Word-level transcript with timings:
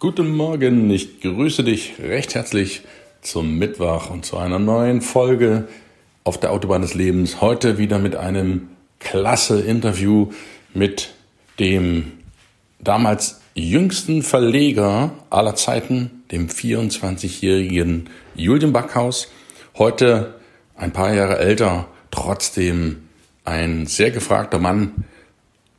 Guten 0.00 0.34
Morgen, 0.34 0.88
ich 0.90 1.20
grüße 1.20 1.62
dich 1.62 1.96
recht 1.98 2.34
herzlich 2.34 2.80
zum 3.20 3.58
Mittwoch 3.58 4.08
und 4.08 4.24
zu 4.24 4.38
einer 4.38 4.58
neuen 4.58 5.02
Folge 5.02 5.68
auf 6.24 6.40
der 6.40 6.52
Autobahn 6.52 6.80
des 6.80 6.94
Lebens. 6.94 7.42
Heute 7.42 7.76
wieder 7.76 7.98
mit 7.98 8.16
einem 8.16 8.70
klasse 8.98 9.60
Interview 9.60 10.30
mit 10.72 11.12
dem 11.58 12.12
damals 12.78 13.42
jüngsten 13.54 14.22
Verleger 14.22 15.12
aller 15.28 15.54
Zeiten, 15.54 16.22
dem 16.32 16.48
24-jährigen 16.48 18.08
Julian 18.34 18.72
Backhaus. 18.72 19.28
Heute 19.76 20.36
ein 20.76 20.94
paar 20.94 21.12
Jahre 21.12 21.40
älter, 21.40 21.88
trotzdem 22.10 23.02
ein 23.44 23.84
sehr 23.84 24.12
gefragter 24.12 24.60
Mann, 24.60 25.04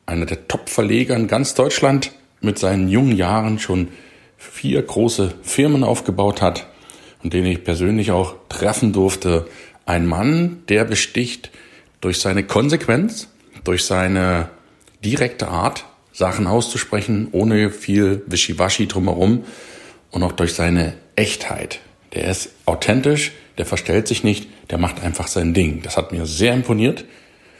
einer 0.05 0.27
der 0.27 0.47
Top-Verleger 0.47 1.15
in 1.15 1.25
ganz 1.25 1.55
Deutschland, 1.55 2.11
mit 2.39 2.59
seinen 2.59 2.87
jungen 2.87 3.15
Jahren 3.15 3.57
schon 3.57 3.87
vier 4.41 4.81
große 4.81 5.35
Firmen 5.43 5.83
aufgebaut 5.83 6.41
hat 6.41 6.65
und 7.21 7.31
den 7.31 7.45
ich 7.45 7.63
persönlich 7.63 8.09
auch 8.11 8.33
treffen 8.49 8.91
durfte. 8.91 9.45
Ein 9.85 10.07
Mann, 10.07 10.63
der 10.67 10.83
besticht 10.83 11.51
durch 12.01 12.19
seine 12.19 12.43
Konsequenz, 12.43 13.27
durch 13.63 13.85
seine 13.85 14.49
direkte 15.05 15.47
Art, 15.47 15.85
Sachen 16.11 16.47
auszusprechen, 16.47 17.27
ohne 17.31 17.69
viel 17.69 18.23
Wischiwaschi 18.25 18.87
drumherum 18.87 19.45
und 20.09 20.23
auch 20.23 20.31
durch 20.31 20.55
seine 20.55 20.95
Echtheit. 21.15 21.79
Der 22.13 22.29
ist 22.29 22.49
authentisch, 22.65 23.31
der 23.59 23.67
verstellt 23.67 24.07
sich 24.07 24.23
nicht, 24.23 24.49
der 24.71 24.79
macht 24.79 25.03
einfach 25.03 25.27
sein 25.27 25.53
Ding. 25.53 25.83
Das 25.83 25.97
hat 25.97 26.11
mir 26.11 26.25
sehr 26.25 26.53
imponiert. 26.53 27.05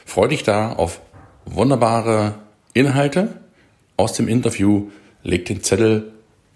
Freu 0.04 0.26
dich 0.26 0.42
da 0.42 0.72
auf 0.72 1.00
wunderbare 1.44 2.34
Inhalte 2.74 3.40
aus 3.96 4.14
dem 4.14 4.26
Interview. 4.26 4.90
Leg 5.22 5.44
den 5.46 5.62
Zettel 5.62 6.12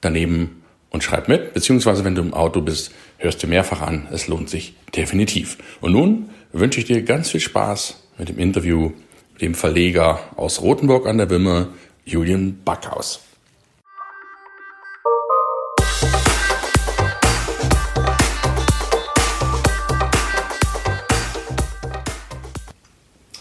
daneben 0.06 0.62
und 0.90 1.02
schreib 1.02 1.28
mit, 1.28 1.52
beziehungsweise 1.52 2.04
wenn 2.04 2.14
du 2.14 2.22
im 2.22 2.32
Auto 2.32 2.60
bist, 2.60 2.92
hörst 3.18 3.42
du 3.42 3.48
mehrfach 3.48 3.82
an. 3.82 4.06
Es 4.12 4.28
lohnt 4.28 4.48
sich 4.48 4.74
definitiv. 4.94 5.58
Und 5.80 5.92
nun 5.92 6.30
wünsche 6.52 6.78
ich 6.78 6.86
dir 6.86 7.02
ganz 7.02 7.30
viel 7.30 7.40
Spaß 7.40 8.02
mit 8.16 8.28
dem 8.28 8.38
Interview 8.38 8.92
mit 9.32 9.42
dem 9.42 9.54
Verleger 9.54 10.20
aus 10.36 10.62
Rothenburg 10.62 11.06
an 11.06 11.18
der 11.18 11.28
Wimme, 11.28 11.68
Julian 12.04 12.60
Backhaus. 12.64 13.20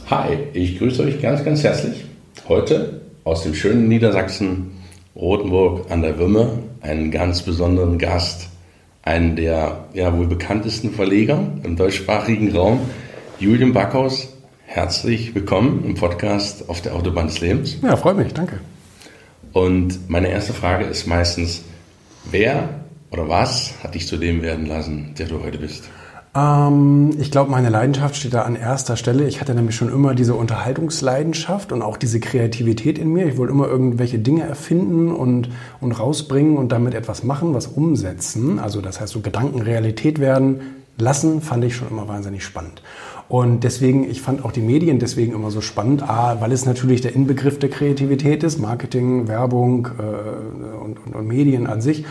Hi, 0.09 0.38
ich 0.53 0.80
grüße 0.80 1.03
euch 1.03 1.22
ganz, 1.22 1.46
ganz 1.46 1.64
herzlich. 1.64 2.06
Heute 2.47 3.02
aus 3.24 3.44
dem 3.44 3.53
schönen 3.53 3.88
Niedersachsen 3.88 4.75
Rothenburg 5.16 5.90
an 5.90 6.02
der 6.02 6.20
Wümme 6.20 6.59
einen 6.81 7.09
ganz 7.09 7.42
besonderen 7.42 7.98
Gast, 7.98 8.50
einen 9.02 9.38
der 9.38 9.86
ja, 9.94 10.16
wohl 10.18 10.28
bekanntesten 10.28 10.92
Verleger 10.92 11.40
im 11.64 11.78
deutschsprachigen 11.78 12.53
Raum, 12.53 12.81
Julian 13.40 13.72
Backhaus. 13.72 14.28
Herzlich 14.66 15.34
willkommen 15.34 15.86
im 15.86 15.96
Podcast 15.96 16.68
auf 16.68 16.81
der 16.81 16.96
Autobahn 16.96 17.28
des 17.28 17.40
Lebens. 17.40 17.78
Ja, 17.81 17.96
freut 17.96 18.18
mich, 18.18 18.34
danke. 18.34 18.59
Und 19.53 20.09
meine 20.09 20.28
erste 20.28 20.52
Frage 20.52 20.84
ist 20.84 21.08
meistens, 21.08 21.64
wer 22.30 22.68
oder 23.09 23.30
was 23.30 23.74
hat 23.84 23.96
dich 23.96 24.08
zu 24.08 24.18
dem 24.18 24.42
werden 24.42 24.66
lassen, 24.66 25.14
der 25.18 25.28
du 25.28 25.42
heute 25.42 25.59
bist? 25.59 25.86
Ähm, 26.35 27.12
ich 27.18 27.31
glaube, 27.31 27.50
meine 27.50 27.69
Leidenschaft 27.69 28.16
steht 28.18 28.34
da 28.34 28.41
an 28.41 28.56
erster 28.56 28.97
Stelle. 28.97 29.28
Ich 29.28 29.40
hatte 29.40 29.56
nämlich 29.56 29.75
schon 29.75 29.91
immer 29.91 30.13
diese 30.13 30.35
Unterhaltungsleidenschaft 30.35 31.72
und 31.72 31.81
auch 31.81 31.97
diese 31.97 32.19
Kreativität 32.19 32.97
in 32.97 33.13
mir. 33.13 33.25
Ich 33.28 33.38
wollte 33.38 33.53
immer 33.53 33.68
irgendwelche 33.68 34.19
Dinge 34.19 34.44
erfinden 34.44 35.12
und, 35.12 35.50
und 35.79 35.91
rausbringen 35.94 36.57
und 36.57 36.72
damit 36.72 36.94
etwas 36.94 37.23
machen, 37.23 37.53
was 37.53 37.68
umsetzen. 37.68 38.59
Also 38.59 38.81
das 38.81 39.00
heißt, 39.00 39.13
so 39.13 39.22
Gedanken 39.22 39.62
Realität 39.62 40.19
werden 40.19 40.62
lassen, 40.97 41.41
fand 41.41 41.63
ich 41.63 41.75
schon 41.75 41.90
immer 41.90 42.07
wahnsinnig 42.07 42.44
spannend. 42.44 42.81
Und 43.28 43.63
deswegen, 43.63 44.09
ich 44.09 44.22
fand 44.22 44.46
auch 44.46 44.52
die 44.52 44.62
Medien 44.62 45.00
deswegen 45.00 45.34
immer 45.34 45.50
so 45.50 45.59
spannend, 45.59 46.07
A, 46.07 46.40
weil 46.41 46.52
es 46.52 46.66
natürlich 46.66 47.02
der 47.02 47.16
Inbegriff 47.16 47.57
der 47.57 47.69
Kreativität 47.69 48.44
ist, 48.44 48.59
Marketing, 48.59 49.28
Werbung 49.28 49.88
äh, 49.97 50.78
und, 50.78 50.97
und, 51.03 51.16
und 51.16 51.28
Medien 51.28 51.66
an 51.66 51.81
sich. 51.81 52.06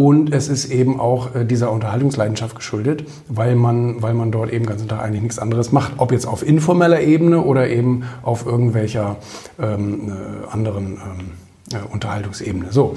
Und 0.00 0.32
es 0.32 0.48
ist 0.48 0.70
eben 0.70 1.00
auch 1.00 1.34
äh, 1.34 1.44
dieser 1.44 1.72
Unterhaltungsleidenschaft 1.72 2.54
geschuldet, 2.54 3.04
weil 3.26 3.56
man, 3.56 4.00
weil 4.00 4.14
man 4.14 4.30
dort 4.30 4.52
eben 4.52 4.64
den 4.64 4.68
ganzen 4.68 4.86
Tag 4.86 5.02
eigentlich 5.02 5.22
nichts 5.22 5.40
anderes 5.40 5.72
macht. 5.72 5.94
Ob 5.96 6.12
jetzt 6.12 6.24
auf 6.24 6.46
informeller 6.46 7.00
Ebene 7.00 7.42
oder 7.42 7.68
eben 7.68 8.04
auf 8.22 8.46
irgendwelcher 8.46 9.16
ähm, 9.60 10.12
äh, 10.12 10.52
anderen 10.52 10.86
ähm, 10.86 11.30
äh, 11.72 11.92
Unterhaltungsebene. 11.92 12.66
So. 12.70 12.94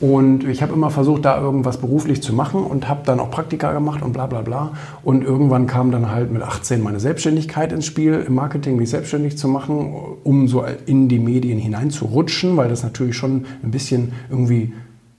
Und 0.00 0.44
ich 0.44 0.62
habe 0.62 0.72
immer 0.74 0.90
versucht, 0.90 1.24
da 1.24 1.40
irgendwas 1.40 1.78
beruflich 1.78 2.22
zu 2.22 2.32
machen 2.32 2.62
und 2.62 2.88
habe 2.88 3.00
dann 3.04 3.18
auch 3.18 3.32
Praktika 3.32 3.72
gemacht 3.72 4.00
und 4.00 4.12
bla 4.12 4.26
bla 4.26 4.42
bla. 4.42 4.74
Und 5.02 5.24
irgendwann 5.24 5.66
kam 5.66 5.90
dann 5.90 6.12
halt 6.12 6.30
mit 6.30 6.42
18 6.42 6.80
meine 6.80 7.00
Selbstständigkeit 7.00 7.72
ins 7.72 7.86
Spiel, 7.86 8.24
im 8.24 8.36
Marketing 8.36 8.76
mich 8.76 8.90
selbstständig 8.90 9.36
zu 9.36 9.48
machen, 9.48 9.92
um 10.22 10.46
so 10.46 10.64
in 10.86 11.08
die 11.08 11.18
Medien 11.18 11.58
hineinzurutschen, 11.58 12.56
weil 12.56 12.68
das 12.68 12.84
natürlich 12.84 13.16
schon 13.16 13.46
ein 13.64 13.72
bisschen 13.72 14.12
irgendwie 14.30 14.72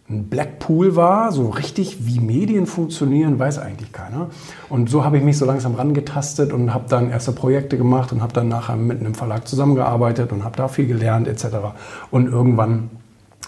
ein 0.07 0.25
Blackpool 0.29 0.95
war, 0.95 1.31
so 1.31 1.49
richtig 1.49 2.05
wie 2.05 2.19
Medien 2.19 2.67
funktionieren, 2.67 3.39
weiß 3.39 3.57
eigentlich 3.57 3.91
keiner. 3.91 4.29
Und 4.69 4.87
so 4.87 5.03
habe 5.03 5.17
ich 5.17 5.23
mich 5.23 5.37
so 5.37 5.45
langsam 5.45 5.73
rangetastet 5.73 6.53
und 6.53 6.73
habe 6.75 6.85
dann 6.87 7.09
erste 7.09 7.31
Projekte 7.31 7.75
gemacht 7.77 8.11
und 8.11 8.21
habe 8.21 8.31
dann 8.31 8.47
nachher 8.47 8.75
mit 8.75 8.99
einem 8.99 9.15
Verlag 9.15 9.47
zusammengearbeitet 9.47 10.31
und 10.31 10.43
habe 10.43 10.55
da 10.57 10.67
viel 10.67 10.85
gelernt 10.85 11.27
etc. 11.27 11.45
Und 12.11 12.27
irgendwann 12.27 12.91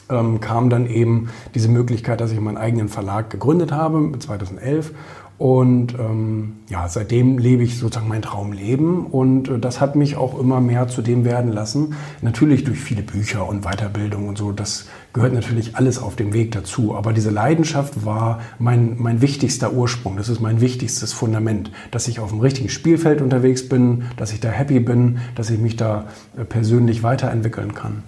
ähm, 0.10 0.40
kam 0.40 0.72
dann 0.72 0.88
eben 0.88 1.30
diese 1.54 1.70
Möglichkeit, 1.70 2.22
dass 2.22 2.32
ich 2.32 2.40
meinen 2.40 2.58
eigenen 2.58 2.90
Verlag 2.90 3.30
gegründet 3.30 3.72
habe, 3.72 4.18
2011 4.18 4.94
und 5.38 5.94
ähm, 6.00 6.54
ja, 6.68 6.88
seitdem 6.88 7.38
lebe 7.38 7.62
ich 7.62 7.78
sozusagen 7.78 8.08
mein 8.08 8.24
Traumleben 8.24 9.06
und 9.06 9.50
äh, 9.50 9.60
das 9.60 9.80
hat 9.80 9.96
mich 9.96 10.18
auch 10.18 10.40
immer 10.40 10.62
mehr 10.62 10.88
zu 10.88 11.04
dem 11.04 11.26
werden 11.26 11.52
lassen. 11.52 11.94
Natürlich 12.24 12.64
durch 12.64 12.80
viele 12.80 13.04
Bücher 13.04 13.48
und 13.48 13.62
Weiterbildung 13.62 14.28
und 14.28 14.38
so, 14.40 14.52
das 14.52 14.88
gehört 15.14 15.34
natürlich 15.34 15.76
alles 15.76 16.00
auf 16.02 16.16
dem 16.16 16.34
Weg 16.34 16.54
dazu. 16.54 16.96
Aber 16.96 17.14
diese 17.14 17.30
Leidenschaft 17.30 18.04
war 18.04 18.40
mein, 18.58 18.96
mein 18.98 19.22
wichtigster 19.22 19.74
Ursprung, 19.74 20.18
das 20.18 20.28
ist 20.28 20.40
mein 20.40 20.60
wichtigstes 20.60 21.14
Fundament, 21.14 21.72
dass 21.92 22.08
ich 22.08 22.20
auf 22.20 22.32
dem 22.32 22.40
richtigen 22.40 22.70
Spielfeld 22.70 23.22
unterwegs 23.22 23.70
bin, 23.70 24.06
dass 24.18 24.34
ich 24.34 24.40
da 24.40 24.50
happy 24.50 24.80
bin, 24.80 25.20
dass 25.36 25.52
ich 25.52 25.60
mich 25.60 25.76
da 25.76 26.06
äh, 26.36 26.46
persönlich 26.46 27.04
weiterentwickeln 27.04 27.76
kann. 27.76 28.02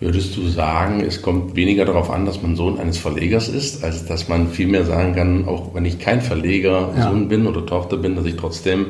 Würdest 0.00 0.34
du 0.34 0.48
sagen, 0.48 1.00
es 1.00 1.20
kommt 1.20 1.56
weniger 1.56 1.84
darauf 1.84 2.10
an, 2.10 2.24
dass 2.24 2.40
man 2.40 2.56
Sohn 2.56 2.78
eines 2.78 2.96
Verlegers 2.96 3.48
ist, 3.48 3.84
als 3.84 4.06
dass 4.06 4.28
man 4.28 4.48
vielmehr 4.48 4.86
sagen 4.86 5.14
kann, 5.14 5.46
auch 5.46 5.74
wenn 5.74 5.84
ich 5.84 5.98
kein 5.98 6.22
Verleger 6.22 6.88
ja. 6.96 7.10
Sohn 7.10 7.28
bin 7.28 7.46
oder 7.46 7.66
Tochter 7.66 7.98
bin, 7.98 8.16
dass 8.16 8.24
ich 8.24 8.36
trotzdem 8.36 8.86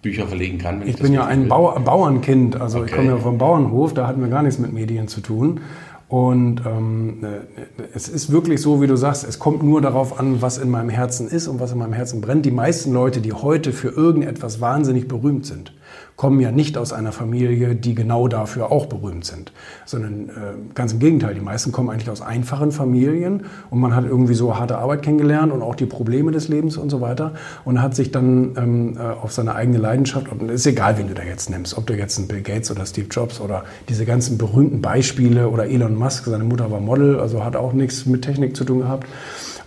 Bücher 0.00 0.26
verlegen 0.26 0.56
kann? 0.56 0.80
ich, 0.80 0.94
ich 0.94 0.96
bin 1.02 1.12
ja 1.12 1.26
ein 1.26 1.48
Bau 1.48 1.78
Bauernkind, 1.78 2.58
also 2.58 2.78
okay. 2.78 2.86
ich 2.88 2.96
komme 2.96 3.08
ja 3.08 3.16
vom 3.18 3.36
Bauernhof, 3.36 3.92
da 3.92 4.06
hatten 4.06 4.22
wir 4.22 4.28
gar 4.28 4.42
nichts 4.42 4.58
mit 4.58 4.72
Medien 4.72 5.06
zu 5.06 5.20
tun. 5.20 5.60
Und 6.08 6.62
ähm, 6.64 7.18
es 7.94 8.08
ist 8.08 8.32
wirklich 8.32 8.62
so, 8.62 8.80
wie 8.80 8.86
du 8.86 8.96
sagst, 8.96 9.28
es 9.28 9.38
kommt 9.38 9.62
nur 9.62 9.82
darauf 9.82 10.18
an, 10.18 10.40
was 10.40 10.56
in 10.56 10.70
meinem 10.70 10.88
Herzen 10.88 11.28
ist 11.28 11.48
und 11.48 11.60
was 11.60 11.72
in 11.72 11.78
meinem 11.78 11.92
Herzen 11.92 12.22
brennt. 12.22 12.46
Die 12.46 12.50
meisten 12.50 12.94
Leute, 12.94 13.20
die 13.20 13.34
heute 13.34 13.72
für 13.72 13.88
irgendetwas 13.88 14.62
wahnsinnig 14.62 15.06
berühmt 15.06 15.44
sind, 15.44 15.74
kommen 16.16 16.40
ja 16.40 16.50
nicht 16.50 16.76
aus 16.76 16.92
einer 16.92 17.12
Familie, 17.12 17.76
die 17.76 17.94
genau 17.94 18.26
dafür 18.26 18.72
auch 18.72 18.86
berühmt 18.86 19.24
sind, 19.24 19.52
sondern 19.86 20.28
äh, 20.28 20.32
ganz 20.74 20.92
im 20.92 20.98
Gegenteil, 20.98 21.34
die 21.34 21.40
meisten 21.40 21.70
kommen 21.70 21.90
eigentlich 21.90 22.10
aus 22.10 22.22
einfachen 22.22 22.72
Familien 22.72 23.44
und 23.70 23.78
man 23.78 23.94
hat 23.94 24.04
irgendwie 24.04 24.34
so 24.34 24.58
harte 24.58 24.78
Arbeit 24.78 25.02
kennengelernt 25.02 25.52
und 25.52 25.62
auch 25.62 25.76
die 25.76 25.86
Probleme 25.86 26.32
des 26.32 26.48
Lebens 26.48 26.76
und 26.76 26.90
so 26.90 27.00
weiter 27.00 27.34
und 27.64 27.80
hat 27.80 27.94
sich 27.94 28.10
dann 28.10 28.56
ähm, 28.56 28.96
äh, 28.96 29.00
auf 29.00 29.32
seine 29.32 29.54
eigene 29.54 29.78
Leidenschaft, 29.78 30.30
und 30.32 30.42
es 30.50 30.62
ist 30.62 30.66
egal, 30.66 30.98
wen 30.98 31.08
du 31.08 31.14
da 31.14 31.22
jetzt 31.22 31.50
nimmst, 31.50 31.78
ob 31.78 31.86
du 31.86 31.94
jetzt 31.94 32.18
einen 32.18 32.26
Bill 32.26 32.42
Gates 32.42 32.70
oder 32.70 32.84
Steve 32.84 33.06
Jobs 33.10 33.40
oder 33.40 33.64
diese 33.88 34.04
ganzen 34.04 34.38
berühmten 34.38 34.82
Beispiele 34.82 35.48
oder 35.48 35.66
Elon 35.66 35.94
Musk, 35.94 36.24
seine 36.24 36.44
Mutter 36.44 36.70
war 36.70 36.80
Model, 36.80 37.20
also 37.20 37.44
hat 37.44 37.54
auch 37.54 37.72
nichts 37.72 38.06
mit 38.06 38.22
Technik 38.22 38.56
zu 38.56 38.64
tun 38.64 38.80
gehabt. 38.80 39.06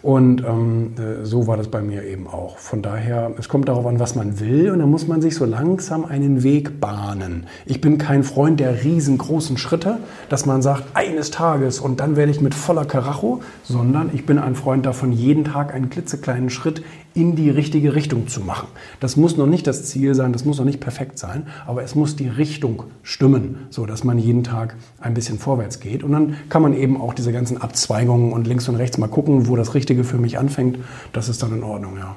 Und 0.04 0.44
ähm, 0.44 0.94
äh, 0.98 1.26
so 1.26 1.46
war 1.46 1.58
das 1.58 1.68
bei 1.68 1.82
mir 1.82 2.04
eben 2.04 2.28
auch. 2.28 2.58
Von 2.58 2.82
daher, 2.82 3.32
es 3.38 3.50
kommt 3.50 3.70
darauf 3.70 3.86
an, 3.86 4.00
was 4.00 4.16
man 4.16 4.40
will 4.40 4.72
und 4.72 4.80
dann 4.80 4.90
muss 4.90 5.08
man 5.08 5.22
sich 5.22 5.36
so 5.36 5.46
langsam 5.46 6.06
einen 6.06 6.42
Weg 6.42 6.80
bahnen. 6.80 7.46
Ich 7.66 7.82
bin 7.82 8.00
kein 8.00 8.24
Freund 8.24 8.60
der 8.60 8.84
riesengroßen 8.84 9.58
Schritte, 9.58 9.98
dass 10.30 10.46
man 10.46 10.62
sagt, 10.64 10.96
eines 10.96 11.30
Tages 11.30 11.80
und 11.80 12.00
dann 12.00 12.16
werde 12.16 12.32
ich 12.32 12.42
mit 12.42 12.56
voller 12.56 12.86
Karacho, 12.86 13.42
sondern 13.64 14.10
ich 14.14 14.26
bin 14.26 14.40
ein 14.40 14.56
Freund 14.56 14.86
davon, 14.86 15.12
jeden 15.12 15.44
Tag 15.44 15.74
einen 15.74 15.90
klitzekleinen 15.90 16.50
Schritt 16.50 16.82
in 17.14 17.36
die 17.36 17.50
richtige 17.50 17.94
Richtung 17.94 18.28
zu 18.28 18.42
machen. 18.42 18.68
Das 19.00 19.18
muss 19.18 19.36
noch 19.36 19.48
nicht 19.48 19.68
das 19.68 19.84
Ziel 19.84 20.16
sein, 20.16 20.32
das 20.32 20.46
muss 20.46 20.58
noch 20.58 20.66
nicht 20.66 20.80
perfekt 20.80 21.20
sein, 21.20 21.48
aber 21.66 21.84
es 21.84 21.94
muss 21.94 22.16
die 22.16 22.28
Richtung 22.28 22.84
stimmen, 23.04 23.68
so 23.70 23.86
dass 23.86 24.04
man 24.04 24.18
jeden 24.18 24.44
Tag 24.44 24.76
ein 25.00 25.14
bisschen 25.14 25.38
vorwärts 25.38 25.80
geht. 25.80 26.04
Und 26.04 26.14
dann 26.14 26.38
kann 26.50 26.62
man 26.62 26.74
eben 26.74 27.00
auch 27.00 27.14
diese 27.14 27.34
ganzen 27.34 27.58
Abzweigungen 27.58 28.32
und 28.32 28.48
links 28.48 28.70
und 28.70 28.76
rechts 28.76 28.98
mal 28.98 29.08
gucken, 29.08 29.48
wo 29.48 29.56
das 29.56 29.74
Richtige 29.74 30.04
für 30.04 30.18
mich 30.18 30.38
anfängt. 30.38 30.78
Das 31.12 31.28
ist 31.28 31.44
dann 31.44 31.54
in 31.54 31.64
Ordnung, 31.64 31.98
ja. 31.98 32.16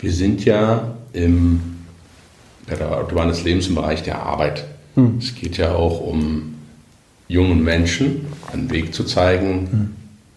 Wir 0.00 0.12
sind 0.12 0.44
ja 0.44 0.94
im, 1.12 1.60
bei 2.66 2.74
der 2.74 2.98
Autobahn 2.98 3.28
des 3.28 3.44
Lebens 3.44 3.68
im 3.68 3.76
Bereich 3.76 4.02
der 4.02 4.20
Arbeit. 4.20 4.64
Hm. 4.96 5.18
Es 5.18 5.36
geht 5.36 5.56
ja 5.58 5.74
auch 5.74 6.00
um 6.00 6.54
jungen 7.28 7.62
Menschen 7.62 8.26
einen 8.52 8.68
Weg 8.72 8.94
zu 8.94 9.04
zeigen. 9.04 9.68
Hm. 9.70 9.90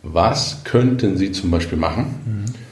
Was 0.03 0.63
könnten 0.65 1.17
sie 1.17 1.31
zum 1.31 1.49
Beispiel 1.49 1.79
machen? 1.79 2.05
Hm 2.25 2.64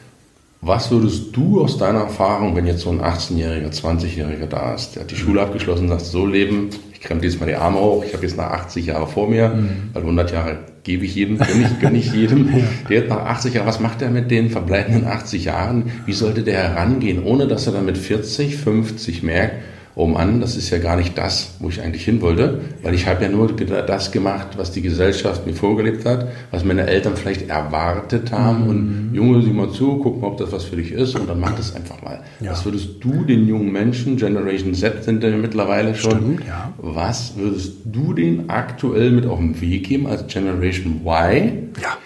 was 0.65 0.92
würdest 0.92 1.36
du 1.36 1.62
aus 1.62 1.77
deiner 1.77 2.00
Erfahrung, 2.00 2.56
wenn 2.56 2.65
jetzt 2.65 2.81
so 2.81 2.89
ein 2.89 3.01
18-Jähriger, 3.01 3.71
20-Jähriger 3.71 4.48
da 4.48 4.74
ist, 4.74 4.95
der 4.95 5.04
hat 5.04 5.12
die 5.12 5.15
Schule 5.15 5.42
abgeschlossen 5.42 5.83
und 5.83 5.89
sagt, 5.89 6.06
so 6.06 6.25
leben, 6.25 6.69
ich 6.94 7.01
kremme 7.01 7.19
diesmal 7.19 7.50
die 7.50 7.56
Arme 7.56 7.80
hoch, 7.80 8.04
ich 8.06 8.13
habe 8.13 8.24
jetzt 8.25 8.38
nach 8.38 8.51
80 8.51 8.86
Jahren 8.86 9.07
vor 9.07 9.30
mir, 9.30 9.50
mhm. 9.50 9.89
weil 9.92 10.04
100 10.04 10.31
Jahre 10.31 10.60
gebe 10.83 11.04
ich 11.04 11.15
jedem, 11.15 11.38
gönne 11.38 11.69
ich, 11.69 11.80
gönne 11.80 11.98
ich 11.98 12.13
jedem. 12.13 12.50
Der 12.89 13.01
hat 13.01 13.10
nach 13.10 13.25
80 13.25 13.56
Jahren, 13.56 13.68
was 13.68 13.81
macht 13.81 14.01
er 14.01 14.10
mit 14.10 14.31
den 14.31 14.50
verbleibenden 14.50 15.06
80 15.06 15.45
Jahren? 15.45 15.92
Wie 16.06 16.13
sollte 16.13 16.44
der 16.44 16.57
herangehen, 16.57 17.24
ohne 17.24 17.48
dass 17.48 17.68
er 17.68 17.74
dann 17.74 17.86
mit 17.86 17.98
40, 17.98 18.56
50 18.56 19.24
merkt, 19.24 19.56
oh 19.95 20.07
Mann, 20.07 20.42
das 20.42 20.56
ist 20.56 20.69
ja 20.69 20.80
gar 20.80 20.95
nicht 20.95 21.18
das, 21.18 21.56
wo 21.60 21.69
ich 21.69 21.81
eigentlich 21.81 22.06
hin 22.06 22.22
wollte, 22.22 22.62
weil 22.81 22.94
ich 22.94 23.07
habe 23.07 23.24
ja 23.24 23.30
nur 23.30 23.48
das 23.54 24.12
gemacht, 24.12 24.57
was 24.57 24.72
die 24.72 24.81
Gesellschaft 24.81 25.45
mir 25.45 25.54
vorgelebt 25.54 26.06
hat, 26.06 26.28
was 26.51 26.63
meine 26.63 26.88
Eltern 26.88 27.16
vielleicht 27.16 27.50
erwartet 27.50 28.31
haben 28.31 28.63
mhm. 28.63 28.69
und 28.69 29.10
Junge, 29.13 29.42
sieh 29.42 29.51
mal 29.51 29.69
zu, 29.69 29.98
guck 29.98 30.22
mal, 30.22 30.28
ob 30.28 30.38
das 30.38 30.51
was 30.51 30.63
für 30.63 30.78
dich 30.78 30.92
ist 30.92 31.16
und 31.16 31.30
dann 31.30 31.40
mach 31.40 31.56
das 31.56 31.75
einfach 31.75 32.01
mal. 32.01 32.22
Ja. 32.40 32.51
Was 32.51 32.66
würdest 32.66 33.04
du 33.04 33.24
den 33.24 33.48
jungen 33.48 33.72
Menschen, 33.72 34.18
Generation 34.18 34.74
Z 34.74 35.04
sind 35.04 35.24
ja 35.24 35.30
mittlerweile 35.30 35.96
schon, 35.96 36.12
Stimmt, 36.12 36.48
ja. 36.48 36.74
was 36.78 37.34
würdest 37.38 37.74
du 37.86 38.13
denen 38.13 38.50
aktuell 38.50 39.12
mit 39.12 39.25
auf 39.25 39.39
den 39.39 39.60
Weg 39.62 39.88
geben 39.88 40.07
als 40.07 40.25
Generation 40.28 41.01
Y? 41.06 41.69
Ja 41.81 41.98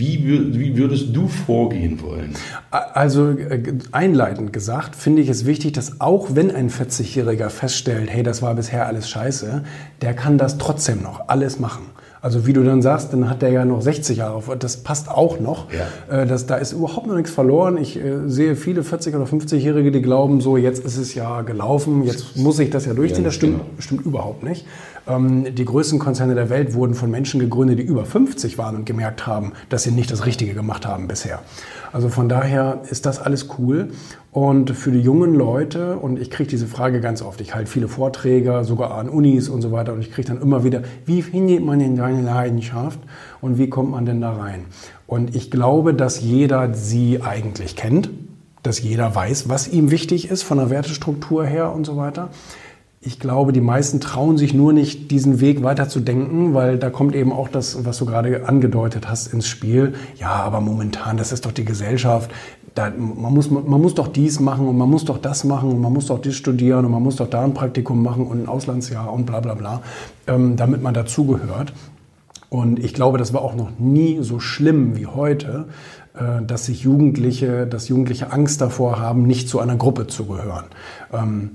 wie, 0.00 0.58
wie 0.58 0.76
würdest 0.76 1.14
du 1.14 1.28
vorgehen 1.28 2.02
wollen? 2.02 2.34
Also 2.70 3.28
äh, 3.28 3.62
einleitend 3.92 4.52
gesagt, 4.52 4.96
finde 4.96 5.22
ich 5.22 5.28
es 5.28 5.44
wichtig, 5.44 5.72
dass 5.72 6.00
auch 6.00 6.34
wenn 6.34 6.50
ein 6.50 6.70
40-Jähriger 6.70 7.50
feststellt, 7.50 8.08
hey, 8.10 8.22
das 8.22 8.42
war 8.42 8.54
bisher 8.54 8.86
alles 8.86 9.08
scheiße, 9.08 9.62
der 10.00 10.14
kann 10.14 10.38
das 10.38 10.58
trotzdem 10.58 11.02
noch 11.02 11.28
alles 11.28 11.60
machen. 11.60 11.82
Also 12.22 12.46
wie 12.46 12.52
du 12.52 12.62
dann 12.62 12.82
sagst, 12.82 13.12
dann 13.14 13.30
hat 13.30 13.40
der 13.40 13.50
ja 13.50 13.64
noch 13.64 13.80
60 13.80 14.18
Jahre. 14.18 14.56
Das 14.58 14.78
passt 14.78 15.10
auch 15.10 15.40
noch. 15.40 15.66
Ja. 15.72 16.22
Äh, 16.22 16.26
das, 16.26 16.46
da 16.46 16.56
ist 16.56 16.72
überhaupt 16.72 17.06
noch 17.06 17.14
nichts 17.14 17.30
verloren. 17.30 17.78
Ich 17.78 17.96
äh, 17.96 18.28
sehe 18.28 18.56
viele 18.56 18.82
40- 18.82 19.16
oder 19.16 19.24
50-Jährige, 19.24 19.90
die 19.90 20.02
glauben, 20.02 20.40
so 20.40 20.58
jetzt 20.58 20.84
ist 20.84 20.98
es 20.98 21.14
ja 21.14 21.40
gelaufen, 21.42 22.04
jetzt 22.04 22.36
muss 22.36 22.58
ich 22.58 22.68
das 22.68 22.84
ja 22.84 22.92
durchziehen. 22.92 23.24
das 23.24 23.34
stimmt, 23.34 23.58
genau. 23.58 23.64
stimmt 23.78 24.04
überhaupt 24.04 24.42
nicht. 24.42 24.66
Ähm, 25.06 25.54
die 25.54 25.64
größten 25.64 25.98
Konzerne 25.98 26.34
der 26.34 26.50
Welt 26.50 26.74
wurden 26.74 26.94
von 26.94 27.10
Menschen 27.10 27.40
gegründet, 27.40 27.78
die 27.78 27.82
über 27.82 28.04
50 28.04 28.58
waren 28.58 28.76
und 28.76 28.86
gemerkt 28.86 29.26
haben, 29.26 29.52
dass 29.68 29.82
sie 29.82 29.90
nicht 29.90 30.10
das 30.10 30.26
Richtige 30.26 30.54
gemacht 30.54 30.86
haben 30.86 31.08
bisher. 31.08 31.40
Also 31.92 32.08
von 32.08 32.28
daher 32.28 32.82
ist 32.88 33.06
das 33.06 33.20
alles 33.20 33.48
cool. 33.58 33.88
Und 34.32 34.70
für 34.70 34.92
die 34.92 35.00
jungen 35.00 35.34
Leute, 35.34 35.96
und 35.96 36.20
ich 36.20 36.30
kriege 36.30 36.48
diese 36.48 36.66
Frage 36.66 37.00
ganz 37.00 37.20
oft, 37.20 37.40
ich 37.40 37.54
halte 37.54 37.70
viele 37.70 37.88
Vorträge, 37.88 38.62
sogar 38.64 38.94
an 38.94 39.08
Unis 39.08 39.48
und 39.48 39.60
so 39.60 39.72
weiter, 39.72 39.92
und 39.92 40.00
ich 40.00 40.12
kriege 40.12 40.28
dann 40.28 40.40
immer 40.40 40.62
wieder, 40.62 40.82
wie 41.04 41.22
findet 41.22 41.64
man 41.64 41.80
denn 41.80 41.96
deine 41.96 42.22
Leidenschaft 42.22 43.00
und 43.40 43.58
wie 43.58 43.68
kommt 43.68 43.90
man 43.90 44.06
denn 44.06 44.20
da 44.20 44.32
rein? 44.32 44.66
Und 45.08 45.34
ich 45.34 45.50
glaube, 45.50 45.94
dass 45.94 46.20
jeder 46.20 46.72
sie 46.74 47.22
eigentlich 47.22 47.74
kennt, 47.74 48.10
dass 48.62 48.80
jeder 48.80 49.12
weiß, 49.14 49.48
was 49.48 49.66
ihm 49.66 49.90
wichtig 49.90 50.30
ist 50.30 50.42
von 50.42 50.58
der 50.58 50.70
Wertestruktur 50.70 51.44
her 51.44 51.72
und 51.72 51.84
so 51.84 51.96
weiter. 51.96 52.28
Ich 53.02 53.18
glaube, 53.18 53.54
die 53.54 53.62
meisten 53.62 53.98
trauen 53.98 54.36
sich 54.36 54.52
nur 54.52 54.74
nicht, 54.74 55.10
diesen 55.10 55.40
Weg 55.40 55.62
weiter 55.62 55.88
zu 55.88 56.00
denken, 56.00 56.52
weil 56.52 56.76
da 56.76 56.90
kommt 56.90 57.14
eben 57.14 57.32
auch 57.32 57.48
das, 57.48 57.86
was 57.86 57.96
du 57.96 58.04
gerade 58.04 58.46
angedeutet 58.46 59.08
hast, 59.08 59.32
ins 59.32 59.48
Spiel. 59.48 59.94
Ja, 60.18 60.32
aber 60.32 60.60
momentan, 60.60 61.16
das 61.16 61.32
ist 61.32 61.46
doch 61.46 61.52
die 61.52 61.64
Gesellschaft. 61.64 62.30
Da, 62.74 62.90
man, 62.90 63.32
muss, 63.32 63.50
man 63.50 63.64
muss 63.64 63.94
doch 63.94 64.06
dies 64.06 64.38
machen 64.38 64.68
und 64.68 64.76
man 64.76 64.90
muss 64.90 65.06
doch 65.06 65.16
das 65.16 65.44
machen 65.44 65.70
und 65.70 65.80
man 65.80 65.94
muss 65.94 66.06
doch 66.08 66.20
dies 66.20 66.34
studieren 66.36 66.84
und 66.84 66.92
man 66.92 67.02
muss 67.02 67.16
doch 67.16 67.30
da 67.30 67.42
ein 67.42 67.54
Praktikum 67.54 68.02
machen 68.02 68.26
und 68.26 68.42
ein 68.42 68.48
Auslandsjahr 68.48 69.10
und 69.10 69.24
bla 69.24 69.40
bla 69.40 69.54
bla, 69.54 69.80
ähm, 70.26 70.56
damit 70.56 70.82
man 70.82 70.92
dazugehört. 70.92 71.72
Und 72.50 72.78
ich 72.80 72.92
glaube, 72.92 73.16
das 73.16 73.32
war 73.32 73.40
auch 73.40 73.54
noch 73.54 73.70
nie 73.78 74.18
so 74.20 74.40
schlimm 74.40 74.98
wie 74.98 75.06
heute, 75.06 75.68
äh, 76.14 76.44
dass 76.44 76.66
sich 76.66 76.82
Jugendliche, 76.82 77.66
dass 77.66 77.88
Jugendliche 77.88 78.30
Angst 78.30 78.60
davor 78.60 78.98
haben, 78.98 79.22
nicht 79.22 79.48
zu 79.48 79.58
einer 79.58 79.76
Gruppe 79.76 80.06
zu 80.06 80.26
gehören. 80.26 80.66
Ähm, 81.14 81.52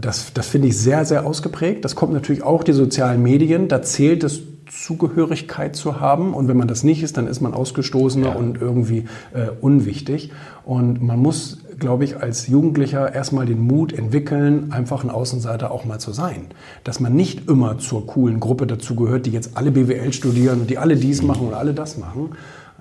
das, 0.00 0.32
das 0.32 0.48
finde 0.48 0.68
ich 0.68 0.78
sehr, 0.78 1.04
sehr 1.04 1.26
ausgeprägt. 1.26 1.84
Das 1.84 1.94
kommt 1.94 2.12
natürlich 2.12 2.42
auch 2.42 2.64
die 2.64 2.72
sozialen 2.72 3.22
Medien. 3.22 3.68
Da 3.68 3.82
zählt 3.82 4.24
es, 4.24 4.42
Zugehörigkeit 4.70 5.76
zu 5.76 6.00
haben. 6.00 6.32
Und 6.32 6.48
wenn 6.48 6.56
man 6.56 6.68
das 6.68 6.84
nicht 6.84 7.02
ist, 7.02 7.16
dann 7.16 7.26
ist 7.26 7.40
man 7.40 7.54
ausgestoßener 7.54 8.28
ja. 8.28 8.34
und 8.34 8.60
irgendwie 8.60 9.04
äh, 9.34 9.48
unwichtig. 9.60 10.32
Und 10.64 11.02
man 11.02 11.18
muss, 11.18 11.58
glaube 11.78 12.04
ich, 12.04 12.18
als 12.18 12.46
Jugendlicher 12.46 13.12
erstmal 13.12 13.46
den 13.46 13.60
Mut 13.60 13.92
entwickeln, 13.92 14.72
einfach 14.72 15.02
ein 15.02 15.10
Außenseiter 15.10 15.70
auch 15.70 15.84
mal 15.84 15.98
zu 15.98 16.12
sein. 16.12 16.46
Dass 16.84 17.00
man 17.00 17.14
nicht 17.14 17.48
immer 17.48 17.78
zur 17.78 18.06
coolen 18.06 18.40
Gruppe 18.40 18.66
dazugehört, 18.66 19.26
die 19.26 19.30
jetzt 19.30 19.56
alle 19.56 19.72
BWL 19.72 20.12
studieren 20.12 20.60
und 20.60 20.70
die 20.70 20.78
alle 20.78 20.96
dies 20.96 21.22
machen 21.22 21.48
oder 21.48 21.58
alle 21.58 21.74
das 21.74 21.98
machen, 21.98 22.30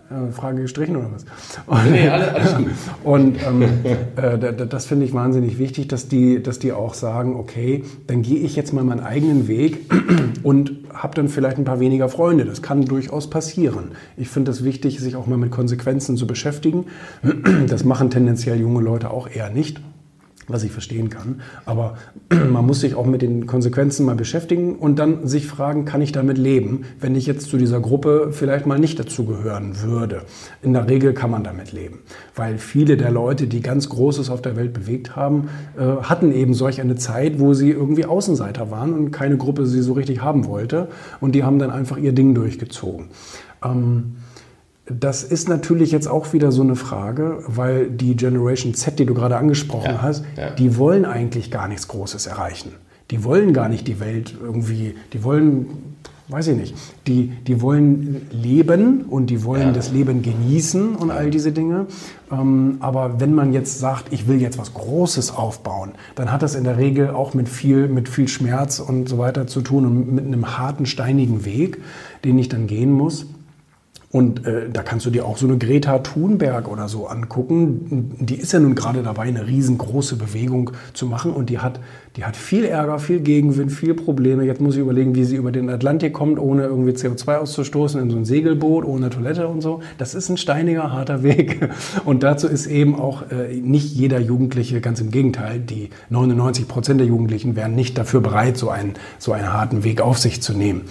äh, 0.10 0.32
Frage 0.32 0.62
gestrichen 0.62 0.96
oder 0.96 1.10
was? 1.14 1.26
Und, 1.68 1.92
nee, 1.92 2.08
alles, 2.08 2.30
alles 2.30 2.56
gut. 2.58 2.68
Und 3.04 3.38
ähm, 3.46 3.62
äh, 4.16 4.68
das 4.68 4.86
finde 4.86 5.06
ich 5.06 5.14
wahnsinnig 5.14 5.60
wichtig, 5.60 5.88
dass 5.88 6.08
die, 6.08 6.42
dass 6.42 6.60
die 6.60 6.72
auch 6.72 6.94
sagen, 6.94 7.36
okay, 7.36 7.84
dann 8.08 8.22
gehe 8.22 8.40
ich 8.40 8.56
jetzt 8.56 8.74
mal 8.74 8.84
meinen 8.84 9.02
eigenen 9.02 9.48
Weg 9.48 9.92
und 10.44 10.72
habe 10.94 11.16
dann 11.16 11.30
vielleicht 11.30 11.58
ein 11.58 11.64
paar 11.64 11.80
weniger 11.80 12.10
Freunde. 12.10 12.46
Das 12.46 12.62
kann 12.62 12.86
durchaus 12.86 13.30
passieren. 13.30 13.92
Ich 14.18 14.30
finde 14.30 14.52
es 14.52 14.64
wichtig, 14.64 15.00
sich 15.00 15.16
auch 15.16 15.28
mal 15.28 15.38
mit 15.38 15.52
Konsequenzen 15.52 16.18
zu 16.18 16.28
beschäftigen. 16.28 16.86
Das 17.68 17.84
machen 17.84 18.10
tendenziell 18.10 18.60
junge 18.60 18.82
Leute 18.82 19.12
auch 19.12 19.30
eher 19.30 19.50
nicht 19.50 19.80
was 20.50 20.64
ich 20.64 20.72
verstehen 20.72 21.10
kann. 21.10 21.42
Aber 21.66 21.98
man 22.30 22.66
muss 22.66 22.82
sich 22.82 22.96
auch 22.96 23.06
mit 23.06 23.22
den 23.22 23.46
Konsequenzen 23.46 24.06
mal 24.06 24.16
beschäftigen 24.16 24.76
und 24.76 25.00
dann 25.00 25.28
sich 25.28 25.48
fragen, 25.48 25.86
kann 25.86 26.02
ich 26.02 26.12
damit 26.12 26.38
leben, 26.38 26.84
wenn 27.00 27.16
ich 27.16 27.26
jetzt 27.26 27.50
zu 27.50 27.58
dieser 27.58 27.80
Gruppe 27.80 28.30
vielleicht 28.32 28.66
mal 28.66 28.80
nicht 28.80 29.00
dazugehören 29.00 29.82
würde. 29.82 30.24
In 30.62 30.74
der 30.74 30.88
Regel 30.90 31.14
kann 31.14 31.32
man 31.32 31.44
damit 31.44 31.72
leben, 31.72 32.00
weil 32.36 32.58
viele 32.58 32.98
der 32.98 33.12
Leute, 33.12 33.48
die 33.48 33.62
ganz 33.62 33.90
Großes 33.90 34.30
auf 34.30 34.42
der 34.42 34.56
Welt 34.56 34.74
bewegt 34.74 35.16
haben, 35.16 35.50
äh, 35.78 35.82
hatten 36.04 36.32
eben 36.32 36.54
solch 36.54 36.82
eine 36.82 36.96
Zeit, 36.96 37.40
wo 37.40 37.54
sie 37.54 37.70
irgendwie 37.70 38.06
Außenseiter 38.06 38.72
waren 38.72 38.94
und 38.94 39.12
keine 39.12 39.38
Gruppe 39.38 39.66
sie 39.66 39.82
so 39.82 39.94
richtig 39.94 40.22
haben 40.22 40.46
wollte 40.46 40.90
und 41.22 41.36
die 41.36 41.44
haben 41.44 41.60
dann 41.60 41.72
einfach 41.72 41.98
ihr 41.98 42.14
Ding 42.14 42.34
durchgezogen. 42.34 43.08
Ähm, 43.64 44.16
das 44.90 45.24
ist 45.24 45.48
natürlich 45.48 45.92
jetzt 45.92 46.08
auch 46.08 46.34
wieder 46.34 46.52
so 46.52 46.64
eine 46.64 46.76
Frage, 46.76 47.44
weil 47.48 47.90
die 47.90 48.16
Generation 48.16 48.74
Z, 48.74 48.98
die 48.98 49.06
du 49.06 49.14
gerade 49.14 49.38
angesprochen 49.38 49.92
ja, 49.92 50.02
hast, 50.02 50.24
ja. 50.36 50.50
die 50.52 50.78
wollen 50.78 51.06
eigentlich 51.06 51.52
gar 51.52 51.68
nichts 51.68 51.88
Großes 51.88 52.26
erreichen. 52.26 52.72
Die 53.12 53.24
wollen 53.24 53.54
gar 53.54 53.70
nicht 53.70 53.88
die 53.88 54.00
Welt 54.00 54.36
irgendwie, 54.42 54.96
die 55.14 55.24
wollen, 55.24 55.96
weiß 56.28 56.48
ich 56.50 56.58
nicht, 56.58 56.76
die, 57.08 57.32
die 57.48 57.62
wollen 57.62 58.28
leben 58.32 59.02
und 59.02 59.28
die 59.28 59.44
wollen 59.44 59.68
ja. 59.68 59.72
das 59.72 59.92
Leben 59.92 60.22
genießen 60.22 60.96
und 60.96 61.10
all 61.12 61.30
diese 61.32 61.52
Dinge. 61.52 61.86
Ähm, 62.32 62.78
aber 62.80 63.20
wenn 63.20 63.34
man 63.34 63.54
jetzt 63.54 63.80
sagt, 63.80 64.12
ich 64.12 64.28
will 64.28 64.42
jetzt 64.42 64.58
was 64.58 64.74
Großes 64.74 65.36
aufbauen, 65.36 65.92
dann 66.16 66.32
hat 66.32 66.44
das 66.44 66.56
in 66.56 66.64
der 66.64 66.78
Regel 66.78 67.10
auch 67.10 67.34
mit 67.34 67.50
viel, 67.50 67.88
mit 67.88 68.10
viel 68.10 68.28
Schmerz 68.28 68.80
und 68.80 69.10
so 69.10 69.18
weiter 69.18 69.48
zu 69.48 69.62
tun 69.62 69.86
und 69.86 70.14
mit 70.14 70.26
einem 70.26 70.58
harten, 70.58 70.86
steinigen 70.86 71.46
Weg, 71.46 71.80
den 72.24 72.38
ich 72.38 72.50
dann 72.50 72.68
gehen 72.68 72.92
muss. 72.92 73.26
Und 74.12 74.48
äh, 74.48 74.70
da 74.72 74.82
kannst 74.82 75.06
du 75.06 75.12
dir 75.12 75.26
auch 75.26 75.38
so 75.38 75.46
eine 75.46 75.60
Greta 75.60 76.00
Thunberg 76.00 76.68
oder 76.68 76.90
so 76.90 77.06
angucken. 77.06 78.16
Die 78.20 78.38
ist 78.38 78.52
ja 78.54 78.60
nun 78.60 78.74
gerade 78.74 79.04
dabei, 79.04 79.24
eine 79.24 79.46
riesengroße 79.46 80.16
Bewegung 80.16 80.72
zu 80.94 81.06
machen 81.06 81.32
und 81.32 81.52
die 81.52 81.60
hat, 81.60 81.80
die 82.16 82.26
hat 82.26 82.36
viel 82.36 82.66
Ärger, 82.66 82.98
viel 82.98 83.20
Gegenwind, 83.20 83.72
viel 83.72 83.94
Probleme. 83.94 84.44
Jetzt 84.46 84.62
muss 84.62 84.74
ich 84.74 84.82
überlegen, 84.82 85.14
wie 85.14 85.26
sie 85.26 85.36
über 85.36 85.52
den 85.52 85.70
Atlantik 85.70 86.14
kommt, 86.14 86.40
ohne 86.40 86.64
irgendwie 86.64 86.94
CO2 86.94 87.38
auszustoßen, 87.38 88.02
in 88.02 88.10
so 88.10 88.18
ein 88.18 88.26
Segelboot, 88.26 88.84
ohne 88.84 89.12
Toilette 89.12 89.48
und 89.48 89.62
so. 89.62 89.82
Das 90.00 90.16
ist 90.16 90.28
ein 90.30 90.38
steiniger, 90.38 90.92
harter 90.92 91.22
Weg. 91.24 91.70
Und 92.04 92.24
dazu 92.24 92.48
ist 92.48 92.66
eben 92.66 92.96
auch 92.96 93.30
äh, 93.30 93.54
nicht 93.62 93.94
jeder 93.94 94.20
Jugendliche, 94.20 94.82
ganz 94.82 95.02
im 95.02 95.12
Gegenteil, 95.12 95.60
die 95.60 95.92
99 96.10 96.68
Prozent 96.68 97.00
der 97.00 97.06
Jugendlichen 97.06 97.56
wären 97.56 97.76
nicht 97.76 97.96
dafür 97.96 98.22
bereit, 98.22 98.58
so 98.58 98.72
einen, 98.72 98.96
so 99.20 99.34
einen 99.34 99.54
harten 99.54 99.84
Weg 99.84 100.02
auf 100.02 100.18
sich 100.18 100.42
zu 100.42 100.54
nehmen. 100.54 100.82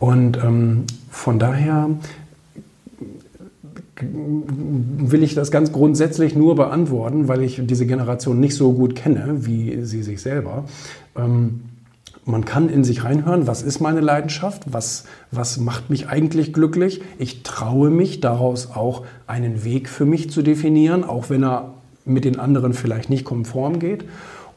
Und 0.00 0.36
ähm, 0.36 0.84
von 1.10 1.38
daher 1.38 1.90
will 4.00 5.22
ich 5.22 5.34
das 5.34 5.50
ganz 5.50 5.72
grundsätzlich 5.72 6.34
nur 6.34 6.54
beantworten, 6.54 7.28
weil 7.28 7.42
ich 7.42 7.60
diese 7.64 7.86
Generation 7.86 8.40
nicht 8.40 8.54
so 8.54 8.72
gut 8.72 8.94
kenne 8.94 9.46
wie 9.46 9.84
sie 9.84 10.02
sich 10.02 10.20
selber. 10.20 10.64
Ähm, 11.16 11.62
man 12.26 12.44
kann 12.44 12.68
in 12.68 12.82
sich 12.82 13.04
reinhören, 13.04 13.46
was 13.46 13.62
ist 13.62 13.80
meine 13.80 14.00
Leidenschaft, 14.00 14.64
was, 14.72 15.04
was 15.30 15.58
macht 15.58 15.90
mich 15.90 16.08
eigentlich 16.08 16.52
glücklich. 16.52 17.00
Ich 17.18 17.44
traue 17.44 17.88
mich 17.88 18.20
daraus 18.20 18.72
auch 18.74 19.04
einen 19.28 19.62
Weg 19.62 19.88
für 19.88 20.06
mich 20.06 20.28
zu 20.30 20.42
definieren, 20.42 21.04
auch 21.04 21.30
wenn 21.30 21.44
er 21.44 21.74
mit 22.04 22.24
den 22.24 22.40
anderen 22.40 22.72
vielleicht 22.72 23.10
nicht 23.10 23.24
konform 23.24 23.78
geht. 23.78 24.04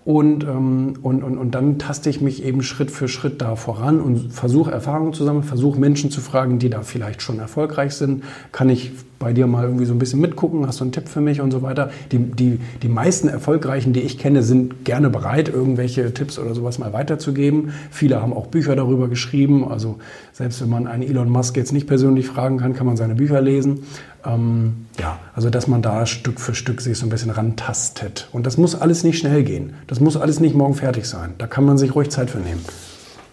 Und, 0.09 0.43
ähm, 0.43 0.93
und, 1.03 1.21
und, 1.21 1.37
und 1.37 1.53
dann 1.53 1.77
taste 1.77 2.09
ich 2.09 2.19
mich 2.19 2.43
eben 2.43 2.63
Schritt 2.63 2.89
für 2.89 3.07
Schritt 3.07 3.43
da 3.43 3.55
voran 3.55 4.01
und 4.01 4.33
versuche 4.33 4.71
Erfahrungen 4.71 5.13
zu 5.13 5.23
sammeln, 5.23 5.43
versuche 5.43 5.79
Menschen 5.79 6.09
zu 6.09 6.19
fragen, 6.19 6.57
die 6.57 6.71
da 6.71 6.81
vielleicht 6.81 7.21
schon 7.21 7.37
erfolgreich 7.37 7.93
sind. 7.93 8.23
Kann 8.51 8.69
ich 8.69 8.91
bei 9.19 9.33
dir 9.33 9.45
mal 9.45 9.65
irgendwie 9.65 9.85
so 9.85 9.93
ein 9.93 9.99
bisschen 9.99 10.19
mitgucken? 10.19 10.65
Hast 10.65 10.79
du 10.79 10.85
einen 10.85 10.93
Tipp 10.93 11.09
für 11.09 11.21
mich 11.21 11.41
und 11.41 11.51
so 11.51 11.61
weiter? 11.61 11.91
Die, 12.11 12.17
die, 12.17 12.59
die 12.81 12.87
meisten 12.87 13.27
Erfolgreichen, 13.27 13.93
die 13.93 13.99
ich 13.99 14.17
kenne, 14.17 14.41
sind 14.41 14.83
gerne 14.83 15.11
bereit, 15.11 15.47
irgendwelche 15.47 16.11
Tipps 16.11 16.39
oder 16.39 16.55
sowas 16.55 16.79
mal 16.79 16.91
weiterzugeben. 16.91 17.73
Viele 17.91 18.19
haben 18.19 18.33
auch 18.33 18.47
Bücher 18.47 18.75
darüber 18.75 19.09
geschrieben. 19.09 19.69
Also 19.69 19.99
selbst 20.33 20.59
wenn 20.59 20.69
man 20.69 20.87
einen 20.87 21.03
Elon 21.03 21.29
Musk 21.29 21.55
jetzt 21.55 21.71
nicht 21.71 21.85
persönlich 21.85 22.25
fragen 22.25 22.57
kann, 22.57 22.73
kann 22.73 22.87
man 22.87 22.97
seine 22.97 23.13
Bücher 23.13 23.41
lesen. 23.41 23.83
Ähm, 24.25 24.87
ja, 24.99 25.19
also 25.33 25.49
dass 25.49 25.67
man 25.67 25.81
da 25.81 26.05
Stück 26.05 26.39
für 26.39 26.53
Stück 26.53 26.81
sich 26.81 26.97
so 26.97 27.05
ein 27.05 27.09
bisschen 27.09 27.29
rantastet. 27.29 28.27
Und 28.31 28.45
das 28.45 28.57
muss 28.57 28.79
alles 28.79 29.03
nicht 29.03 29.19
schnell 29.19 29.43
gehen. 29.43 29.73
Das 29.87 29.99
muss 29.99 30.17
alles 30.17 30.39
nicht 30.39 30.55
morgen 30.55 30.75
fertig 30.75 31.05
sein. 31.05 31.33
Da 31.37 31.47
kann 31.47 31.63
man 31.63 31.77
sich 31.77 31.95
ruhig 31.95 32.09
Zeit 32.09 32.29
für 32.29 32.39
nehmen. 32.39 32.63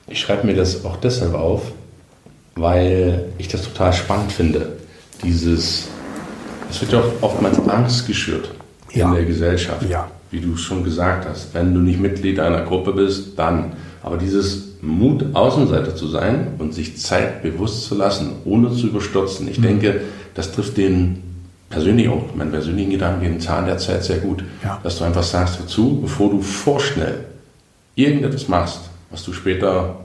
Ich 0.07 0.21
schreibe 0.21 0.47
mir 0.47 0.55
das 0.55 0.85
auch 0.85 0.97
deshalb 0.97 1.35
auf, 1.35 1.73
weil 2.55 3.25
ich 3.39 3.49
das 3.49 3.63
total 3.63 3.93
spannend 3.93 4.31
finde 4.31 4.77
dieses, 5.23 5.89
es 6.71 6.81
wird 6.81 6.93
ja 6.93 7.01
auch 7.01 7.23
oftmals 7.23 7.59
Angst 7.69 8.07
geschürt 8.07 8.51
ja. 8.93 9.09
in 9.09 9.15
der 9.15 9.25
Gesellschaft, 9.25 9.89
ja. 9.89 10.09
wie 10.31 10.41
du 10.41 10.57
schon 10.57 10.85
gesagt 10.85 11.27
hast. 11.29 11.55
Wenn 11.55 11.75
du 11.75 11.81
nicht 11.81 12.01
Mitglied 12.01 12.41
einer 12.41 12.63
Gruppe 12.63 12.93
bist, 12.93 13.39
dann. 13.39 13.73
Aber 14.03 14.17
dieses 14.17 14.77
Mut, 14.83 15.25
Außenseiter 15.35 15.97
zu 15.97 16.07
sein 16.07 16.49
und 16.59 16.73
sich 16.73 16.97
Zeit 16.97 17.43
bewusst 17.43 17.87
zu 17.87 17.97
lassen, 17.97 18.37
ohne 18.45 18.73
zu 18.73 18.87
überstürzen, 18.87 19.49
ich 19.49 19.59
mhm. 19.59 19.63
denke, 19.63 20.01
das 20.37 20.53
trifft 20.53 20.77
den 20.77 21.23
persönlich 21.69 22.09
auch, 22.09 22.23
meinen 22.37 22.53
persönlichen 22.53 22.91
Gedanken, 22.91 23.25
den 23.25 23.41
Zahn 23.41 23.67
der 23.67 23.79
Zeit 23.79 24.05
sehr 24.05 24.19
gut. 24.19 24.45
Ja. 24.63 24.79
Dass 24.83 24.99
du 24.99 25.05
einfach 25.05 25.23
sagst 25.23 25.59
dazu, 25.59 26.01
bevor 26.01 26.31
du 26.31 26.41
vorschnell 26.41 27.25
irgendetwas 27.97 28.47
machst, 28.47 28.83
was 29.11 29.25
du 29.25 29.33
später 29.33 29.97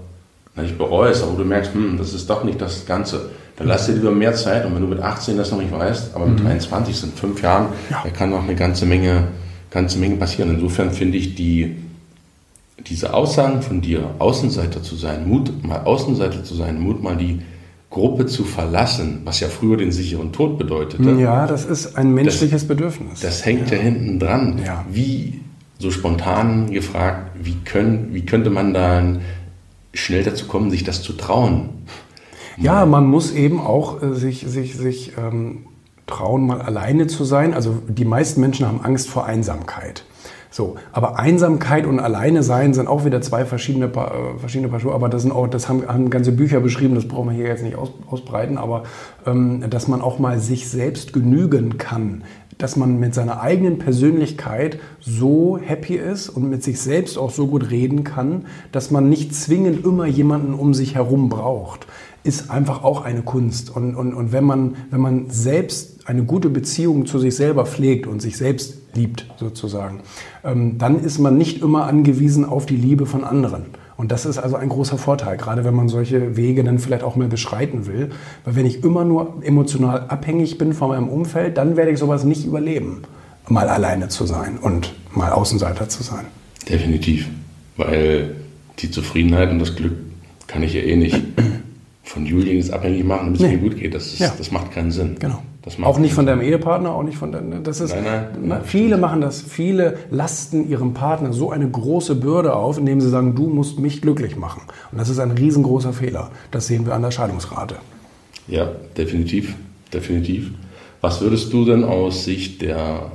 nicht 0.56 0.78
bereust, 0.78 1.24
aber 1.24 1.38
du 1.38 1.44
merkst, 1.44 1.74
hm, 1.74 1.98
das 1.98 2.14
ist 2.14 2.30
doch 2.30 2.44
nicht 2.44 2.60
das 2.60 2.86
Ganze, 2.86 3.30
dann 3.58 3.68
lass 3.68 3.86
dir 3.86 3.94
lieber 3.94 4.12
mehr 4.12 4.34
Zeit 4.34 4.66
und 4.66 4.74
wenn 4.74 4.82
du 4.82 4.88
mit 4.88 5.02
18 5.02 5.38
das 5.38 5.52
noch 5.52 5.60
nicht 5.60 5.72
weißt, 5.72 6.16
aber 6.16 6.26
mit 6.26 6.40
mhm. 6.40 6.46
23 6.46 6.96
sind 6.96 7.20
fünf 7.20 7.42
Jahren, 7.42 7.68
ja. 7.90 8.02
da 8.04 8.10
kann 8.10 8.30
noch 8.30 8.44
eine 8.44 8.56
ganze 8.56 8.86
Menge, 8.86 9.28
ganze 9.70 10.00
Menge 10.00 10.16
passieren. 10.16 10.50
Insofern 10.50 10.92
finde 10.92 11.18
ich 11.18 11.36
die, 11.36 11.78
diese 12.88 13.14
Aussagen 13.14 13.62
von 13.62 13.82
dir, 13.82 14.12
Außenseiter 14.20 14.82
zu 14.82 14.96
sein, 14.96 15.28
Mut, 15.28 15.64
mal 15.64 15.82
Außenseiter 15.84 16.44
zu 16.44 16.56
sein, 16.56 16.80
Mut, 16.80 17.04
mal 17.04 17.16
die 17.16 17.42
Gruppe 17.92 18.26
zu 18.26 18.46
verlassen, 18.46 19.22
was 19.26 19.42
ja 19.42 19.50
früher 19.50 19.78
den 19.78 19.92
sicheren 19.92 20.32
Tod 20.32 20.58
bedeutete. 20.58 21.12
Ja, 21.20 21.46
das 21.46 21.66
ist 21.66 21.98
ein 21.98 22.14
menschliches 22.14 22.62
das, 22.62 22.68
Bedürfnis. 22.68 23.20
Das 23.20 23.46
hängt 23.46 23.70
ja, 23.70 23.78
ja 23.78 23.84
hinten 23.84 24.18
dran. 24.18 24.62
Ja. 24.66 24.86
Wie, 24.90 25.42
so 25.78 25.92
spontan 25.92 26.72
gefragt, 26.72 27.32
wie, 27.44 27.58
können, 27.66 28.14
wie 28.14 28.26
könnte 28.26 28.50
man 28.50 28.74
dann 28.74 29.22
schnell 29.94 30.24
dazu 30.24 30.48
kommen, 30.48 30.72
sich 30.72 30.86
das 30.86 31.04
zu 31.04 31.14
trauen? 31.14 31.70
Ja, 32.58 32.86
man 32.86 33.08
muss 33.08 33.32
eben 33.32 33.60
auch 33.60 34.02
äh, 34.02 34.14
sich, 34.14 34.46
sich, 34.48 34.78
sich 34.78 35.14
ähm, 35.18 35.66
trauen, 36.08 36.48
mal 36.48 36.62
alleine 36.62 37.08
zu 37.08 37.26
sein. 37.26 37.54
Also 37.54 37.82
die 37.88 38.06
meisten 38.06 38.40
Menschen 38.40 38.66
haben 38.68 38.82
Angst 38.82 39.10
vor 39.10 39.26
Einsamkeit. 39.26 40.06
So, 40.54 40.76
aber 40.92 41.18
Einsamkeit 41.18 41.86
und 41.86 42.02
alleine 42.02 42.44
sein 42.44 42.74
sind 42.74 42.90
auch 42.90 43.06
wieder 43.06 43.22
zwei 43.22 43.46
verschiedene 43.46 43.86
äh, 43.86 44.38
verschiedene 44.38 44.68
Paar 44.68 44.82
Schuhe. 44.82 44.94
Aber 44.94 45.08
das 45.08 45.22
sind 45.22 45.32
auch, 45.32 45.48
das 45.48 45.70
haben, 45.70 45.88
haben 45.88 46.10
ganze 46.10 46.34
Bücher 46.34 46.60
beschrieben. 46.60 46.94
Das 46.94 47.08
brauchen 47.08 47.30
wir 47.30 47.36
hier 47.36 47.48
jetzt 47.48 47.64
nicht 47.64 47.78
aus, 47.78 47.94
ausbreiten. 48.08 48.58
Aber 48.58 48.84
ähm, 49.26 49.64
dass 49.70 49.88
man 49.88 50.02
auch 50.02 50.20
mal 50.20 50.40
sich 50.40 50.70
selbst 50.70 51.14
genügen 51.14 51.78
kann, 51.78 52.26
dass 52.58 52.76
man 52.76 53.00
mit 53.00 53.16
seiner 53.16 53.42
eigenen 53.42 53.80
Persönlichkeit 53.80 54.78
so 55.00 55.58
happy 55.58 55.96
ist 55.96 56.28
und 56.28 56.50
mit 56.50 56.64
sich 56.64 56.82
selbst 56.82 57.18
auch 57.18 57.32
so 57.32 57.48
gut 57.48 57.72
reden 57.72 58.04
kann, 58.04 58.46
dass 58.74 58.92
man 58.92 59.08
nicht 59.08 59.34
zwingend 59.34 59.86
immer 59.86 60.06
jemanden 60.06 60.54
um 60.54 60.74
sich 60.74 60.96
herum 60.96 61.30
braucht 61.30 61.88
ist 62.24 62.52
einfach 62.52 62.84
auch 62.84 63.04
eine 63.04 63.22
Kunst. 63.22 63.76
Und, 63.76 63.96
und, 63.96 64.14
und 64.14 64.32
wenn, 64.32 64.44
man, 64.44 64.76
wenn 64.92 65.02
man 65.02 65.30
selbst 65.30 66.08
eine 66.08 66.24
gute 66.24 66.50
Beziehung 66.50 67.06
zu 67.06 67.20
sich 67.20 67.36
selber 67.36 67.66
pflegt 67.66 68.08
und 68.08 68.22
sich 68.22 68.38
selbst 68.38 68.78
liebt, 68.94 69.26
sozusagen, 69.38 70.02
ähm, 70.44 70.78
dann 70.78 71.00
ist 71.00 71.20
man 71.20 71.38
nicht 71.38 71.62
immer 71.62 71.86
angewiesen 71.86 72.46
auf 72.46 72.66
die 72.66 72.76
Liebe 72.76 73.06
von 73.06 73.24
anderen. 73.24 73.66
Und 73.98 74.12
das 74.12 74.26
ist 74.26 74.40
also 74.40 74.56
ein 74.56 74.70
großer 74.70 74.98
Vorteil, 74.98 75.38
gerade 75.38 75.64
wenn 75.64 75.76
man 75.76 75.88
solche 75.88 76.36
Wege 76.36 76.64
dann 76.64 76.80
vielleicht 76.80 77.04
auch 77.04 77.16
mal 77.16 77.28
beschreiten 77.28 77.86
will. 77.86 78.10
Weil 78.44 78.56
wenn 78.56 78.66
ich 78.66 78.84
immer 78.84 79.06
nur 79.06 79.36
emotional 79.44 80.06
abhängig 80.08 80.58
bin 80.58 80.74
von 80.74 80.90
meinem 80.90 81.08
Umfeld, 81.08 81.58
dann 81.58 81.78
werde 81.78 81.92
ich 81.92 82.00
sowas 82.00 82.24
nicht 82.24 82.46
überleben, 82.46 83.04
mal 83.48 83.70
alleine 83.70 84.10
zu 84.10 84.26
sein 84.26 84.58
und 84.60 84.94
mal 85.14 85.32
Außenseiter 85.32 85.88
zu 85.88 86.04
sein. 86.04 86.26
Definitiv, 86.68 87.30
weil 87.78 88.36
die 88.80 88.90
Zufriedenheit 88.90 89.52
und 89.52 89.60
das 89.60 89.76
Glück 89.76 89.94
kann 90.48 90.64
ich 90.64 90.74
ja 90.74 90.82
eh 90.82 90.96
nicht 90.96 91.22
von 92.04 92.26
Julian 92.26 92.58
jetzt 92.58 92.72
abhängig 92.72 93.04
machen, 93.04 93.26
damit 93.26 93.42
es 93.42 93.48
nee. 93.48 93.56
mir 93.56 93.60
gut 93.60 93.78
geht. 93.78 93.94
Das, 93.94 94.08
ist, 94.08 94.20
ja. 94.20 94.34
das 94.38 94.52
macht 94.52 94.72
keinen 94.72 94.92
Sinn. 94.92 95.16
Genau. 95.20 95.42
auch 95.84 96.00
nicht 96.00 96.14
von 96.14 96.26
deinem 96.26 96.42
Ehepartner, 96.42 96.92
auch 96.92 97.04
nicht 97.04 97.18
von 97.18 97.32
deinem. 97.32 97.64
Das 97.64 97.80
ist, 97.80 97.96
nein, 97.96 98.28
nein, 98.42 98.62
viele 98.64 98.98
machen 98.98 99.22
das. 99.22 99.42
Viele 99.42 99.98
lasten 100.10 100.68
ihrem 100.68 100.94
Partner 100.94 101.32
so 101.34 101.52
eine 101.52 101.70
große 101.70 102.16
Bürde 102.16 102.56
auf, 102.56 102.78
indem 102.78 103.02
sie 103.02 103.10
sagen, 103.10 103.36
du 103.36 103.48
musst 103.48 103.80
mich 103.80 104.02
glücklich 104.02 104.36
machen. 104.36 104.64
Und 104.92 104.98
das 104.98 105.10
ist 105.10 105.20
ein 105.20 105.32
riesengroßer 105.32 105.94
Fehler. 105.94 106.32
Das 106.50 106.68
sehen 106.68 106.86
wir 106.86 106.96
an 106.96 107.04
der 107.04 107.12
Scheidungsrate. 107.12 107.76
Ja, 108.48 108.72
definitiv, 108.98 109.56
definitiv. 109.94 110.52
Was 111.02 111.22
würdest 111.22 111.54
du 111.54 111.66
denn 111.66 111.84
aus 111.84 112.26
Sicht 112.26 112.62
der 112.62 113.12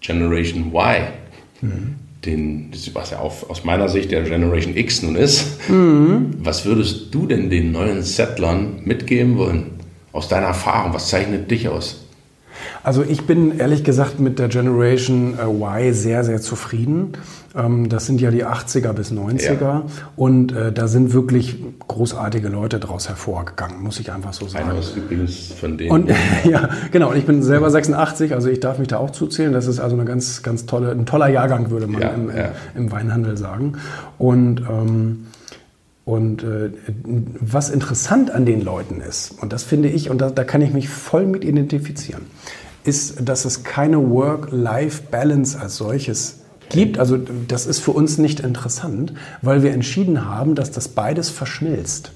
Generation 0.00 0.72
Y 0.72 1.02
mhm 1.62 2.03
den, 2.26 2.70
was 2.92 3.10
ja 3.10 3.20
auch 3.20 3.48
aus 3.48 3.64
meiner 3.64 3.88
Sicht 3.88 4.10
der 4.10 4.22
Generation 4.22 4.76
X 4.76 5.02
nun 5.02 5.16
ist, 5.16 5.68
mhm. 5.68 6.34
was 6.38 6.64
würdest 6.64 7.14
du 7.14 7.26
denn 7.26 7.50
den 7.50 7.72
neuen 7.72 8.02
Settlern 8.02 8.80
mitgeben 8.84 9.36
wollen? 9.36 9.72
Aus 10.12 10.28
deiner 10.28 10.46
Erfahrung, 10.46 10.94
was 10.94 11.08
zeichnet 11.08 11.50
dich 11.50 11.68
aus? 11.68 12.03
Also 12.82 13.02
ich 13.02 13.26
bin 13.26 13.58
ehrlich 13.58 13.84
gesagt 13.84 14.20
mit 14.20 14.38
der 14.38 14.48
Generation 14.48 15.38
äh, 15.38 15.46
Y 15.46 15.92
sehr, 15.92 16.24
sehr 16.24 16.40
zufrieden. 16.40 17.12
Ähm, 17.56 17.88
das 17.88 18.06
sind 18.06 18.20
ja 18.20 18.30
die 18.30 18.44
80er 18.44 18.92
bis 18.92 19.12
90er 19.12 19.60
ja. 19.60 19.82
und 20.16 20.52
äh, 20.52 20.72
da 20.72 20.88
sind 20.88 21.12
wirklich 21.12 21.56
großartige 21.86 22.48
Leute 22.48 22.80
daraus 22.80 23.08
hervorgegangen, 23.08 23.80
muss 23.80 24.00
ich 24.00 24.10
einfach 24.10 24.32
so 24.32 24.48
sagen. 24.48 24.70
Einer 24.70 24.78
ist 24.80 24.96
übrigens 24.96 25.52
von 25.52 25.78
denen. 25.78 25.90
Und, 25.90 26.10
ja, 26.44 26.68
genau. 26.90 27.10
Und 27.10 27.16
ich 27.16 27.26
bin 27.26 27.42
selber 27.42 27.70
86, 27.70 28.34
also 28.34 28.48
ich 28.48 28.58
darf 28.58 28.78
mich 28.78 28.88
da 28.88 28.98
auch 28.98 29.10
zuzählen. 29.10 29.52
Das 29.52 29.68
ist 29.68 29.78
also 29.78 29.94
eine 29.94 30.04
ganz, 30.04 30.42
ganz 30.42 30.66
tolle, 30.66 30.90
ein 30.90 31.06
toller 31.06 31.28
Jahrgang, 31.28 31.70
würde 31.70 31.86
man 31.86 32.02
ja, 32.02 32.08
im, 32.08 32.28
ja. 32.28 32.52
im, 32.74 32.90
Weinhandel 32.90 33.36
sagen. 33.36 33.74
Und 34.18 34.62
ähm, 34.62 35.26
und 36.04 36.42
äh, 36.42 36.70
was 37.40 37.70
interessant 37.70 38.30
an 38.30 38.44
den 38.44 38.60
Leuten 38.60 39.00
ist, 39.00 39.30
und 39.40 39.52
das 39.52 39.62
finde 39.62 39.88
ich, 39.88 40.10
und 40.10 40.18
da, 40.18 40.30
da 40.30 40.44
kann 40.44 40.60
ich 40.60 40.72
mich 40.72 40.88
voll 40.88 41.26
mit 41.26 41.44
identifizieren, 41.44 42.22
ist, 42.84 43.26
dass 43.26 43.46
es 43.46 43.64
keine 43.64 44.10
Work-Life-Balance 44.10 45.58
als 45.58 45.76
solches 45.76 46.40
gibt. 46.68 46.98
Also 46.98 47.18
das 47.48 47.66
ist 47.66 47.80
für 47.80 47.92
uns 47.92 48.18
nicht 48.18 48.40
interessant, 48.40 49.14
weil 49.40 49.62
wir 49.62 49.72
entschieden 49.72 50.26
haben, 50.26 50.54
dass 50.54 50.70
das 50.70 50.88
beides 50.88 51.30
verschmilzt. 51.30 52.12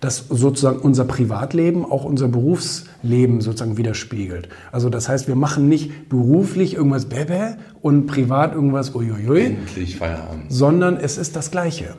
Dass 0.00 0.26
sozusagen 0.28 0.78
unser 0.78 1.04
Privatleben 1.04 1.84
auch 1.84 2.04
unser 2.04 2.28
Berufsleben 2.28 3.40
sozusagen 3.40 3.76
widerspiegelt. 3.76 4.48
Also 4.70 4.88
das 4.88 5.08
heißt, 5.08 5.26
wir 5.26 5.34
machen 5.34 5.68
nicht 5.68 6.08
beruflich 6.08 6.74
irgendwas 6.74 7.06
Bebe 7.06 7.58
und 7.82 8.06
privat 8.06 8.54
irgendwas 8.54 8.94
Uiuiui. 8.94 9.42
Endlich 9.42 9.96
Feierabend. 9.96 10.44
Sondern 10.48 10.96
es 10.96 11.18
ist 11.18 11.34
das 11.34 11.50
Gleiche. 11.50 11.96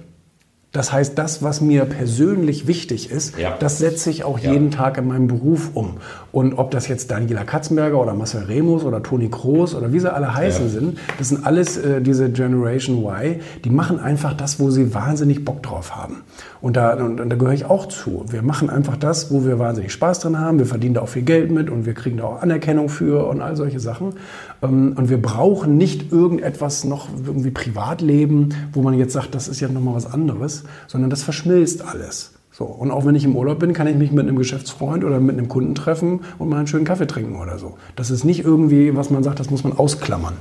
Das 0.72 0.94
heißt, 0.94 1.18
das, 1.18 1.42
was 1.42 1.62
mir 1.62 1.86
persönlich 1.86 2.68
wichtig 2.68 3.10
ist, 3.10 3.40
ja. 3.40 3.56
das 3.60 3.80
setze 3.80 4.12
ich 4.12 4.24
auch 4.24 4.38
ja. 4.38 4.52
jeden 4.52 4.70
Tag 4.70 5.00
in 5.00 5.08
meinem 5.08 5.26
Beruf 5.26 5.72
um. 5.74 5.98
Und 6.32 6.54
ob 6.54 6.70
das 6.70 6.88
jetzt 6.88 7.10
Daniela 7.10 7.44
Katzenberger 7.44 8.00
oder 8.00 8.14
Marcel 8.14 8.44
Remus 8.44 8.84
oder 8.84 9.02
Toni 9.02 9.30
Kroos 9.30 9.74
oder 9.74 9.92
wie 9.94 10.00
sie 10.00 10.14
alle 10.14 10.36
heißen 10.36 10.66
ja. 10.66 10.72
sind, 10.72 11.00
das 11.18 11.30
sind 11.30 11.44
alles 11.44 11.78
äh, 11.78 12.02
diese 12.02 12.30
Generation 12.30 13.04
Y, 13.04 13.40
die 13.64 13.72
machen 13.72 14.00
einfach 14.00 14.34
das, 14.34 14.60
wo 14.60 14.70
sie 14.70 14.94
wahnsinnig 14.94 15.44
Bock 15.44 15.64
drauf 15.64 15.96
haben. 15.96 16.18
Und 16.62 16.76
da, 16.78 16.94
und, 16.94 17.20
und 17.20 17.30
da 17.30 17.36
gehöre 17.36 17.54
ich 17.54 17.66
auch 17.66 17.88
zu. 17.88 18.26
Wir 18.30 18.44
machen 18.44 18.70
einfach 18.70 18.98
das, 18.98 19.32
wo 19.32 19.46
wir 19.46 19.58
wahnsinnig 19.58 19.92
Spaß 19.92 20.20
dran 20.20 20.38
haben. 20.38 20.60
Wir 20.60 20.66
verdienen 20.68 20.94
da 20.94 21.02
auch 21.02 21.10
viel 21.10 21.24
Geld 21.24 21.52
mit 21.52 21.70
und 21.70 21.88
wir 21.88 21.94
kriegen 21.94 22.18
da 22.18 22.26
auch 22.26 22.42
Anerkennung 22.44 22.90
für 22.90 23.28
und 23.28 23.42
all 23.42 23.56
solche 23.56 23.80
Sachen. 23.80 24.14
Ähm, 24.62 24.94
und 24.96 25.10
wir 25.10 25.22
brauchen 25.22 25.78
nicht 25.78 26.12
irgendetwas 26.12 26.84
noch 26.84 27.08
irgendwie 27.26 27.52
Privatleben, 27.52 28.50
wo 28.74 28.82
man 28.82 28.94
jetzt 28.94 29.14
sagt, 29.14 29.34
das 29.34 29.48
ist 29.48 29.62
ja 29.62 29.68
nochmal 29.68 29.96
was 29.96 30.12
anderes, 30.12 30.59
sondern 30.88 31.10
das 31.10 31.24
verschmilzt 31.24 31.82
alles. 31.82 32.32
So, 32.60 32.66
und 32.66 32.92
auch 32.92 33.06
wenn 33.06 33.16
ich 33.16 33.24
im 33.24 33.38
Urlaub 33.38 33.60
bin, 33.60 33.72
kann 33.72 33.88
ich 33.88 33.96
mich 33.96 34.12
mit 34.12 34.28
einem 34.28 34.36
Geschäftsfreund 34.36 35.06
oder 35.06 35.22
mit 35.22 35.38
einem 35.38 35.48
Kunden 35.48 35.76
treffen 35.76 36.20
und 36.38 36.50
mal 36.50 36.58
einen 36.58 36.68
schönen 36.68 36.84
Kaffee 36.84 37.08
trinken 37.08 37.40
oder 37.40 37.58
so. 37.58 37.78
Das 37.96 38.12
ist 38.12 38.26
nicht 38.26 38.44
irgendwie, 38.44 38.98
was 38.98 39.10
man 39.10 39.24
sagt, 39.24 39.40
das 39.40 39.50
muss 39.50 39.64
man 39.64 39.72
ausklammern. 39.72 40.34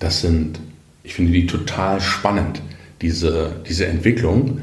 Das 0.00 0.20
sind, 0.20 0.60
ich 1.02 1.14
finde 1.14 1.32
die 1.32 1.46
total 1.46 1.98
spannend, 2.02 2.60
diese, 3.00 3.52
diese 3.66 3.86
Entwicklung, 3.86 4.60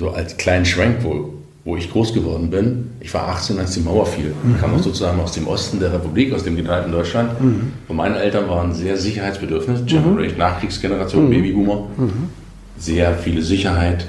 so 0.00 0.10
als 0.10 0.36
kleinen 0.38 0.64
Schrank, 0.64 0.96
wo, 1.02 1.34
wo 1.64 1.76
ich 1.76 1.92
groß 1.92 2.14
geworden 2.14 2.50
bin. 2.50 2.90
Ich 2.98 3.14
war 3.14 3.28
18, 3.28 3.60
als 3.60 3.70
die 3.70 3.80
Mauer 3.80 4.06
fiel. 4.06 4.34
Mhm. 4.42 4.54
Ich 4.54 4.60
kam 4.60 4.74
auch 4.74 4.82
sozusagen 4.82 5.20
aus 5.20 5.30
dem 5.32 5.46
Osten 5.46 5.78
der 5.78 5.92
Republik, 5.92 6.32
aus 6.32 6.42
dem 6.42 6.56
geteilten 6.56 6.90
Deutschland. 6.90 7.40
Mhm. 7.40 7.72
Und 7.86 7.96
meine 7.96 8.18
Eltern 8.18 8.48
waren 8.48 8.72
sehr 8.72 8.96
sicherheitsbedürftig, 8.96 9.86
Generation, 9.86 10.32
mhm. 10.32 10.38
Nachkriegsgeneration, 10.38 11.26
mhm. 11.26 11.30
Babyboomer. 11.30 11.86
Mhm. 11.96 12.39
Sehr 12.80 13.14
viele 13.14 13.42
Sicherheit, 13.42 14.06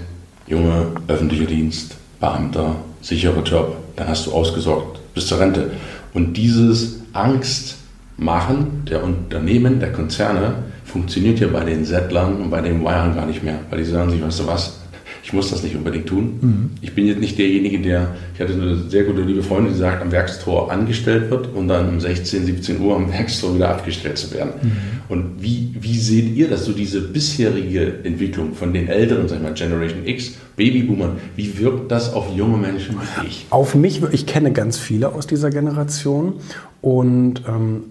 junge 0.48 0.88
öffentlicher 1.10 1.44
Dienst, 1.44 1.98
Beamter, 2.22 2.78
sicherer 3.02 3.44
Job, 3.44 3.76
dann 3.98 4.08
hast 4.08 4.28
du 4.28 4.32
ausgesorgt 4.32 5.02
bis 5.14 5.28
zur 5.28 5.42
Rente. 5.42 5.72
Und 6.14 6.38
dieses 6.38 7.02
Angstmachen 7.12 8.86
der 8.90 9.04
Unternehmen, 9.04 9.82
der 9.82 9.92
Konzerne, 9.92 10.54
funktioniert 10.86 11.42
ja 11.42 11.50
bei 11.50 11.66
den 11.66 11.84
Settlern 11.84 12.38
und 12.38 12.50
bei 12.50 12.62
den 12.62 12.82
Wirern 12.82 13.14
gar 13.14 13.26
nicht 13.26 13.44
mehr, 13.44 13.60
weil 13.70 13.80
die 13.80 13.86
sagen 13.86 14.10
sich, 14.10 14.24
weißt 14.24 14.40
du 14.40 14.48
was, 14.48 14.80
ich 15.24 15.34
muss 15.34 15.52
das 15.52 15.64
nicht 15.64 15.76
unbedingt 15.76 16.08
tun. 16.08 16.40
Mhm. 16.42 16.70
Ich 16.82 16.94
bin 16.94 17.06
jetzt 17.06 17.20
nicht 17.20 17.38
derjenige, 17.38 17.80
der, 17.80 18.16
ich 18.34 18.42
hatte 18.42 18.54
eine 18.54 18.78
sehr 18.90 19.04
gute 19.04 19.22
liebe 19.22 19.44
Freundin, 19.44 19.74
die 19.74 19.80
sagt, 19.80 20.02
am 20.02 20.12
Werkstor 20.12 20.72
angestellt 20.72 21.30
wird 21.30 21.54
und 21.54 21.68
dann 21.68 21.90
um 21.90 22.00
16, 22.00 22.46
17 22.46 22.82
Uhr 22.82 22.96
am 22.96 23.12
Werkstor 23.12 23.56
wieder 23.56 23.70
abgestellt 23.70 24.18
zu 24.18 24.34
werden. 24.34 24.54
Mhm. 24.62 24.72
Und 25.10 25.42
wie, 25.42 25.76
wie 25.80 25.98
seht 26.00 26.36
ihr 26.36 26.50
das, 26.50 26.66
so 26.66 26.72
diese 26.72 27.02
bisherige 27.02 28.00
Entwicklung 28.04 28.54
von 28.54 28.74
den 28.74 28.88
älteren, 28.88 29.28
sag 29.28 29.38
ich 29.38 29.44
mal, 29.44 29.54
Generation 29.54 30.06
X, 30.06 30.34
Babyboomern, 30.56 31.18
wie 31.36 31.58
wirkt 31.60 31.92
das 31.92 32.14
auf 32.14 32.28
junge 32.36 32.58
Menschen 32.58 32.96
wie 32.96 33.28
ich? 33.28 33.46
Auf 33.50 33.76
mich, 33.76 34.02
ich 34.12 34.26
kenne 34.26 34.52
ganz 34.52 34.80
viele 34.80 35.14
aus 35.14 35.28
dieser 35.28 35.50
Generation 35.50 36.36
und 36.82 37.44
ähm, 37.48 37.84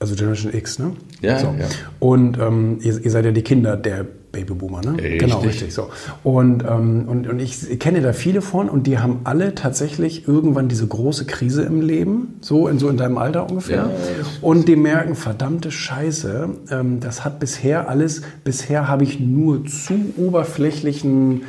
also 0.00 0.14
Generation 0.14 0.52
X, 0.54 0.78
ne? 0.78 0.92
Ja, 1.20 1.38
so. 1.38 1.54
ja. 1.58 1.68
Und 1.98 2.38
ähm, 2.38 2.78
ihr, 2.80 3.04
ihr, 3.04 3.10
seid 3.10 3.26
ja 3.26 3.32
die 3.32 3.42
Kinder 3.42 3.76
der 3.76 4.06
Babyboomer, 4.32 4.80
ne? 4.80 4.92
Richtig. 4.96 5.18
Genau, 5.18 5.38
richtig. 5.40 5.74
So. 5.74 5.88
Und, 6.22 6.62
ähm, 6.62 7.04
und, 7.06 7.28
und 7.28 7.40
ich 7.40 7.78
kenne 7.78 8.00
da 8.00 8.12
viele 8.12 8.42
von 8.42 8.68
und 8.68 8.86
die 8.86 8.98
haben 8.98 9.20
alle 9.24 9.54
tatsächlich 9.54 10.28
irgendwann 10.28 10.68
diese 10.68 10.86
große 10.86 11.26
Krise 11.26 11.62
im 11.62 11.80
Leben, 11.80 12.36
so 12.40 12.68
in, 12.68 12.78
so 12.78 12.88
in 12.88 12.96
deinem 12.96 13.18
Alter 13.18 13.48
ungefähr. 13.48 13.76
Ja, 13.76 13.90
und 14.40 14.68
die 14.68 14.76
merken, 14.76 15.14
verdammte 15.14 15.70
Scheiße, 15.70 16.48
ähm, 16.70 17.00
das 17.00 17.24
hat 17.24 17.40
bisher 17.40 17.88
alles, 17.88 18.22
bisher 18.44 18.88
habe 18.88 19.04
ich 19.04 19.20
nur 19.20 19.66
zu 19.66 19.94
oberflächlichen 20.16 21.42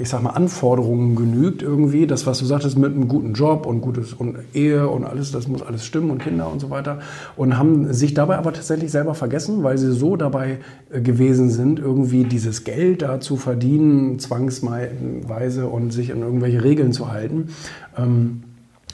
ich 0.00 0.08
sag 0.08 0.22
mal, 0.22 0.30
Anforderungen 0.30 1.14
genügt 1.14 1.62
irgendwie. 1.62 2.08
Das, 2.08 2.26
was 2.26 2.40
du 2.40 2.44
sagtest, 2.44 2.76
mit 2.76 2.92
einem 2.92 3.06
guten 3.06 3.32
Job 3.32 3.64
und 3.64 3.80
gutes 3.80 4.12
und 4.12 4.36
Ehe 4.54 4.88
und 4.88 5.04
alles, 5.04 5.30
das 5.30 5.46
muss 5.46 5.62
alles 5.62 5.86
stimmen 5.86 6.10
und 6.10 6.18
Kinder 6.18 6.50
und 6.50 6.60
so 6.60 6.68
weiter. 6.68 6.98
Und 7.36 7.56
haben 7.58 7.92
sich 7.92 8.12
dabei 8.12 8.38
aber 8.38 8.52
tatsächlich 8.52 8.90
selber 8.90 9.14
vergessen, 9.14 9.62
weil 9.62 9.78
sie 9.78 9.92
so 9.92 10.16
dabei 10.16 10.58
äh, 10.90 11.00
gewesen 11.00 11.50
sind, 11.50 11.78
irgendwie 11.78 12.24
dieses 12.24 12.64
Geld 12.64 13.02
da 13.02 13.20
zu 13.20 13.36
verdienen, 13.36 14.18
zwangsweise 14.18 15.68
und 15.68 15.92
sich 15.92 16.12
an 16.12 16.22
irgendwelche 16.22 16.64
Regeln 16.64 16.92
zu 16.92 17.12
halten. 17.12 17.48
Ähm, 17.96 18.42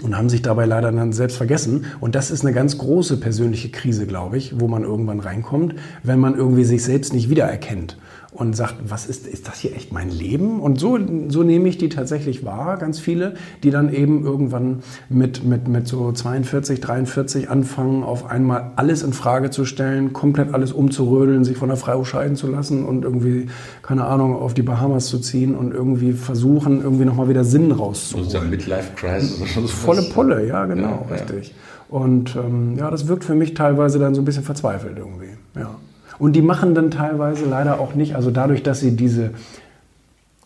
und 0.00 0.16
haben 0.16 0.28
sich 0.28 0.42
dabei 0.42 0.64
leider 0.64 0.92
dann 0.92 1.12
selbst 1.12 1.36
vergessen. 1.36 1.86
Und 1.98 2.14
das 2.14 2.30
ist 2.30 2.44
eine 2.44 2.54
ganz 2.54 2.78
große 2.78 3.16
persönliche 3.16 3.70
Krise, 3.70 4.06
glaube 4.06 4.36
ich, 4.36 4.60
wo 4.60 4.68
man 4.68 4.84
irgendwann 4.84 5.18
reinkommt, 5.18 5.74
wenn 6.04 6.20
man 6.20 6.36
irgendwie 6.36 6.62
sich 6.62 6.84
selbst 6.84 7.12
nicht 7.12 7.30
wiedererkennt 7.30 7.96
und 8.38 8.54
sagt, 8.54 8.76
was 8.84 9.06
ist, 9.06 9.26
ist 9.26 9.48
das 9.48 9.58
hier 9.58 9.74
echt 9.74 9.92
mein 9.92 10.10
Leben? 10.10 10.60
Und 10.60 10.78
so, 10.78 10.96
so 11.28 11.42
nehme 11.42 11.68
ich 11.68 11.76
die 11.76 11.88
tatsächlich 11.88 12.44
wahr, 12.44 12.76
ganz 12.76 13.00
viele, 13.00 13.34
die 13.64 13.70
dann 13.70 13.92
eben 13.92 14.24
irgendwann 14.24 14.84
mit, 15.08 15.44
mit, 15.44 15.66
mit 15.66 15.88
so 15.88 16.12
42, 16.12 16.80
43 16.80 17.50
anfangen, 17.50 18.04
auf 18.04 18.26
einmal 18.30 18.70
alles 18.76 19.02
in 19.02 19.12
Frage 19.12 19.50
zu 19.50 19.64
stellen, 19.64 20.12
komplett 20.12 20.54
alles 20.54 20.72
umzurödeln, 20.72 21.44
sich 21.44 21.56
von 21.56 21.68
der 21.68 21.76
Frau 21.76 22.04
scheiden 22.04 22.36
zu 22.36 22.46
lassen 22.46 22.84
und 22.84 23.02
irgendwie, 23.02 23.48
keine 23.82 24.04
Ahnung, 24.04 24.36
auf 24.36 24.54
die 24.54 24.62
Bahamas 24.62 25.06
zu 25.06 25.18
ziehen 25.18 25.56
und 25.56 25.74
irgendwie 25.74 26.12
versuchen, 26.12 26.80
irgendwie 26.80 27.06
nochmal 27.06 27.28
wieder 27.28 27.42
Sinn 27.42 27.72
rauszuholen. 27.72 28.30
Sozusagen 28.30 28.50
Midlife-Crisis. 28.50 29.72
Volle 29.72 30.02
Pulle, 30.02 30.46
ja, 30.46 30.64
genau, 30.66 31.06
ja, 31.10 31.16
richtig. 31.16 31.48
Ja. 31.48 31.54
Und 31.88 32.36
ähm, 32.36 32.76
ja, 32.78 32.88
das 32.88 33.08
wirkt 33.08 33.24
für 33.24 33.34
mich 33.34 33.54
teilweise 33.54 33.98
dann 33.98 34.14
so 34.14 34.22
ein 34.22 34.24
bisschen 34.24 34.44
verzweifelt 34.44 34.96
irgendwie, 34.96 35.30
ja. 35.56 35.74
Und 36.18 36.34
die 36.34 36.42
machen 36.42 36.74
dann 36.74 36.90
teilweise 36.90 37.44
leider 37.44 37.80
auch 37.80 37.94
nicht, 37.94 38.14
also 38.14 38.30
dadurch, 38.30 38.62
dass 38.62 38.80
sie 38.80 38.96
diese, 38.96 39.30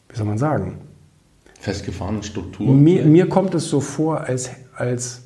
wie 0.09 0.17
soll 0.17 0.27
man 0.27 0.39
sagen? 0.39 0.79
Festgefahrene 1.61 2.23
Strukturen. 2.23 2.83
Mir, 2.83 3.05
mir 3.05 3.29
kommt 3.29 3.55
es 3.55 3.69
so 3.69 3.81
vor, 3.81 4.23
als, 4.23 4.51
als 4.77 5.23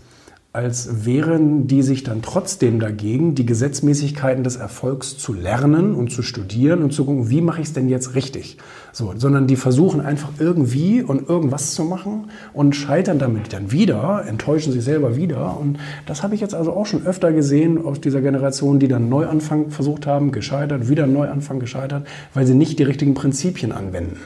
als 0.57 1.05
wären 1.05 1.67
die 1.67 1.83
sich 1.83 2.03
dann 2.03 2.23
trotzdem 2.23 2.81
dagegen, 2.81 3.35
die 3.35 3.45
Gesetzmäßigkeiten 3.45 4.43
des 4.43 4.57
Erfolgs 4.57 5.19
zu 5.19 5.35
lernen 5.35 5.95
und 5.95 6.11
zu 6.11 6.23
studieren 6.23 6.83
und 6.83 6.95
zu 6.95 7.05
gucken, 7.05 7.29
wie 7.29 7.43
mache 7.43 7.61
ich 7.61 7.67
es 7.67 7.73
denn 7.75 7.91
jetzt 7.91 8.15
richtig? 8.15 8.57
So, 8.91 9.13
sondern 9.15 9.47
die 9.47 9.57
versuchen 9.57 10.01
einfach 10.01 10.31
irgendwie 10.39 11.03
und 11.03 11.29
irgendwas 11.29 11.75
zu 11.75 11.85
machen 11.85 12.31
und 12.55 12.75
scheitern 12.75 13.19
damit 13.19 13.53
dann 13.53 13.71
wieder, 13.71 14.25
enttäuschen 14.27 14.73
sich 14.73 14.83
selber 14.83 15.15
wieder. 15.15 15.61
Und 15.61 15.79
das 16.07 16.23
habe 16.23 16.35
ich 16.35 16.41
jetzt 16.41 16.55
also 16.55 16.73
auch 16.73 16.87
schon 16.87 17.05
öfter 17.05 17.33
gesehen 17.33 17.85
aus 17.85 18.01
dieser 18.01 18.23
Generation, 18.23 18.79
die 18.79 18.89
dann 18.89 19.11
Neuanfang 19.11 19.69
versucht 19.69 20.07
haben, 20.07 20.33
gescheitert, 20.33 20.89
wieder 20.89 21.07
Neuanfang 21.07 21.61
gescheitert, 21.61 22.07
weil 22.33 22.47
sie 22.47 22.55
nicht 22.55 22.79
die 22.79 22.85
richtigen 22.85 23.13
Prinzipien 23.13 23.73
anwenden. 23.73 24.17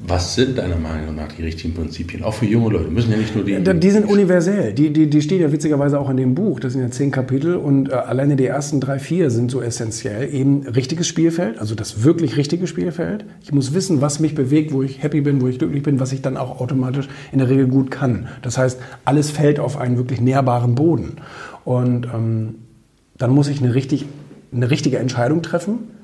Was 0.00 0.36
sind 0.36 0.58
deiner 0.58 0.76
Meinung 0.76 1.16
nach 1.16 1.32
die 1.32 1.42
richtigen 1.42 1.74
Prinzipien? 1.74 2.22
Auch 2.22 2.34
für 2.34 2.46
junge 2.46 2.70
Leute. 2.70 2.88
Müssen 2.88 3.10
ja 3.10 3.16
nicht 3.16 3.34
nur 3.34 3.44
die. 3.44 3.60
Die 3.60 3.90
sind 3.90 4.06
universell. 4.06 4.72
Die, 4.72 4.92
die, 4.92 5.10
die 5.10 5.22
stehen 5.22 5.40
ja 5.40 5.50
witzigerweise 5.50 5.98
auch 5.98 6.08
in 6.08 6.16
dem 6.16 6.36
Buch. 6.36 6.60
Das 6.60 6.74
sind 6.74 6.82
ja 6.82 6.90
zehn 6.90 7.10
Kapitel 7.10 7.56
und 7.56 7.88
äh, 7.88 7.94
alleine 7.94 8.36
die 8.36 8.46
ersten 8.46 8.80
drei, 8.80 9.00
vier 9.00 9.30
sind 9.30 9.50
so 9.50 9.60
essentiell. 9.60 10.32
Eben 10.32 10.62
richtiges 10.68 11.08
Spielfeld, 11.08 11.58
also 11.58 11.74
das 11.74 12.04
wirklich 12.04 12.36
richtige 12.36 12.68
Spielfeld. 12.68 13.24
Ich 13.42 13.52
muss 13.52 13.74
wissen, 13.74 14.00
was 14.00 14.20
mich 14.20 14.36
bewegt, 14.36 14.72
wo 14.72 14.84
ich 14.84 15.02
happy 15.02 15.20
bin, 15.20 15.40
wo 15.40 15.48
ich 15.48 15.58
glücklich 15.58 15.82
bin, 15.82 15.98
was 15.98 16.12
ich 16.12 16.22
dann 16.22 16.36
auch 16.36 16.60
automatisch 16.60 17.08
in 17.32 17.40
der 17.40 17.48
Regel 17.48 17.66
gut 17.66 17.90
kann. 17.90 18.28
Das 18.42 18.56
heißt, 18.56 18.78
alles 19.04 19.32
fällt 19.32 19.58
auf 19.58 19.76
einen 19.76 19.96
wirklich 19.96 20.20
nährbaren 20.20 20.76
Boden. 20.76 21.16
Und 21.64 22.06
ähm, 22.14 22.54
dann 23.16 23.32
muss 23.32 23.48
ich 23.48 23.60
eine, 23.60 23.74
richtig, 23.74 24.06
eine 24.52 24.70
richtige 24.70 24.98
Entscheidung 24.98 25.42
treffen 25.42 25.97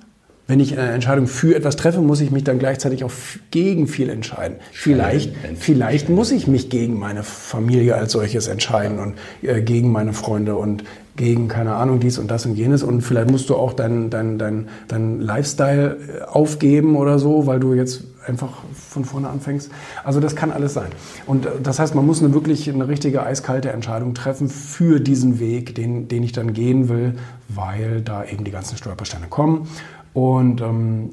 wenn 0.46 0.60
ich 0.60 0.78
eine 0.78 0.90
Entscheidung 0.90 1.26
für 1.26 1.54
etwas 1.54 1.76
treffe, 1.76 2.00
muss 2.00 2.20
ich 2.20 2.30
mich 2.30 2.44
dann 2.44 2.58
gleichzeitig 2.58 3.02
auch 3.04 3.12
gegen 3.50 3.86
viel 3.86 4.10
entscheiden. 4.10 4.58
Vielleicht, 4.72 5.32
vielleicht 5.58 6.10
muss 6.10 6.32
ich 6.32 6.46
mich 6.46 6.68
gegen 6.68 6.98
meine 6.98 7.22
Familie 7.22 7.94
als 7.94 8.12
solches 8.12 8.48
entscheiden 8.48 8.98
und 8.98 9.14
äh, 9.42 9.62
gegen 9.62 9.90
meine 9.90 10.12
Freunde 10.12 10.56
und 10.56 10.84
gegen, 11.16 11.48
keine 11.48 11.74
Ahnung, 11.74 12.00
dies 12.00 12.18
und 12.18 12.30
das 12.30 12.44
und 12.44 12.56
jenes. 12.56 12.82
Und 12.82 13.02
vielleicht 13.02 13.30
musst 13.30 13.48
du 13.48 13.54
auch 13.54 13.72
deinen 13.72 14.10
dein, 14.10 14.38
dein, 14.38 14.68
dein 14.88 15.20
Lifestyle 15.20 15.96
äh, 15.96 16.22
aufgeben 16.24 16.96
oder 16.96 17.18
so, 17.18 17.46
weil 17.46 17.60
du 17.60 17.72
jetzt 17.72 18.04
einfach 18.26 18.50
von 18.72 19.04
vorne 19.04 19.28
anfängst. 19.28 19.70
Also 20.02 20.20
das 20.20 20.34
kann 20.34 20.50
alles 20.50 20.74
sein. 20.74 20.88
Und 21.26 21.46
äh, 21.46 21.50
das 21.62 21.78
heißt, 21.78 21.94
man 21.94 22.04
muss 22.04 22.22
eine 22.22 22.34
wirklich 22.34 22.68
eine 22.68 22.88
richtige 22.88 23.22
eiskalte 23.22 23.70
Entscheidung 23.70 24.14
treffen 24.14 24.48
für 24.48 25.00
diesen 25.00 25.38
Weg, 25.40 25.74
den, 25.74 26.08
den 26.08 26.22
ich 26.22 26.32
dann 26.32 26.52
gehen 26.52 26.88
will, 26.88 27.14
weil 27.48 28.00
da 28.00 28.24
eben 28.24 28.44
die 28.44 28.50
ganzen 28.50 28.76
Stolpersteine 28.76 29.26
kommen. 29.28 29.68
Und 30.14 30.60
ähm, 30.60 31.10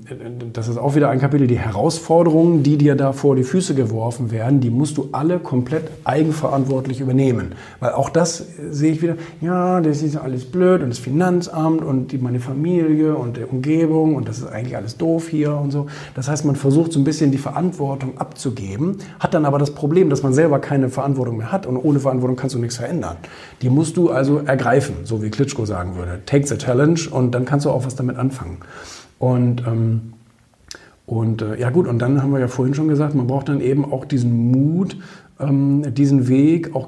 das 0.53 0.67
ist 0.67 0.77
auch 0.77 0.93
wieder 0.93 1.09
ein 1.09 1.19
Kapitel, 1.19 1.47
die 1.47 1.57
Herausforderungen, 1.57 2.61
die 2.61 2.77
dir 2.77 2.95
da 2.95 3.13
vor 3.13 3.35
die 3.35 3.43
Füße 3.43 3.73
geworfen 3.73 4.29
werden, 4.29 4.59
die 4.59 4.69
musst 4.69 4.95
du 4.95 5.09
alle 5.11 5.39
komplett 5.39 5.89
eigenverantwortlich 6.03 7.01
übernehmen. 7.01 7.53
Weil 7.79 7.93
auch 7.93 8.11
das 8.11 8.45
sehe 8.69 8.91
ich 8.91 9.01
wieder, 9.01 9.15
ja, 9.41 9.81
das 9.81 10.03
ist 10.03 10.17
alles 10.17 10.45
blöd 10.45 10.83
und 10.83 10.89
das 10.89 10.99
Finanzamt 10.99 11.83
und 11.83 12.11
die, 12.11 12.19
meine 12.19 12.39
Familie 12.39 13.15
und 13.15 13.37
die 13.37 13.43
Umgebung 13.43 14.13
und 14.13 14.27
das 14.27 14.37
ist 14.37 14.51
eigentlich 14.51 14.77
alles 14.77 14.97
doof 14.97 15.29
hier 15.29 15.55
und 15.55 15.71
so. 15.71 15.87
Das 16.13 16.27
heißt, 16.27 16.45
man 16.45 16.55
versucht 16.55 16.93
so 16.93 16.99
ein 16.99 17.03
bisschen 17.03 17.31
die 17.31 17.39
Verantwortung 17.39 18.19
abzugeben, 18.19 18.99
hat 19.19 19.33
dann 19.33 19.45
aber 19.45 19.57
das 19.57 19.71
Problem, 19.71 20.11
dass 20.11 20.21
man 20.21 20.35
selber 20.35 20.59
keine 20.59 20.89
Verantwortung 20.89 21.37
mehr 21.37 21.51
hat 21.51 21.65
und 21.65 21.75
ohne 21.75 21.99
Verantwortung 21.99 22.35
kannst 22.35 22.53
du 22.53 22.59
nichts 22.59 22.77
verändern. 22.77 23.17
Die 23.63 23.71
musst 23.71 23.97
du 23.97 24.11
also 24.11 24.43
ergreifen, 24.45 24.93
so 25.05 25.23
wie 25.23 25.31
Klitschko 25.31 25.65
sagen 25.65 25.95
würde. 25.95 26.19
Take 26.27 26.45
the 26.45 26.57
challenge 26.59 27.07
und 27.09 27.31
dann 27.31 27.45
kannst 27.45 27.65
du 27.65 27.71
auch 27.71 27.83
was 27.83 27.95
damit 27.95 28.17
anfangen. 28.17 28.57
Und, 29.21 29.67
ähm, 29.67 30.13
und 31.05 31.43
äh, 31.43 31.59
ja 31.59 31.69
gut, 31.69 31.87
und 31.87 31.99
dann 31.99 32.23
haben 32.23 32.31
wir 32.31 32.39
ja 32.39 32.47
vorhin 32.47 32.73
schon 32.73 32.87
gesagt, 32.87 33.13
man 33.13 33.27
braucht 33.27 33.49
dann 33.49 33.61
eben 33.61 33.85
auch 33.85 34.03
diesen 34.03 34.49
Mut, 34.49 34.97
ähm, 35.39 35.93
diesen 35.93 36.27
Weg 36.27 36.75
auch 36.75 36.87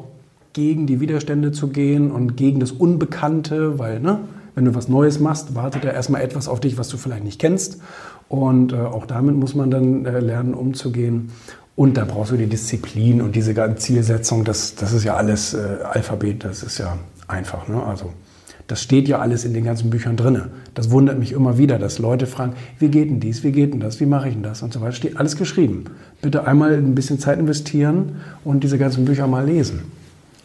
gegen 0.53 0.87
die 0.87 0.99
Widerstände 0.99 1.51
zu 1.51 1.67
gehen 1.67 2.09
und 2.09 2.35
gegen 2.35 2.59
das 2.59 2.71
Unbekannte, 2.71 3.77
weil 3.77 3.99
ne, 3.99 4.21
wenn 4.55 4.65
du 4.65 4.73
was 4.73 4.89
Neues 4.89 5.19
machst, 5.19 5.53
wartet 5.53 5.83
ja 5.83 5.91
erstmal 5.91 6.21
etwas 6.21 6.47
auf 6.47 6.59
dich, 6.59 6.79
was 6.79 6.89
du 6.89 6.97
vielleicht 6.97 7.23
nicht 7.23 7.39
kennst. 7.39 7.81
Und 8.29 8.73
äh, 8.73 8.77
auch 8.77 9.05
damit 9.05 9.35
muss 9.35 9.53
man 9.53 9.69
dann 9.69 10.07
äh, 10.07 10.19
lernen, 10.19 10.55
umzugehen. 10.55 11.29
Und 11.75 11.97
da 11.97 12.05
brauchst 12.05 12.31
du 12.31 12.37
die 12.37 12.47
Disziplin 12.47 13.21
und 13.21 13.35
diese 13.35 13.53
ganze 13.53 13.77
Zielsetzung, 13.77 14.43
das, 14.43 14.73
das 14.73 14.91
ist 14.91 15.03
ja 15.03 15.15
alles 15.15 15.53
äh, 15.53 15.77
Alphabet, 15.83 16.45
das 16.45 16.63
ist 16.63 16.79
ja 16.79 16.97
einfach. 17.27 17.67
Ne? 17.67 17.83
Also 17.83 18.11
Das 18.73 18.81
steht 18.81 19.07
ja 19.07 19.19
alles 19.19 19.45
in 19.45 19.53
den 19.53 19.65
ganzen 19.65 19.91
Büchern 19.91 20.15
drin. 20.15 20.45
Das 20.73 20.89
wundert 20.89 21.19
mich 21.19 21.31
immer 21.31 21.59
wieder, 21.59 21.77
dass 21.77 21.99
Leute 21.99 22.25
fragen, 22.25 22.53
wie 22.79 22.87
geht 22.87 23.07
denn 23.07 23.19
dies, 23.19 23.43
wie 23.43 23.51
geht 23.51 23.71
denn 23.71 23.79
das, 23.79 23.99
wie 23.99 24.07
mache 24.07 24.29
ich 24.29 24.33
denn 24.33 24.41
das 24.41 24.63
und 24.63 24.73
so 24.73 24.81
weiter. 24.81 24.93
Steht 24.93 25.15
alles 25.17 25.37
geschrieben. 25.37 25.83
Bitte 26.23 26.47
einmal 26.47 26.73
ein 26.73 26.95
bisschen 26.95 27.19
Zeit 27.19 27.37
investieren 27.37 28.15
und 28.43 28.63
diese 28.63 28.79
ganzen 28.79 29.05
Bücher 29.05 29.27
mal 29.27 29.45
lesen. 29.45 29.81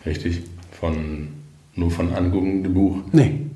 Richtig. 0.04 0.42
Von, 0.78 1.28
nur 1.74 1.90
von 1.90 2.12
angucken, 2.12 2.64
dem 2.64 2.74
Buch. 2.74 2.98
Nee. 3.12 3.46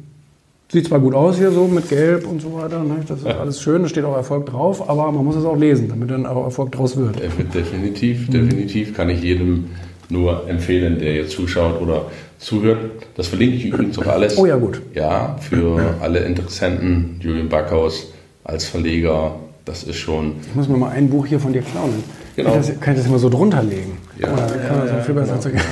Sieht 0.71 0.87
zwar 0.87 1.01
gut 1.01 1.13
aus 1.13 1.37
hier 1.37 1.51
so 1.51 1.67
mit 1.67 1.91
Gelb 1.91 2.27
und 2.27 2.41
so 2.41 2.55
weiter, 2.55 2.83
ne? 2.83 3.01
das 3.07 3.19
ist 3.19 3.27
ja. 3.27 3.41
alles 3.41 3.61
schön, 3.61 3.83
da 3.83 3.89
steht 3.89 4.05
auch 4.05 4.17
Erfolg 4.17 4.47
drauf, 4.47 4.89
aber 4.89 5.13
man 5.13 5.23
muss 5.23 5.37
es 5.37 5.45
auch 5.45 5.59
lesen, 5.59 5.89
damit 5.91 6.11
dann 6.11 6.25
auch 6.25 6.45
Erfolg 6.45 6.73
draus 6.73 6.97
wird. 6.97 7.21
Definitiv, 7.23 8.31
definitiv 8.31 8.95
kann 8.95 9.11
ich 9.11 9.23
jedem 9.23 9.67
nur 10.09 10.49
empfehlen, 10.49 10.99
der 10.99 11.15
jetzt 11.15 11.33
zuschaut 11.33 11.79
oder 11.83 12.07
zuhört. 12.43 12.79
Das 13.17 13.29
verlinke 13.29 13.57
ich 13.57 13.67
übrigens 13.67 13.99
auch 13.99 14.07
alles. 14.07 14.37
Oh 14.37 14.47
ja, 14.47 14.57
gut. 14.57 14.83
Ja, 14.95 15.37
für 15.41 15.95
alle 16.01 16.21
Interessenten, 16.21 17.17
Julian 17.21 17.49
Backhaus 17.49 18.13
als 18.45 18.65
Verleger, 18.65 19.37
das 19.65 19.85
ist 19.85 19.97
schon. 19.97 20.35
Ich 20.49 20.55
muss 20.55 20.69
mir 20.69 20.77
mal 20.77 20.91
ein 20.91 21.09
Buch 21.09 21.27
hier 21.27 21.39
von 21.39 21.53
dir 21.53 21.63
klauen. 21.63 22.03
Genau. 22.35 22.51
Kann 22.51 22.61
ich 22.61 22.67
das, 22.67 22.81
kann 22.81 22.95
ich 22.95 23.01
das 23.01 23.09
immer 23.09 23.19
so 23.19 23.29
drunter 23.29 23.63
legen? 23.63 23.99
Ja, 24.19 24.33
Oder 24.33 24.47
kann 24.47 24.79
man 24.79 24.89
so 24.89 24.95
viel 25.05 25.15
besser 25.15 25.39
genau. 25.51 25.63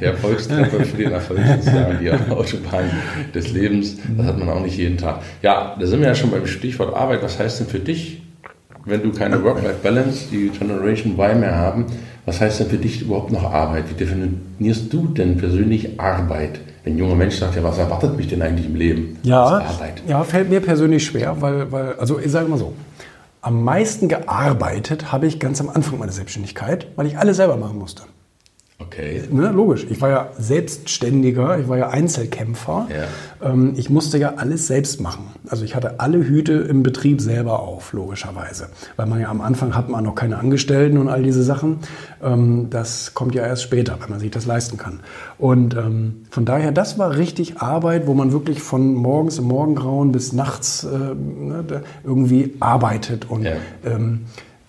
Der 0.00 0.12
Erfolgstreffer 0.12 0.84
für 0.84 0.96
den 0.96 1.12
Erfolg 1.12 1.40
sozusagen, 1.44 1.98
die 2.00 2.10
Autobahn 2.10 2.90
des 3.34 3.52
Lebens, 3.52 3.96
das 4.16 4.26
hat 4.26 4.38
man 4.38 4.48
auch 4.48 4.60
nicht 4.60 4.76
jeden 4.76 4.96
Tag. 4.96 5.20
Ja, 5.42 5.76
da 5.78 5.86
sind 5.86 6.00
wir 6.00 6.08
ja 6.08 6.14
schon 6.14 6.30
beim 6.30 6.46
Stichwort 6.46 6.94
Arbeit. 6.94 7.22
Was 7.22 7.38
heißt 7.38 7.60
denn 7.60 7.66
für 7.66 7.80
dich, 7.80 8.22
wenn 8.84 9.02
du 9.02 9.10
keine 9.10 9.42
Work-Life-Balance, 9.42 10.26
die 10.30 10.50
Generation 10.50 11.18
Y 11.18 11.40
mehr 11.40 11.56
haben, 11.56 11.86
was 12.26 12.40
heißt 12.40 12.60
denn 12.60 12.68
für 12.68 12.78
dich 12.78 13.02
überhaupt 13.02 13.32
noch 13.32 13.44
Arbeit? 13.44 13.90
Wie 13.90 13.94
definierst 13.94 14.92
du 14.92 15.08
denn 15.08 15.36
persönlich 15.36 16.00
Arbeit? 16.00 16.60
Wenn 16.82 16.94
ein 16.94 16.98
junger 16.98 17.14
Mensch 17.14 17.36
sagt, 17.36 17.56
ja, 17.56 17.62
was 17.62 17.78
erwartet 17.78 18.16
mich 18.16 18.28
denn 18.28 18.42
eigentlich 18.42 18.66
im 18.66 18.76
Leben? 18.76 19.18
Ja, 19.22 19.42
Arbeit. 19.44 20.02
ja 20.06 20.22
fällt 20.24 20.50
mir 20.50 20.60
persönlich 20.60 21.04
schwer, 21.04 21.40
weil, 21.40 21.70
weil 21.72 21.94
also 21.94 22.18
ich 22.18 22.30
sage 22.30 22.48
mal 22.48 22.58
so, 22.58 22.74
am 23.40 23.62
meisten 23.62 24.08
gearbeitet 24.08 25.12
habe 25.12 25.26
ich 25.26 25.38
ganz 25.38 25.60
am 25.60 25.68
Anfang 25.68 25.98
meiner 25.98 26.12
Selbstständigkeit, 26.12 26.86
weil 26.96 27.06
ich 27.06 27.18
alles 27.18 27.36
selber 27.36 27.56
machen 27.56 27.78
musste. 27.78 28.04
Okay. 28.86 29.22
Ne, 29.30 29.50
logisch. 29.50 29.86
Ich 29.88 30.00
war 30.00 30.10
ja 30.10 30.28
Selbstständiger, 30.38 31.58
ich 31.58 31.68
war 31.68 31.78
ja 31.78 31.88
Einzelkämpfer. 31.88 32.88
Ja. 32.90 33.50
Ähm, 33.50 33.74
ich 33.76 33.90
musste 33.90 34.18
ja 34.18 34.34
alles 34.36 34.66
selbst 34.66 35.00
machen. 35.00 35.26
Also 35.48 35.64
ich 35.64 35.74
hatte 35.74 36.00
alle 36.00 36.18
Hüte 36.18 36.52
im 36.52 36.82
Betrieb 36.82 37.20
selber 37.20 37.60
auf, 37.60 37.92
logischerweise. 37.92 38.68
Weil 38.96 39.06
man 39.06 39.20
ja 39.20 39.28
am 39.28 39.40
Anfang 39.40 39.74
hat 39.74 39.88
man 39.88 40.04
noch 40.04 40.14
keine 40.14 40.38
Angestellten 40.38 40.98
und 40.98 41.08
all 41.08 41.22
diese 41.22 41.42
Sachen. 41.42 41.78
Ähm, 42.22 42.68
das 42.70 43.14
kommt 43.14 43.34
ja 43.34 43.44
erst 43.44 43.62
später, 43.62 43.98
wenn 44.00 44.10
man 44.10 44.20
sich 44.20 44.30
das 44.30 44.46
leisten 44.46 44.76
kann. 44.76 45.00
Und 45.38 45.74
ähm, 45.74 46.26
von 46.30 46.44
daher, 46.44 46.72
das 46.72 46.98
war 46.98 47.16
richtig 47.16 47.58
Arbeit, 47.58 48.06
wo 48.06 48.14
man 48.14 48.32
wirklich 48.32 48.62
von 48.62 48.94
morgens 48.94 49.38
im 49.38 49.44
Morgengrauen 49.44 50.12
bis 50.12 50.32
nachts 50.32 50.84
äh, 50.84 50.88
ne, 50.88 51.64
irgendwie 52.04 52.54
arbeitet 52.60 53.30
und 53.30 53.42
ja. 53.42 53.52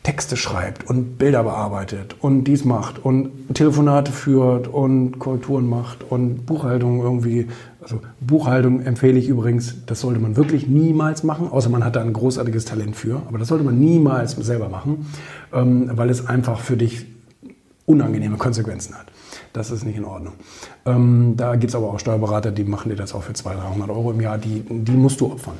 Texte 0.05 0.37
schreibt 0.37 0.87
und 0.87 1.17
Bilder 1.17 1.41
bearbeitet 1.41 2.15
und 2.19 2.43
dies 2.43 2.63
macht 2.63 3.03
und 3.03 3.31
Telefonate 3.55 4.11
führt 4.11 4.67
und 4.67 5.17
Korrekturen 5.17 5.67
macht 5.67 6.03
und 6.07 6.45
Buchhaltung 6.45 7.01
irgendwie, 7.01 7.47
also 7.81 8.01
Buchhaltung 8.19 8.83
empfehle 8.83 9.17
ich 9.17 9.27
übrigens, 9.27 9.83
das 9.87 10.01
sollte 10.01 10.19
man 10.19 10.35
wirklich 10.37 10.67
niemals 10.67 11.23
machen, 11.23 11.47
außer 11.49 11.69
man 11.69 11.83
hat 11.83 11.95
da 11.95 12.01
ein 12.01 12.13
großartiges 12.13 12.65
Talent 12.65 12.95
für, 12.95 13.23
aber 13.27 13.39
das 13.39 13.47
sollte 13.47 13.63
man 13.63 13.79
niemals 13.79 14.33
selber 14.33 14.69
machen, 14.69 15.07
ähm, 15.51 15.89
weil 15.95 16.11
es 16.11 16.27
einfach 16.27 16.59
für 16.59 16.77
dich 16.77 17.07
unangenehme 17.87 18.37
Konsequenzen 18.37 18.93
hat. 18.93 19.07
Das 19.53 19.71
ist 19.71 19.85
nicht 19.85 19.97
in 19.97 20.05
Ordnung. 20.05 20.33
Ähm, 20.85 21.33
da 21.35 21.55
gibt 21.55 21.71
es 21.71 21.75
aber 21.75 21.89
auch 21.89 21.97
Steuerberater, 21.97 22.51
die 22.51 22.63
machen 22.63 22.89
dir 22.89 22.95
das 22.95 23.15
auch 23.15 23.23
für 23.23 23.33
200, 23.33 23.71
300 23.71 23.89
Euro 23.89 24.11
im 24.11 24.21
Jahr, 24.21 24.37
die, 24.37 24.63
die 24.69 24.91
musst 24.91 25.19
du 25.19 25.31
opfern. 25.31 25.55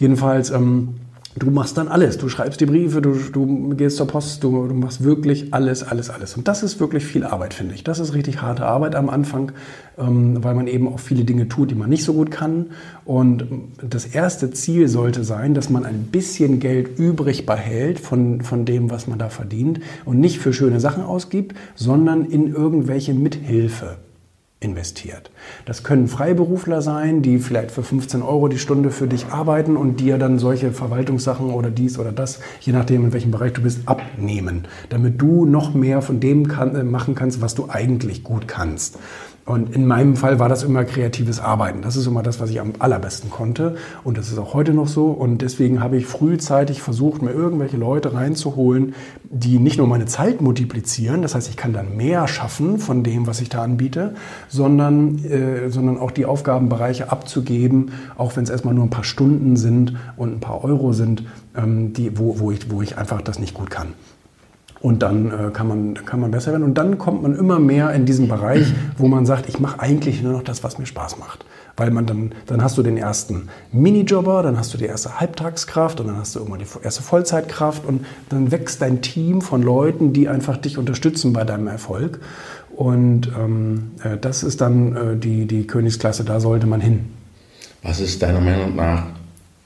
Jedenfalls, 0.00 0.50
ähm, 0.50 0.96
Du 1.36 1.50
machst 1.50 1.76
dann 1.76 1.88
alles. 1.88 2.16
Du 2.16 2.28
schreibst 2.28 2.60
die 2.60 2.66
Briefe, 2.66 3.02
du, 3.02 3.12
du 3.12 3.74
gehst 3.74 3.96
zur 3.96 4.06
Post, 4.06 4.44
du, 4.44 4.68
du, 4.68 4.74
machst 4.74 5.02
wirklich 5.02 5.52
alles, 5.52 5.82
alles, 5.82 6.08
alles. 6.08 6.36
Und 6.36 6.46
das 6.46 6.62
ist 6.62 6.78
wirklich 6.78 7.04
viel 7.04 7.24
Arbeit, 7.24 7.54
finde 7.54 7.74
ich. 7.74 7.82
Das 7.82 7.98
ist 7.98 8.14
richtig 8.14 8.40
harte 8.40 8.64
Arbeit 8.64 8.94
am 8.94 9.10
Anfang, 9.10 9.50
ähm, 9.98 10.44
weil 10.44 10.54
man 10.54 10.68
eben 10.68 10.86
auch 10.86 11.00
viele 11.00 11.24
Dinge 11.24 11.48
tut, 11.48 11.72
die 11.72 11.74
man 11.74 11.90
nicht 11.90 12.04
so 12.04 12.12
gut 12.14 12.30
kann. 12.30 12.66
Und 13.04 13.46
das 13.82 14.06
erste 14.06 14.52
Ziel 14.52 14.86
sollte 14.86 15.24
sein, 15.24 15.54
dass 15.54 15.70
man 15.70 15.84
ein 15.84 16.04
bisschen 16.04 16.60
Geld 16.60 17.00
übrig 17.00 17.46
behält 17.46 17.98
von, 17.98 18.42
von 18.42 18.64
dem, 18.64 18.90
was 18.90 19.08
man 19.08 19.18
da 19.18 19.28
verdient 19.28 19.80
und 20.04 20.20
nicht 20.20 20.38
für 20.38 20.52
schöne 20.52 20.78
Sachen 20.78 21.02
ausgibt, 21.02 21.56
sondern 21.74 22.26
in 22.26 22.54
irgendwelche 22.54 23.12
Mithilfe 23.12 23.96
investiert. 24.64 25.30
Das 25.66 25.84
können 25.84 26.08
Freiberufler 26.08 26.82
sein, 26.82 27.22
die 27.22 27.38
vielleicht 27.38 27.70
für 27.70 27.82
15 27.82 28.22
Euro 28.22 28.48
die 28.48 28.58
Stunde 28.58 28.90
für 28.90 29.06
dich 29.06 29.26
arbeiten 29.26 29.76
und 29.76 30.00
dir 30.00 30.18
dann 30.18 30.38
solche 30.38 30.72
Verwaltungssachen 30.72 31.50
oder 31.50 31.70
dies 31.70 31.98
oder 31.98 32.10
das, 32.10 32.40
je 32.60 32.72
nachdem 32.72 33.04
in 33.04 33.12
welchem 33.12 33.30
Bereich 33.30 33.52
du 33.52 33.62
bist, 33.62 33.86
abnehmen, 33.86 34.66
damit 34.88 35.20
du 35.20 35.44
noch 35.44 35.74
mehr 35.74 36.02
von 36.02 36.18
dem 36.18 36.48
kann, 36.48 36.74
äh, 36.74 36.82
machen 36.82 37.14
kannst, 37.14 37.40
was 37.40 37.54
du 37.54 37.66
eigentlich 37.68 38.24
gut 38.24 38.48
kannst. 38.48 38.98
Und 39.46 39.74
in 39.74 39.86
meinem 39.86 40.16
Fall 40.16 40.38
war 40.38 40.48
das 40.48 40.62
immer 40.62 40.84
kreatives 40.84 41.38
Arbeiten. 41.38 41.82
Das 41.82 41.96
ist 41.96 42.06
immer 42.06 42.22
das, 42.22 42.40
was 42.40 42.48
ich 42.48 42.60
am 42.60 42.72
allerbesten 42.78 43.28
konnte. 43.28 43.76
Und 44.02 44.16
das 44.16 44.28
ist 44.28 44.38
auch 44.38 44.54
heute 44.54 44.72
noch 44.72 44.88
so. 44.88 45.08
Und 45.08 45.42
deswegen 45.42 45.82
habe 45.82 45.98
ich 45.98 46.06
frühzeitig 46.06 46.80
versucht, 46.80 47.20
mir 47.20 47.30
irgendwelche 47.30 47.76
Leute 47.76 48.14
reinzuholen, 48.14 48.94
die 49.22 49.58
nicht 49.58 49.76
nur 49.76 49.86
meine 49.86 50.06
Zeit 50.06 50.40
multiplizieren, 50.40 51.20
das 51.22 51.34
heißt, 51.34 51.50
ich 51.50 51.56
kann 51.56 51.72
dann 51.72 51.96
mehr 51.96 52.26
schaffen 52.28 52.78
von 52.78 53.02
dem, 53.02 53.26
was 53.26 53.40
ich 53.40 53.48
da 53.48 53.62
anbiete, 53.62 54.14
sondern, 54.48 55.22
äh, 55.24 55.68
sondern 55.68 55.98
auch 55.98 56.12
die 56.12 56.24
Aufgabenbereiche 56.24 57.10
abzugeben, 57.10 57.92
auch 58.16 58.36
wenn 58.36 58.44
es 58.44 58.50
erstmal 58.50 58.74
nur 58.74 58.84
ein 58.84 58.90
paar 58.90 59.04
Stunden 59.04 59.56
sind 59.56 59.96
und 60.16 60.34
ein 60.34 60.40
paar 60.40 60.64
Euro 60.64 60.92
sind, 60.92 61.24
ähm, 61.56 61.92
die, 61.92 62.16
wo, 62.16 62.38
wo, 62.38 62.50
ich, 62.50 62.70
wo 62.70 62.80
ich 62.80 62.96
einfach 62.96 63.20
das 63.20 63.38
nicht 63.38 63.54
gut 63.54 63.70
kann. 63.70 63.88
Und 64.84 65.02
dann 65.02 65.30
äh, 65.30 65.50
kann, 65.50 65.66
man, 65.66 65.94
kann 65.94 66.20
man 66.20 66.30
besser 66.30 66.52
werden. 66.52 66.62
Und 66.62 66.74
dann 66.74 66.98
kommt 66.98 67.22
man 67.22 67.34
immer 67.34 67.58
mehr 67.58 67.90
in 67.92 68.04
diesen 68.04 68.28
Bereich, 68.28 68.74
wo 68.98 69.08
man 69.08 69.24
sagt, 69.24 69.48
ich 69.48 69.58
mache 69.58 69.80
eigentlich 69.80 70.22
nur 70.22 70.34
noch 70.34 70.42
das, 70.42 70.62
was 70.62 70.76
mir 70.76 70.84
Spaß 70.84 71.18
macht. 71.18 71.46
Weil 71.74 71.90
man 71.90 72.04
dann, 72.04 72.32
dann 72.44 72.62
hast 72.62 72.76
du 72.76 72.82
den 72.82 72.98
ersten 72.98 73.48
Minijobber, 73.72 74.42
dann 74.42 74.58
hast 74.58 74.74
du 74.74 74.76
die 74.76 74.84
erste 74.84 75.18
Halbtagskraft 75.20 76.00
und 76.00 76.08
dann 76.08 76.18
hast 76.18 76.34
du 76.34 76.40
irgendwann 76.40 76.60
die 76.60 76.66
erste 76.82 77.02
Vollzeitkraft 77.02 77.86
und 77.86 78.04
dann 78.28 78.52
wächst 78.52 78.82
dein 78.82 79.00
Team 79.00 79.40
von 79.40 79.62
Leuten, 79.62 80.12
die 80.12 80.28
einfach 80.28 80.58
dich 80.58 80.76
unterstützen 80.76 81.32
bei 81.32 81.44
deinem 81.44 81.66
Erfolg. 81.66 82.20
Und 82.76 83.32
ähm, 83.38 83.92
äh, 84.04 84.18
das 84.18 84.42
ist 84.42 84.60
dann 84.60 84.96
äh, 84.96 85.16
die, 85.16 85.46
die 85.46 85.66
Königsklasse, 85.66 86.24
da 86.24 86.40
sollte 86.40 86.66
man 86.66 86.82
hin. 86.82 87.06
Was 87.82 88.00
ist 88.00 88.22
deiner 88.22 88.42
Meinung 88.42 88.76
nach 88.76 89.06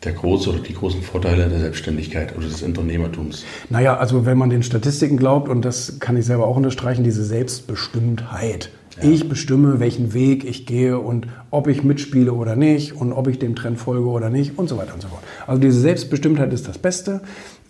der 0.08 0.16
große 0.16 0.48
oder 0.48 0.60
die 0.60 0.72
großen 0.72 1.02
Vorteile 1.02 1.48
der 1.48 1.60
Selbstständigkeit 1.60 2.34
oder 2.36 2.46
des 2.46 2.62
Unternehmertums? 2.62 3.44
Naja, 3.68 3.98
also 3.98 4.24
wenn 4.24 4.38
man 4.38 4.48
den 4.48 4.62
Statistiken 4.62 5.18
glaubt, 5.18 5.48
und 5.48 5.64
das 5.64 6.00
kann 6.00 6.16
ich 6.16 6.24
selber 6.24 6.46
auch 6.46 6.56
unterstreichen, 6.56 7.04
diese 7.04 7.24
Selbstbestimmtheit. 7.24 8.70
Ja. 8.96 9.10
Ich 9.10 9.28
bestimme, 9.28 9.80
welchen 9.80 10.14
Weg 10.14 10.44
ich 10.44 10.64
gehe 10.64 10.98
und 10.98 11.26
ob 11.50 11.68
ich 11.68 11.84
mitspiele 11.84 12.32
oder 12.32 12.56
nicht 12.56 12.94
und 12.96 13.12
ob 13.12 13.28
ich 13.28 13.38
dem 13.38 13.54
Trend 13.54 13.78
folge 13.78 14.08
oder 14.08 14.30
nicht 14.30 14.58
und 14.58 14.68
so 14.68 14.78
weiter 14.78 14.94
und 14.94 15.02
so 15.02 15.08
fort. 15.08 15.22
Also 15.46 15.60
diese 15.60 15.78
Selbstbestimmtheit 15.78 16.52
ist 16.54 16.66
das 16.66 16.78
Beste. 16.78 17.20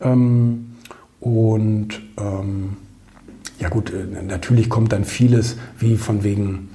Ähm, 0.01 0.77
und 1.21 2.01
ähm, 2.19 2.77
ja 3.59 3.69
gut, 3.69 3.93
äh, 3.93 4.23
natürlich 4.23 4.71
kommt 4.71 4.93
dann 4.93 5.05
vieles 5.05 5.57
wie 5.79 5.97
von 5.97 6.23
wegen 6.23 6.71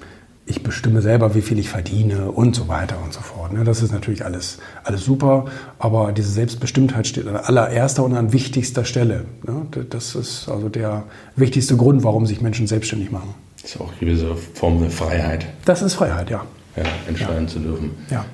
ich 0.54 0.62
bestimme 0.62 1.02
selber, 1.02 1.34
wie 1.34 1.42
viel 1.42 1.58
ich 1.58 1.70
verdiene 1.70 2.30
und 2.30 2.56
so 2.56 2.68
weiter 2.68 2.98
und 3.04 3.12
so 3.12 3.22
fort. 3.22 3.54
Ne? 3.54 3.64
Das 3.64 3.82
ist 3.82 3.92
natürlich 3.92 4.24
alles, 4.24 4.60
alles 4.84 5.04
super, 5.04 5.46
aber 5.80 6.12
diese 6.12 6.30
Selbstbestimmtheit 6.30 7.08
steht 7.08 7.28
an 7.28 7.36
allererster 7.36 8.04
und 8.04 8.16
an 8.16 8.34
wichtigster 8.34 8.86
Stelle. 8.86 9.26
Ne? 9.48 9.66
Das 9.90 10.14
ist 10.14 10.48
also 10.48 10.70
der 10.70 11.04
wichtigste 11.36 11.76
Grund, 11.76 12.04
warum 12.04 12.28
sich 12.28 12.42
Menschen 12.42 12.68
selbstständig 12.68 13.12
machen. 13.12 13.34
Das 13.62 13.72
ist 13.72 13.82
auch 13.82 13.90
eine 13.90 13.98
gewisse 14.00 14.36
Form 14.36 14.80
der 14.80 14.92
Freiheit. 14.92 15.48
Das 15.66 15.82
ist 15.82 15.96
Freiheit, 15.96 16.30
ja. 16.30 16.46
Ja, 16.76 16.84
entscheiden 17.08 17.46
ja. 17.46 17.48
zu 17.48 17.60
dürfen. 17.60 17.92
Ja. 18.12 18.26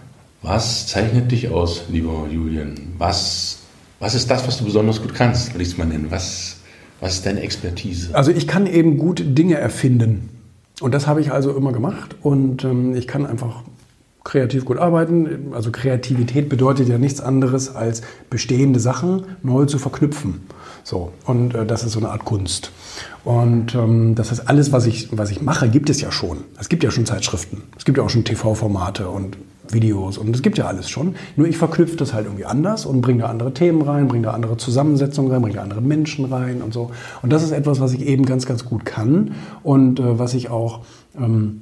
Was 0.42 0.88
zeichnet 0.88 1.32
dich 1.32 1.50
aus, 1.50 1.84
lieber 1.90 2.28
Julian? 2.30 2.76
Was, 2.98 3.60
was 4.00 4.14
ist 4.14 4.30
das, 4.30 4.46
was 4.46 4.58
du 4.58 4.66
besonders 4.66 5.02
gut 5.02 5.14
kannst, 5.14 5.54
will 5.54 5.62
ich 5.62 5.70
es 5.70 5.78
mal 5.78 5.86
nennen? 5.86 6.08
Was, 6.10 6.58
was 7.00 7.16
ist 7.16 7.26
deine 7.26 7.42
Expertise? 7.42 8.14
Also 8.14 8.32
ich 8.32 8.48
kann 8.48 8.68
eben 8.68 8.98
gut 8.98 9.24
Dinge 9.26 9.56
erfinden. 9.56 10.30
Und 10.82 10.94
das 10.94 11.08
habe 11.08 11.22
ich 11.22 11.32
also 11.32 11.52
immer 11.52 11.74
gemacht 11.74 12.16
und 12.22 12.64
ähm, 12.64 12.96
ich 12.96 13.08
kann 13.08 13.26
einfach 13.26 13.64
kreativ 14.24 14.66
gut 14.66 14.78
arbeiten. 14.78 15.52
Also 15.54 15.72
Kreativität 15.72 16.50
bedeutet 16.50 16.88
ja 16.88 16.98
nichts 16.98 17.22
anderes 17.22 17.76
als 17.76 18.02
bestehende 18.30 18.80
Sachen 18.80 19.24
neu 19.44 19.66
zu 19.66 19.80
verknüpfen. 19.80 20.42
So, 20.84 21.12
und 21.26 21.56
äh, 21.56 21.66
das 21.66 21.84
ist 21.84 21.94
so 21.94 22.00
eine 22.00 22.10
Art 22.10 22.26
Kunst. 22.26 22.72
Und 23.24 23.76
ähm, 23.76 24.16
das 24.16 24.32
heißt, 24.32 24.48
alles, 24.48 24.72
was 24.72 24.86
ich, 24.86 25.10
was 25.12 25.32
ich 25.32 25.42
mache, 25.42 25.70
gibt 25.70 25.90
es 25.90 26.00
ja 26.02 26.12
schon. 26.12 26.46
Es 26.60 26.70
gibt 26.70 26.84
ja 26.84 26.92
schon 26.92 27.06
Zeitschriften, 27.06 27.64
es 27.78 27.86
gibt 27.86 27.98
ja 27.98 28.04
auch 28.04 28.10
schon 28.10 28.24
TV-Formate 28.24 29.10
und 29.10 29.38
Videos 29.74 30.18
und 30.18 30.36
es 30.36 30.42
gibt 30.42 30.58
ja 30.58 30.66
alles 30.66 30.90
schon. 30.90 31.16
Nur 31.36 31.48
ich 31.48 31.58
verknüpfe 31.58 31.96
das 31.96 32.14
halt 32.14 32.26
irgendwie 32.26 32.46
anders 32.46 32.86
und 32.86 33.02
bringe 33.02 33.22
da 33.24 33.30
andere 33.30 33.54
Themen 33.54 33.82
rein, 33.82 34.08
bringe 34.08 34.24
da 34.24 34.32
andere 34.32 34.58
Zusammensetzungen 34.58 35.32
rein, 35.32 35.42
bringe 35.42 35.56
da 35.56 35.64
andere 35.64 35.82
Menschen 35.82 36.26
rein 36.26 36.62
und 36.62 36.74
so. 36.74 36.92
Und 37.22 37.32
das 37.32 37.44
ist 37.44 37.52
etwas, 37.52 37.80
was 37.80 37.94
ich 37.94 38.06
eben 38.06 38.26
ganz, 38.26 38.46
ganz 38.46 38.66
gut 38.66 38.86
kann 38.86 39.32
und 39.64 40.00
äh, 40.00 40.20
was 40.20 40.34
ich 40.34 40.50
auch 40.50 40.82
ähm, 41.18 41.62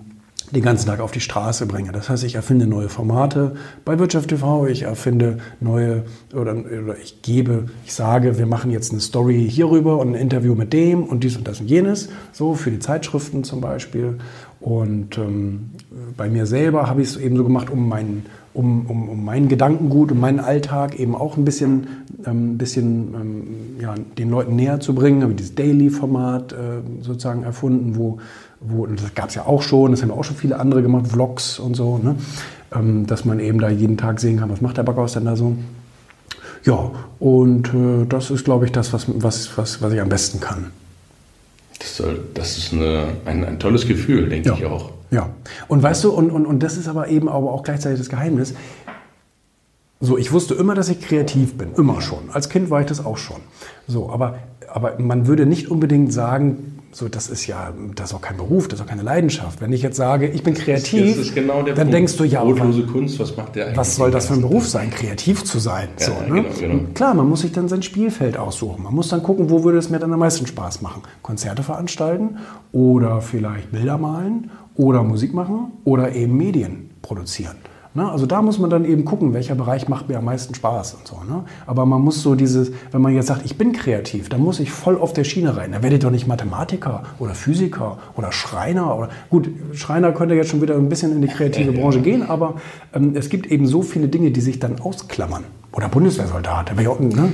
den 0.52 0.64
ganzen 0.64 0.88
Tag 0.88 1.02
auf 1.02 1.12
die 1.12 1.20
Straße 1.20 1.66
bringe. 1.66 1.92
Das 1.92 2.10
heißt, 2.10 2.24
ich 2.24 2.36
erfinde 2.36 2.68
neue 2.68 2.88
Formate 2.88 3.56
bei 3.84 4.00
Wirtschaft 4.00 4.30
TV, 4.30 4.66
ich 4.68 4.84
erfinde 4.84 5.40
neue 5.60 6.04
oder, 6.34 6.56
oder, 6.56 6.98
ich 7.02 7.22
gebe, 7.22 7.66
ich 7.86 7.94
sage, 7.94 8.38
wir 8.38 8.46
machen 8.46 8.72
jetzt 8.72 8.92
eine 8.92 9.02
Story 9.02 9.48
hierüber 9.50 9.98
und 9.98 10.10
ein 10.10 10.16
Interview 10.16 10.56
mit 10.56 10.72
dem 10.72 11.04
und 11.04 11.24
dies 11.24 11.36
und 11.36 11.48
das 11.48 11.60
und 11.60 11.68
jenes, 11.68 12.10
so 12.32 12.54
für 12.54 12.72
die 12.72 12.80
Zeitschriften 12.80 13.44
zum 13.44 13.60
Beispiel. 13.60 14.18
Und 14.60 15.18
ähm, 15.18 15.72
bei 16.16 16.30
mir 16.30 16.46
selber 16.46 16.88
habe 16.88 17.02
ich 17.02 17.10
es 17.10 17.18
eben 17.18 17.36
so 17.38 17.44
gemacht, 17.44 17.70
um 17.70 17.88
meinen, 17.88 18.26
um, 18.54 18.88
um, 18.88 19.10
um 19.10 19.24
meinen 19.24 19.50
Gedankengut 19.50 20.12
und 20.12 20.20
meinen 20.20 20.40
Alltag 20.40 21.00
eben 21.00 21.16
auch 21.16 21.38
ein 21.38 21.46
bisschen, 21.46 21.88
ähm, 22.26 22.58
bisschen 22.58 23.14
ähm, 23.14 23.48
ja, 23.80 23.94
den 24.18 24.30
Leuten 24.32 24.56
näher 24.56 24.80
zu 24.80 24.96
bringen. 24.96 25.22
Habe 25.22 25.36
dieses 25.36 25.56
Daily-Format 25.56 26.54
äh, 26.54 26.56
sozusagen 27.02 27.44
erfunden, 27.44 27.98
wo, 27.98 28.18
wo 28.60 28.86
das 28.86 29.14
gab 29.14 29.30
es 29.30 29.36
ja 29.36 29.46
auch 29.46 29.62
schon, 29.62 29.92
das 29.92 30.02
haben 30.02 30.12
auch 30.12 30.24
schon 30.24 30.36
viele 30.36 30.60
andere 30.60 30.82
gemacht, 30.82 31.08
Vlogs 31.08 31.60
und 31.60 31.76
so, 31.76 31.98
ne? 31.98 32.16
Ähm, 32.74 33.06
dass 33.08 33.24
man 33.24 33.40
eben 33.40 33.60
da 33.60 33.70
jeden 33.70 33.98
Tag 33.98 34.20
sehen 34.20 34.40
kann, 34.40 34.50
was 34.50 34.62
macht 34.62 34.78
der 34.78 34.84
Backhaus 34.84 35.14
denn 35.14 35.26
da 35.26 35.36
so. 35.36 35.56
Ja, 36.64 36.92
und 37.20 37.74
äh, 37.74 38.06
das 38.08 38.30
ist, 38.30 38.44
glaube 38.44 38.66
ich, 38.66 38.72
das, 38.72 38.92
was, 38.92 39.06
was, 39.08 39.58
was, 39.58 39.82
was 39.82 39.94
ich 39.94 40.02
am 40.02 40.10
besten 40.10 40.40
kann. 40.40 40.72
Das, 41.80 41.96
soll, 41.96 42.20
das 42.34 42.58
ist 42.58 42.74
eine, 42.74 43.06
ein, 43.26 43.46
ein 43.46 43.60
tolles 43.60 43.88
Gefühl, 43.88 44.28
denke 44.28 44.50
ja. 44.50 44.56
ich 44.56 44.66
auch. 44.66 44.92
Ja, 45.12 45.30
und 45.68 45.82
weißt 45.82 46.04
du, 46.04 46.12
und, 46.12 46.32
und, 46.32 46.46
und 46.46 46.62
das 46.62 46.76
ist 46.76 46.88
aber 46.88 47.08
eben 47.08 47.30
aber 47.30 47.54
auch 47.54 47.64
gleichzeitig 47.64 48.00
das 48.00 48.10
Geheimnis. 48.10 48.54
So, 50.00 50.18
ich 50.18 50.32
wusste 50.32 50.54
immer, 50.56 50.76
dass 50.76 50.90
ich 50.90 51.00
kreativ 51.00 51.58
bin, 51.58 51.74
immer 51.76 52.02
schon. 52.02 52.30
Als 52.32 52.50
Kind 52.50 52.70
war 52.70 52.82
ich 52.82 52.88
das 52.88 53.04
auch 53.04 53.18
schon. 53.18 53.38
So, 53.88 54.12
aber, 54.12 54.40
aber 54.68 55.00
man 55.00 55.28
würde 55.28 55.46
nicht 55.46 55.72
unbedingt 55.72 56.12
sagen, 56.12 56.77
so, 56.92 57.10
das 57.10 57.30
ist 57.30 57.48
ja, 57.48 57.74
das 57.96 58.10
ist 58.10 58.16
auch 58.16 58.22
kein 58.22 58.38
Beruf, 58.38 58.68
das 58.68 58.80
ist 58.80 58.86
auch 58.86 58.90
keine 58.90 59.04
Leidenschaft. 59.04 59.62
Wenn 59.62 59.74
ich 59.74 59.82
jetzt 59.82 59.98
sage, 59.98 60.28
ich 60.28 60.42
bin 60.44 60.54
kreativ, 60.54 61.36
genau 61.36 61.62
dann 61.62 61.76
Punkt. 61.76 61.94
denkst 61.94 62.18
du, 62.18 62.24
ja, 62.24 62.44
Brotlose 62.44 62.84
Kunst, 62.84 63.20
was 63.20 63.36
macht 63.36 63.56
der 63.56 63.66
eigentlich? 63.66 63.78
Was 63.78 63.96
soll 63.96 64.10
das 64.10 64.28
für 64.28 64.34
ein 64.34 64.42
Beruf 64.42 64.68
sein, 64.68 64.90
kreativ 64.90 65.44
zu 65.44 65.60
sein? 65.60 65.90
Ja, 66.00 66.06
so, 66.06 66.12
ne? 66.14 66.44
genau, 66.44 66.50
genau. 66.60 66.80
Klar, 66.94 67.14
man 67.14 67.28
muss 67.28 67.42
sich 67.42 67.52
dann 67.52 67.68
sein 67.68 67.84
Spielfeld 67.84 68.38
aussuchen. 68.38 68.84
Man 68.84 68.96
muss 68.96 69.10
dann 69.10 69.22
gucken, 69.22 69.50
wo 69.50 69.64
würde 69.64 69.78
es 69.78 69.90
mir 69.90 70.00
dann 70.00 70.14
am 70.14 70.20
meisten 70.20 70.48
Spaß 70.48 70.82
machen. 70.82 71.04
Konzerte 71.22 71.62
veranstalten 71.62 72.38
oder 72.72 73.22
vielleicht 73.22 73.72
Bilder 73.72 73.98
malen 73.98 74.50
oder 74.76 75.04
Musik 75.04 75.34
machen 75.34 75.74
oder 75.84 76.14
eben 76.14 76.38
Medien 76.38 76.92
produzieren. 77.02 77.58
Ne? 77.98 78.12
Also 78.12 78.28
da 78.28 78.44
muss 78.44 78.60
man 78.60 78.70
dann 78.70 78.86
eben 78.86 79.06
gucken, 79.06 79.34
welcher 79.34 79.56
Bereich 79.56 79.90
macht 79.90 80.08
mir 80.08 80.20
am 80.20 80.26
meisten 80.26 80.54
Spaß 80.54 80.94
und 80.94 81.08
so. 81.08 81.16
Ne? 81.28 81.44
Aber 81.66 81.88
man 81.88 82.00
muss 82.00 82.22
so 82.22 82.36
dieses, 82.36 82.72
wenn 82.92 83.02
man 83.02 83.16
jetzt 83.16 83.26
sagt, 83.26 83.44
ich 83.44 83.58
bin 83.58 83.74
kreativ, 83.74 84.30
dann 84.30 84.40
muss 84.40 84.60
ich 84.60 84.70
voll 84.70 85.00
auf 85.00 85.14
der 85.14 85.24
Schiene 85.24 85.58
rein. 85.58 85.72
Da 85.72 85.82
werde 85.82 85.96
ich 85.96 86.02
doch 86.04 86.12
nicht 86.12 86.28
Mathematiker 86.28 87.02
oder 87.18 87.34
Physiker 87.34 87.98
oder 88.16 88.32
Schreiner 88.32 88.96
oder 88.96 89.10
gut, 89.32 89.50
Schreiner 89.74 90.12
könnte 90.12 90.36
jetzt 90.36 90.52
schon 90.52 90.62
wieder 90.62 90.76
ein 90.76 90.90
bisschen 90.90 91.12
in 91.12 91.24
die 91.24 91.28
kreative 91.28 91.72
Branche 91.72 92.02
gehen, 92.02 92.22
aber 92.22 92.62
ähm, 92.94 93.14
es 93.16 93.30
gibt 93.30 93.48
eben 93.48 93.66
so 93.66 93.82
viele 93.82 94.08
Dinge, 94.10 94.30
die 94.30 94.42
sich 94.42 94.60
dann 94.60 94.80
ausklammern. 94.80 95.46
Oder 95.72 95.90
Bundeswehrsoldat. 95.90 96.76
Ne? 96.76 97.32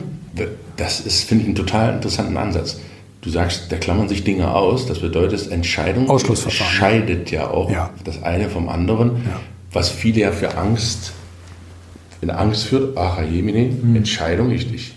Das 0.78 1.02
ist, 1.02 1.26
finde 1.26 1.42
ich, 1.42 1.48
einen 1.50 1.56
total 1.56 1.96
interessanten 1.96 2.38
Ansatz. 2.38 2.80
Du 3.20 3.30
sagst, 3.30 3.70
da 3.70 3.76
klammern 3.76 4.08
sich 4.08 4.24
Dinge 4.24 4.56
aus. 4.56 4.86
Das 4.86 5.00
bedeutet, 5.00 5.52
Entscheidung 5.52 6.08
scheidet 6.20 7.32
ja 7.32 7.50
auch 7.50 7.70
ja. 7.70 7.90
das 8.06 8.24
eine 8.24 8.50
vom 8.50 8.70
anderen. 8.70 9.18
Ja 9.26 9.40
was 9.74 9.90
viele 9.90 10.22
ja 10.22 10.32
für 10.32 10.58
Angst, 10.58 11.14
in 12.22 12.30
Angst 12.30 12.66
führt, 12.66 12.98
ach 12.98 13.22
Jemine, 13.22 13.74
mhm. 13.74 13.96
Entscheidung, 13.98 14.52
ich, 14.52 14.74
ich, 14.74 14.94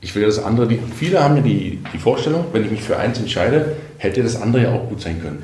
ich 0.00 0.14
will 0.14 0.24
das 0.24 0.42
andere, 0.42 0.68
die, 0.68 0.78
viele 0.94 1.22
haben 1.22 1.36
ja 1.36 1.42
die, 1.42 1.80
die 1.92 1.98
Vorstellung, 1.98 2.44
wenn 2.52 2.64
ich 2.64 2.70
mich 2.70 2.82
für 2.82 2.96
eins 2.96 3.18
entscheide, 3.18 3.76
hätte 3.98 4.22
das 4.22 4.40
andere 4.40 4.62
ja 4.64 4.72
auch 4.72 4.88
gut 4.88 5.00
sein 5.00 5.20
können. 5.20 5.42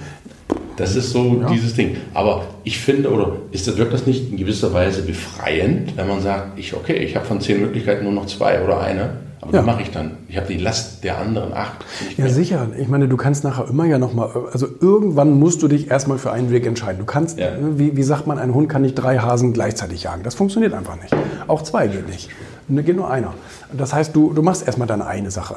Das 0.77 0.95
ist 0.95 1.11
so 1.11 1.41
ja. 1.41 1.49
dieses 1.49 1.75
Ding. 1.75 1.97
Aber 2.13 2.47
ich 2.63 2.79
finde, 2.79 3.11
oder 3.11 3.37
ist 3.51 3.67
das, 3.67 3.79
wirkt 3.79 3.95
das 3.95 4.07
nicht 4.07 4.31
in 4.31 4.37
gewisser 4.37 4.75
Weise 4.75 5.03
befreiend, 5.03 5.97
wenn 5.97 6.07
man 6.07 6.21
sagt, 6.21 6.59
ich, 6.59 6.75
okay, 6.75 6.97
ich 6.99 7.17
habe 7.17 7.25
von 7.25 7.41
zehn 7.41 7.61
Möglichkeiten 7.61 8.05
nur 8.05 8.13
noch 8.13 8.27
zwei 8.27 8.63
oder 8.63 8.81
eine. 8.81 9.26
Aber 9.49 9.59
ja. 9.59 9.63
mache 9.63 9.83
ich 9.83 9.91
dann? 9.91 10.13
Ich 10.29 10.37
habe 10.37 10.47
die 10.49 10.59
Last 10.59 11.05
der 11.05 11.19
anderen 11.19 11.53
acht. 11.53 11.85
Ja, 12.17 12.29
sicher. 12.29 12.69
Ich 12.79 12.89
meine, 12.89 13.09
du 13.09 13.17
kannst 13.17 13.45
nachher 13.45 13.69
immer 13.69 13.85
ja 13.85 13.99
nochmal, 13.99 14.31
also 14.53 14.67
irgendwann 14.81 15.39
musst 15.39 15.63
du 15.63 15.69
dich 15.69 15.91
erstmal 15.91 16.19
für 16.19 16.33
einen 16.33 16.51
Weg 16.51 16.67
entscheiden. 16.67 16.99
Du 16.99 17.05
kannst, 17.05 17.39
ja. 17.39 17.57
Ne, 17.57 17.79
wie, 17.79 17.97
wie 17.97 18.03
sagt 18.03 18.27
man, 18.27 18.39
ein 18.39 18.55
Hund 18.55 18.69
kann 18.69 18.83
nicht 18.83 18.95
drei 18.95 19.19
Hasen 19.19 19.53
gleichzeitig 19.53 20.03
jagen. 20.03 20.23
Das 20.23 20.35
funktioniert 20.35 20.75
einfach 20.75 21.01
nicht. 21.01 21.15
Auch 21.47 21.63
zwei 21.63 21.87
geht 21.87 22.09
nicht. 22.09 22.31
Da 22.69 22.83
geht 22.83 22.97
nur 22.97 23.11
einer. 23.11 23.35
Das 23.73 23.93
heißt, 23.93 24.15
du, 24.17 24.33
du 24.33 24.43
machst 24.43 24.67
erstmal 24.67 24.89
deine 24.89 25.07
eine 25.07 25.31
Sache. 25.31 25.57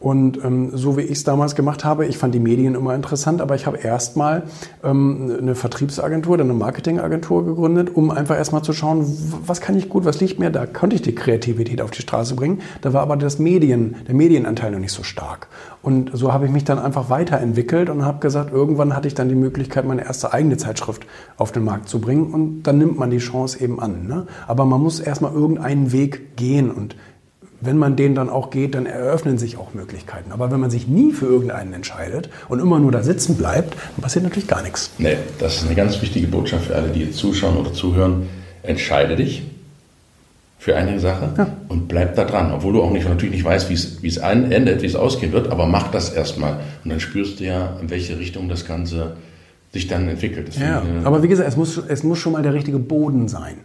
Und 0.00 0.42
ähm, 0.44 0.70
so 0.74 0.96
wie 0.96 1.02
ich 1.02 1.12
es 1.12 1.24
damals 1.24 1.56
gemacht 1.56 1.84
habe, 1.84 2.06
ich 2.06 2.18
fand 2.18 2.34
die 2.34 2.40
Medien 2.40 2.74
immer 2.74 2.94
interessant, 2.94 3.40
aber 3.40 3.56
ich 3.56 3.66
habe 3.66 3.78
erstmal 3.78 4.44
ähm, 4.84 5.38
eine 5.40 5.54
Vertriebsagentur, 5.54 6.38
dann 6.38 6.48
eine 6.48 6.58
Marketingagentur 6.58 7.44
gegründet, 7.44 7.94
um 7.94 8.10
einfach 8.10 8.36
erstmal 8.36 8.62
zu 8.62 8.72
schauen, 8.72 9.04
was 9.44 9.60
kann 9.60 9.76
ich 9.76 9.88
gut, 9.88 10.04
was 10.04 10.20
liegt 10.20 10.38
mir. 10.38 10.50
Da 10.50 10.66
konnte 10.66 10.94
ich 10.94 11.02
die 11.02 11.14
Kreativität 11.14 11.80
auf 11.80 11.90
die 11.90 12.02
Straße 12.02 12.36
bringen. 12.36 12.60
Da 12.80 12.92
war 12.92 13.02
aber 13.02 13.16
das 13.16 13.38
Medien, 13.38 13.96
der 14.06 14.14
Medienanteil 14.14 14.70
noch 14.70 14.78
nicht 14.78 14.92
so 14.92 15.02
stark. 15.02 15.48
Und 15.82 16.10
so 16.12 16.32
habe 16.32 16.46
ich 16.46 16.52
mich 16.52 16.64
dann 16.64 16.78
einfach 16.78 17.10
weiterentwickelt 17.10 17.88
und 17.88 18.04
habe 18.04 18.20
gesagt, 18.20 18.52
irgendwann 18.52 18.94
hatte 18.94 19.08
ich 19.08 19.14
dann 19.14 19.28
die 19.28 19.34
Möglichkeit, 19.34 19.84
meine 19.84 20.04
erste 20.04 20.32
eigene 20.32 20.56
Zeitschrift 20.56 21.06
auf 21.36 21.50
den 21.50 21.64
Markt 21.64 21.88
zu 21.88 22.00
bringen. 22.00 22.32
Und 22.32 22.62
dann 22.64 22.78
nimmt 22.78 22.98
man 22.98 23.10
die 23.10 23.18
Chance 23.18 23.60
eben 23.60 23.80
an. 23.80 24.06
Ne? 24.06 24.26
Aber 24.46 24.64
man 24.64 24.80
muss 24.80 25.00
erstmal 25.00 25.32
irgendeinen 25.32 25.92
Weg 25.92 26.36
gehen 26.36 26.70
und 26.70 26.94
wenn 27.60 27.76
man 27.76 27.96
den 27.96 28.14
dann 28.14 28.30
auch 28.30 28.50
geht, 28.50 28.74
dann 28.74 28.86
eröffnen 28.86 29.38
sich 29.38 29.56
auch 29.56 29.74
Möglichkeiten. 29.74 30.32
Aber 30.32 30.50
wenn 30.50 30.60
man 30.60 30.70
sich 30.70 30.86
nie 30.86 31.12
für 31.12 31.26
irgendeinen 31.26 31.72
entscheidet 31.72 32.28
und 32.48 32.60
immer 32.60 32.78
nur 32.78 32.92
da 32.92 33.02
sitzen 33.02 33.36
bleibt, 33.36 33.74
dann 33.74 34.02
passiert 34.02 34.24
natürlich 34.24 34.48
gar 34.48 34.62
nichts. 34.62 34.90
Nee, 34.98 35.16
das 35.38 35.56
ist 35.56 35.66
eine 35.66 35.74
ganz 35.74 36.00
wichtige 36.00 36.28
Botschaft 36.28 36.66
für 36.66 36.76
alle, 36.76 36.88
die 36.88 37.00
jetzt 37.00 37.18
zuschauen 37.18 37.56
oder 37.56 37.72
zuhören. 37.72 38.28
Entscheide 38.62 39.16
dich 39.16 39.42
für 40.58 40.76
eine 40.76 41.00
Sache 41.00 41.30
ja. 41.36 41.56
und 41.68 41.88
bleib 41.88 42.14
da 42.16 42.24
dran. 42.24 42.52
Obwohl 42.52 42.74
du 42.74 42.82
auch 42.82 42.90
nicht, 42.90 43.08
natürlich 43.08 43.34
nicht 43.34 43.44
weißt, 43.44 43.70
wie 43.70 43.74
es, 43.74 44.02
wie 44.02 44.08
es 44.08 44.18
endet, 44.18 44.82
wie 44.82 44.86
es 44.86 44.96
ausgehen 44.96 45.32
wird, 45.32 45.50
aber 45.50 45.66
mach 45.66 45.90
das 45.90 46.10
erstmal. 46.10 46.60
Und 46.84 46.90
dann 46.90 47.00
spürst 47.00 47.40
du 47.40 47.44
ja, 47.44 47.76
in 47.80 47.90
welche 47.90 48.18
Richtung 48.18 48.48
das 48.48 48.66
Ganze 48.66 49.16
sich 49.72 49.86
dann 49.86 50.08
entwickelt. 50.08 50.56
ja, 50.58 50.82
aber 51.04 51.22
wie 51.22 51.28
gesagt, 51.28 51.48
es 51.48 51.56
muss, 51.56 51.80
es 51.88 52.02
muss 52.02 52.18
schon 52.18 52.32
mal 52.32 52.42
der 52.42 52.54
richtige 52.54 52.78
Boden 52.78 53.28
sein. 53.28 53.56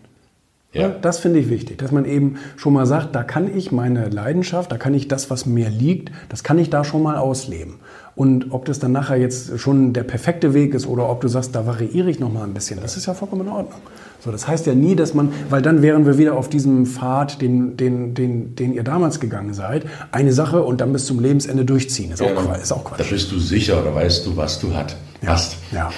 Ja. 0.73 0.89
Das 0.89 1.19
finde 1.19 1.39
ich 1.39 1.49
wichtig, 1.49 1.77
dass 1.77 1.91
man 1.91 2.05
eben 2.05 2.37
schon 2.57 2.73
mal 2.73 2.87
sagt, 2.87 3.13
da 3.15 3.23
kann 3.23 3.55
ich 3.55 3.71
meine 3.71 4.09
Leidenschaft, 4.09 4.71
da 4.71 4.77
kann 4.77 4.93
ich 4.95 5.07
das, 5.07 5.29
was 5.29 5.45
mir 5.45 5.69
liegt, 5.69 6.11
das 6.29 6.43
kann 6.43 6.57
ich 6.57 6.71
da 6.71 6.83
schon 6.83 7.03
mal 7.03 7.17
ausleben. 7.17 7.75
Und 8.15 8.51
ob 8.51 8.65
das 8.65 8.79
dann 8.79 8.91
nachher 8.91 9.17
jetzt 9.17 9.59
schon 9.59 9.93
der 9.93 10.03
perfekte 10.03 10.53
Weg 10.53 10.73
ist 10.73 10.85
oder 10.87 11.09
ob 11.09 11.21
du 11.21 11.27
sagst, 11.27 11.55
da 11.55 11.65
variiere 11.65 12.09
ich 12.09 12.19
noch 12.19 12.31
mal 12.31 12.43
ein 12.43 12.53
bisschen, 12.53 12.79
das 12.81 12.97
ist 12.97 13.05
ja 13.05 13.13
vollkommen 13.13 13.47
in 13.47 13.53
Ordnung. 13.53 13.81
So, 14.19 14.31
das 14.31 14.47
heißt 14.47 14.65
ja 14.67 14.73
nie, 14.73 14.95
dass 14.95 15.13
man, 15.13 15.33
weil 15.49 15.61
dann 15.61 15.81
wären 15.81 16.05
wir 16.05 16.17
wieder 16.17 16.37
auf 16.37 16.47
diesem 16.47 16.85
Pfad, 16.85 17.41
den, 17.41 17.75
den, 17.75 18.13
den, 18.13 18.55
den 18.55 18.73
ihr 18.73 18.83
damals 18.83 19.19
gegangen 19.19 19.53
seid, 19.53 19.85
eine 20.11 20.31
Sache 20.31 20.63
und 20.63 20.79
dann 20.81 20.93
bis 20.93 21.05
zum 21.05 21.19
Lebensende 21.19 21.65
durchziehen. 21.65 22.11
Ist, 22.11 22.21
ja, 22.21 22.27
auch, 22.35 22.57
ist 22.57 22.71
auch 22.71 22.83
Quatsch. 22.83 22.99
Da 22.99 23.03
bist 23.03 23.31
du 23.31 23.39
sicher 23.39 23.81
oder 23.81 23.93
weißt 23.93 24.25
du, 24.25 24.37
was 24.37 24.59
du 24.59 24.73
hat, 24.73 24.95
ja, 25.21 25.29
hast. 25.29 25.57
Ja, 25.71 25.91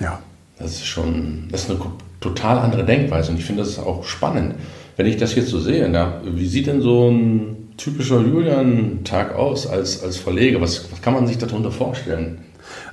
ja. 0.00 0.18
Das 0.58 0.72
ist 0.72 0.86
schon, 0.86 1.48
das 1.52 1.64
ist 1.64 1.70
eine 1.70 1.78
total 2.20 2.58
andere 2.58 2.84
Denkweise. 2.84 3.30
Und 3.30 3.38
ich 3.38 3.44
finde 3.44 3.62
das 3.62 3.78
auch 3.78 4.04
spannend, 4.04 4.54
wenn 4.96 5.06
ich 5.06 5.16
das 5.16 5.34
jetzt 5.34 5.48
so 5.48 5.60
sehe. 5.60 5.88
Na, 5.88 6.20
wie 6.24 6.46
sieht 6.46 6.66
denn 6.66 6.80
so 6.80 7.08
ein 7.08 7.68
typischer 7.76 8.20
Julian-Tag 8.20 9.34
aus 9.34 9.66
als, 9.66 10.02
als 10.02 10.16
Verleger? 10.16 10.60
Was, 10.60 10.90
was 10.90 11.00
kann 11.00 11.14
man 11.14 11.26
sich 11.26 11.38
darunter 11.38 11.70
vorstellen? 11.70 12.38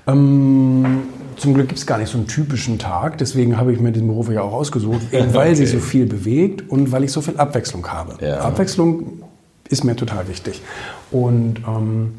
Ähm, 0.07 1.03
zum 1.37 1.53
Glück 1.53 1.67
gibt 1.67 1.79
es 1.79 1.85
gar 1.85 1.97
nicht 1.97 2.09
so 2.09 2.17
einen 2.17 2.27
typischen 2.27 2.79
Tag, 2.79 3.17
deswegen 3.17 3.57
habe 3.57 3.73
ich 3.73 3.79
mir 3.79 3.91
den 3.91 4.07
Beruf 4.07 4.29
ja 4.31 4.41
auch 4.41 4.53
ausgesucht, 4.53 5.01
eben 5.11 5.33
weil 5.33 5.47
okay. 5.47 5.55
sich 5.55 5.71
so 5.71 5.79
viel 5.79 6.05
bewegt 6.05 6.69
und 6.69 6.91
weil 6.91 7.03
ich 7.03 7.11
so 7.11 7.21
viel 7.21 7.37
Abwechslung 7.37 7.87
habe. 7.87 8.23
Ja. 8.23 8.39
Abwechslung 8.39 9.23
ist 9.69 9.83
mir 9.83 9.95
total 9.95 10.27
wichtig. 10.27 10.61
Und 11.11 11.61
ähm, 11.67 12.13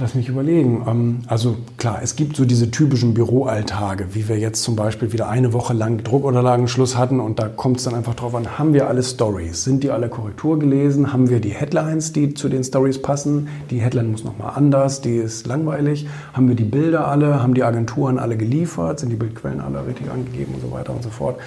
Lass 0.00 0.14
mich 0.14 0.28
überlegen. 0.28 0.84
Ähm, 0.88 1.18
also 1.26 1.56
klar, 1.76 2.00
es 2.02 2.16
gibt 2.16 2.36
so 2.36 2.46
diese 2.46 2.70
typischen 2.70 3.12
Büroalltage, 3.12 4.14
wie 4.14 4.26
wir 4.26 4.38
jetzt 4.38 4.62
zum 4.62 4.74
Beispiel 4.74 5.12
wieder 5.12 5.28
eine 5.28 5.52
Woche 5.52 5.74
lang 5.74 6.02
Druckunterlagenschluss 6.02 6.96
hatten 6.96 7.20
und 7.20 7.38
da 7.38 7.48
kommt 7.48 7.76
es 7.76 7.84
dann 7.84 7.94
einfach 7.94 8.14
drauf 8.14 8.34
an, 8.34 8.58
haben 8.58 8.72
wir 8.72 8.88
alle 8.88 9.02
Stories? 9.02 9.64
Sind 9.64 9.82
die 9.84 9.90
alle 9.90 10.08
Korrektur 10.08 10.58
gelesen? 10.58 11.12
Haben 11.12 11.28
wir 11.28 11.40
die 11.40 11.50
Headlines, 11.50 12.12
die 12.14 12.32
zu 12.32 12.48
den 12.48 12.64
Stories 12.64 13.02
passen? 13.02 13.48
Die 13.70 13.80
Headline 13.80 14.10
muss 14.10 14.24
nochmal 14.24 14.52
anders, 14.54 15.02
die 15.02 15.16
ist 15.16 15.46
langweilig. 15.46 16.06
Haben 16.32 16.48
wir 16.48 16.54
die 16.54 16.64
Bilder 16.64 17.08
alle? 17.08 17.42
Haben 17.42 17.52
die 17.52 17.62
Agenturen 17.62 18.18
alle 18.18 18.38
geliefert? 18.38 18.98
Sind 19.00 19.10
die 19.10 19.16
Bildquellen 19.16 19.60
alle 19.60 19.86
richtig 19.86 20.10
angegeben 20.10 20.54
und 20.54 20.62
so 20.62 20.70
weiter 20.70 20.94
und 20.94 21.02
so 21.02 21.10
fort? 21.10 21.38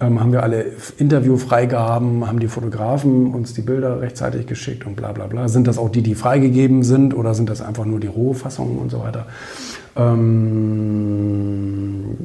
Ähm, 0.00 0.20
haben 0.20 0.32
wir 0.32 0.42
alle 0.42 0.66
Interviewfreigaben? 0.98 2.26
Haben 2.26 2.40
die 2.40 2.48
Fotografen 2.48 3.32
uns 3.32 3.54
die 3.54 3.62
Bilder 3.62 4.02
rechtzeitig 4.02 4.46
geschickt 4.46 4.86
und 4.86 4.94
bla 4.94 5.12
bla 5.12 5.26
bla? 5.26 5.48
Sind 5.48 5.66
das 5.66 5.78
auch 5.78 5.88
die, 5.88 6.02
die 6.02 6.14
freigegeben 6.14 6.82
sind 6.82 7.14
oder 7.14 7.32
sind 7.32 7.48
das 7.48 7.62
einfach 7.62 7.86
nur 7.86 7.93
nur 7.94 8.00
die 8.00 8.08
Rohfassung 8.08 8.78
und 8.78 8.90
so 8.90 8.98
weiter. 9.00 9.26
Ähm, 9.96 11.14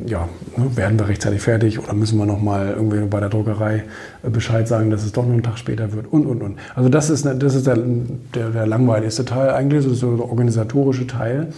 ja, 0.08 0.28
ne, 0.58 0.76
werden 0.76 0.98
wir 0.98 1.08
rechtzeitig 1.08 1.42
fertig 1.42 1.78
oder 1.78 1.94
müssen 1.94 2.18
wir 2.18 2.26
nochmal 2.26 2.74
irgendwie 2.76 3.06
bei 3.06 3.20
der 3.20 3.30
Druckerei 3.30 3.84
äh, 4.24 4.30
Bescheid 4.32 4.68
sagen, 4.68 4.90
dass 4.90 5.04
es 5.04 5.12
doch 5.12 5.24
noch 5.24 5.34
einen 5.34 5.44
Tag 5.44 5.60
später 5.60 5.94
wird 5.94 6.08
und, 6.12 6.26
und, 6.26 6.42
und. 6.42 6.58
Also 6.74 6.90
das 6.90 7.12
ist, 7.12 7.26
das 7.26 7.54
ist 7.54 7.68
der, 7.68 7.78
der, 7.78 8.50
der 8.50 8.66
langweiligste 8.66 9.24
Teil 9.24 9.52
eigentlich, 9.52 9.84
das 9.84 9.94
ist 9.94 10.02
der 10.02 10.10
organisatorische 10.10 11.06
Teil 11.06 11.50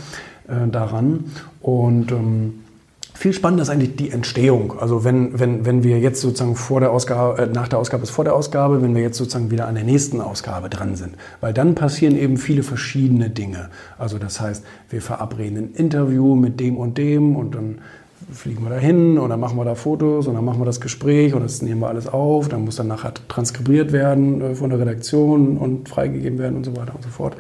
äh, 0.49 0.67
daran. 0.69 1.25
Und 1.61 2.11
ähm, 2.11 2.55
viel 3.21 3.33
spannender 3.33 3.61
ist 3.61 3.69
eigentlich 3.69 3.95
die 3.97 4.09
Entstehung. 4.09 4.79
Also 4.79 5.03
wenn, 5.03 5.39
wenn, 5.39 5.63
wenn 5.63 5.83
wir 5.83 5.99
jetzt 5.99 6.21
sozusagen 6.21 6.55
vor 6.55 6.79
der 6.79 6.91
Ausgabe, 6.91 7.43
äh, 7.43 7.45
nach 7.45 7.67
der 7.67 7.77
Ausgabe 7.77 8.01
ist 8.01 8.09
vor 8.09 8.23
der 8.23 8.33
Ausgabe, 8.33 8.81
wenn 8.81 8.95
wir 8.95 9.03
jetzt 9.03 9.19
sozusagen 9.19 9.51
wieder 9.51 9.67
an 9.67 9.75
der 9.75 9.83
nächsten 9.83 10.19
Ausgabe 10.21 10.69
dran 10.69 10.95
sind. 10.95 11.13
Weil 11.39 11.53
dann 11.53 11.75
passieren 11.75 12.17
eben 12.17 12.37
viele 12.37 12.63
verschiedene 12.63 13.29
Dinge. 13.29 13.69
Also 13.99 14.17
das 14.17 14.41
heißt, 14.41 14.63
wir 14.89 15.03
verabreden 15.03 15.57
ein 15.57 15.71
Interview 15.75 16.35
mit 16.35 16.59
dem 16.59 16.77
und 16.77 16.97
dem 16.97 17.35
und 17.35 17.53
dann 17.53 17.77
fliegen 18.33 18.63
wir 18.63 18.71
da 18.71 18.77
hin 18.77 19.19
und 19.19 19.29
dann 19.29 19.39
machen 19.39 19.55
wir 19.55 19.65
da 19.65 19.75
Fotos 19.75 20.25
und 20.25 20.33
dann 20.33 20.43
machen 20.43 20.59
wir 20.59 20.65
das 20.65 20.81
Gespräch 20.81 21.35
und 21.35 21.43
das 21.43 21.61
nehmen 21.61 21.81
wir 21.81 21.89
alles 21.89 22.07
auf. 22.07 22.49
Dann 22.49 22.65
muss 22.65 22.77
dann 22.77 22.87
nachher 22.87 23.13
transkribiert 23.27 23.91
werden 23.91 24.41
äh, 24.41 24.55
von 24.55 24.71
der 24.71 24.79
Redaktion 24.79 25.57
und 25.57 25.89
freigegeben 25.89 26.39
werden 26.39 26.57
und 26.57 26.63
so 26.63 26.75
weiter 26.75 26.95
und 26.95 27.03
so 27.03 27.09
fort. 27.09 27.35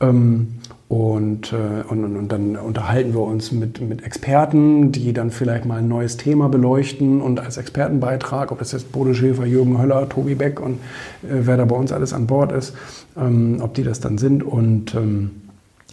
Ähm, 0.00 0.54
und, 0.88 1.52
äh, 1.52 1.84
und, 1.86 2.16
und, 2.16 2.32
dann 2.32 2.56
unterhalten 2.56 3.12
wir 3.12 3.20
uns 3.20 3.52
mit, 3.52 3.80
mit 3.80 4.04
Experten, 4.04 4.90
die 4.90 5.12
dann 5.12 5.30
vielleicht 5.30 5.66
mal 5.66 5.80
ein 5.80 5.88
neues 5.88 6.16
Thema 6.16 6.48
beleuchten 6.48 7.20
und 7.20 7.40
als 7.40 7.58
Expertenbeitrag, 7.58 8.50
ob 8.52 8.58
das 8.58 8.72
jetzt 8.72 8.90
Bode 8.90 9.14
Schäfer, 9.14 9.44
Jürgen 9.44 9.78
Höller, 9.78 10.08
Tobi 10.08 10.34
Beck 10.34 10.60
und 10.60 10.76
äh, 11.22 11.44
wer 11.44 11.58
da 11.58 11.66
bei 11.66 11.76
uns 11.76 11.92
alles 11.92 12.14
an 12.14 12.26
Bord 12.26 12.52
ist, 12.52 12.74
ähm, 13.18 13.58
ob 13.60 13.74
die 13.74 13.82
das 13.82 14.00
dann 14.00 14.16
sind. 14.16 14.42
Und 14.42 14.94
ähm, 14.94 15.30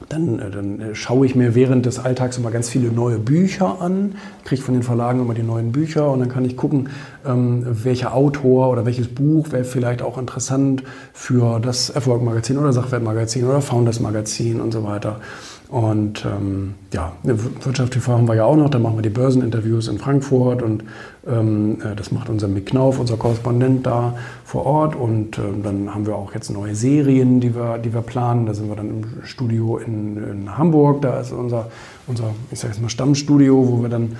dann, 0.09 0.39
äh, 0.39 0.51
dann, 0.51 0.81
äh, 0.81 0.95
schaue 0.95 1.25
ich 1.25 1.35
mir 1.35 1.55
während 1.55 1.85
des 1.85 1.99
Alltags 1.99 2.37
immer 2.37 2.51
ganz 2.51 2.69
viele 2.69 2.91
neue 2.91 3.17
Bücher 3.17 3.81
an, 3.81 4.15
kriege 4.43 4.61
von 4.61 4.73
den 4.73 4.83
Verlagen 4.83 5.21
immer 5.21 5.33
die 5.33 5.43
neuen 5.43 5.71
Bücher 5.71 6.11
und 6.11 6.19
dann 6.19 6.29
kann 6.29 6.43
ich 6.43 6.57
gucken, 6.57 6.89
ähm, 7.25 7.65
welcher 7.65 8.13
Autor 8.13 8.69
oder 8.69 8.85
welches 8.85 9.07
Buch 9.07 9.51
wäre 9.51 9.63
vielleicht 9.63 10.01
auch 10.01 10.17
interessant 10.17 10.83
für 11.13 11.59
das 11.61 11.89
Erfolgmagazin 11.89 12.57
oder 12.57 12.73
Sachwertmagazin 12.73 13.45
oder 13.45 13.61
Founders 13.61 14.01
Magazin 14.01 14.59
und 14.59 14.73
so 14.73 14.83
weiter. 14.83 15.21
Und 15.69 16.25
ähm, 16.25 16.75
ja, 16.93 17.13
TV 17.23 18.13
haben 18.13 18.27
wir 18.27 18.35
ja 18.35 18.45
auch 18.45 18.55
noch, 18.55 18.69
da 18.69 18.77
machen 18.77 18.97
wir 18.97 19.01
die 19.01 19.09
Börseninterviews 19.09 19.87
in 19.87 19.97
Frankfurt 19.97 20.61
und 20.61 20.83
ähm, 21.27 21.79
äh, 21.81 21.95
das 21.95 22.11
macht 22.11 22.29
unser 22.29 22.47
Mick 22.47 22.67
Knauf, 22.67 22.99
unser 22.99 23.17
Korrespondent 23.17 23.85
da 23.85 24.15
vor 24.43 24.65
Ort. 24.65 24.95
Und 24.95 25.39
ähm, 25.39 25.63
dann 25.63 25.93
haben 25.93 26.05
wir 26.05 26.15
auch 26.15 26.33
jetzt 26.35 26.51
neue 26.51 26.75
Serien, 26.75 27.39
die 27.39 27.55
wir, 27.55 27.79
die 27.79 27.93
wir 27.93 28.01
planen. 28.01 28.45
Da 28.45 28.53
sind 28.53 28.69
wir 28.69 28.75
dann 28.75 28.89
im 28.89 29.03
Studio 29.23 29.77
in, 29.77 30.17
in 30.17 30.57
Hamburg, 30.57 31.01
da 31.01 31.19
ist 31.19 31.31
unser, 31.31 31.71
unser 32.05 32.25
ich 32.51 32.59
sage 32.59 32.73
jetzt 32.73 32.81
mal 32.81 32.89
Stammstudio, 32.89 33.67
wo 33.67 33.81
wir 33.81 33.89
dann 33.89 34.17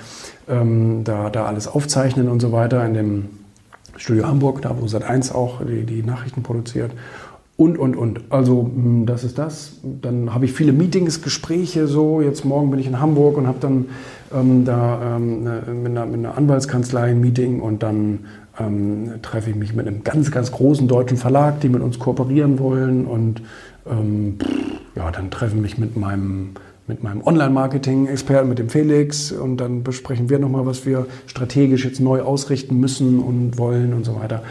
ähm, 0.50 1.04
da, 1.04 1.30
da 1.30 1.46
alles 1.46 1.68
aufzeichnen 1.68 2.28
und 2.28 2.42
so 2.42 2.52
weiter 2.52 2.84
in 2.86 2.94
dem 2.96 3.26
Studio 3.98 4.28
Hamburg, 4.28 4.62
da 4.62 4.76
wo 4.80 4.86
Sat1 4.86 5.34
auch 5.34 5.62
die, 5.66 5.84
die 5.84 6.04
Nachrichten 6.04 6.44
produziert. 6.44 6.92
Und, 7.58 7.78
und, 7.78 7.96
und. 7.96 8.20
Also 8.30 8.64
hm, 8.64 9.06
das 9.06 9.24
ist 9.24 9.38
das. 9.38 9.80
Dann 10.02 10.34
habe 10.34 10.46
ich 10.46 10.52
viele 10.52 10.74
Meetings, 10.74 11.22
Gespräche 11.22 11.88
so. 11.88 12.22
Jetzt 12.22 12.44
morgen 12.44 12.70
bin 12.70 12.80
ich 12.80 12.88
in 12.88 13.00
Hamburg 13.00 13.38
und 13.38 13.48
habe 13.48 13.60
dann 13.62 13.86
ähm, 14.34 14.66
da 14.66 15.16
ähm, 15.16 15.44
mit, 15.44 15.92
einer, 15.92 16.06
mit, 16.06 16.16
einer, 16.16 16.38
Anwaltskanzlei 16.38 17.12
ein 17.12 17.22
Meeting 17.22 17.62
und 17.62 17.82
dann 17.82 18.26
ähm, 18.60 19.22
treffe 19.22 19.52
ich 19.52 19.56
mich 19.56 19.74
mit 19.74 19.88
einem 19.88 20.04
ganz, 20.04 20.32
ganz 20.32 20.52
großen 20.52 20.88
deutschen 20.90 21.18
Verlag, 21.18 21.62
die 21.62 21.70
mit 21.70 21.82
uns 21.82 21.98
kooperieren 21.98 22.60
wollen. 22.60 23.06
Und 23.06 23.42
ähm, 23.90 24.38
ja, 24.96 25.10
dann 25.12 25.32
treffe 25.32 25.56
ich 25.56 25.62
mich 25.62 25.78
mit 25.78 25.96
meinem 25.96 26.52
mit 26.88 27.02
meinem 27.02 27.24
Online-Marketing-Experten, 27.24 28.48
mit 28.48 28.60
dem 28.60 28.70
Felix 28.70 29.32
und 29.32 29.58
dann 29.58 29.82
besprechen 29.82 30.30
wir 30.30 30.38
nochmal, 30.38 30.68
was 30.68 30.86
wir 30.86 31.08
strategisch 31.26 31.84
jetzt 31.84 32.00
neu 32.00 32.22
ausrichten 32.22 32.80
müssen 32.80 33.18
und 33.18 33.58
wollen 33.58 33.92
und 33.96 34.04
so 34.04 34.20
weiter. 34.20 34.44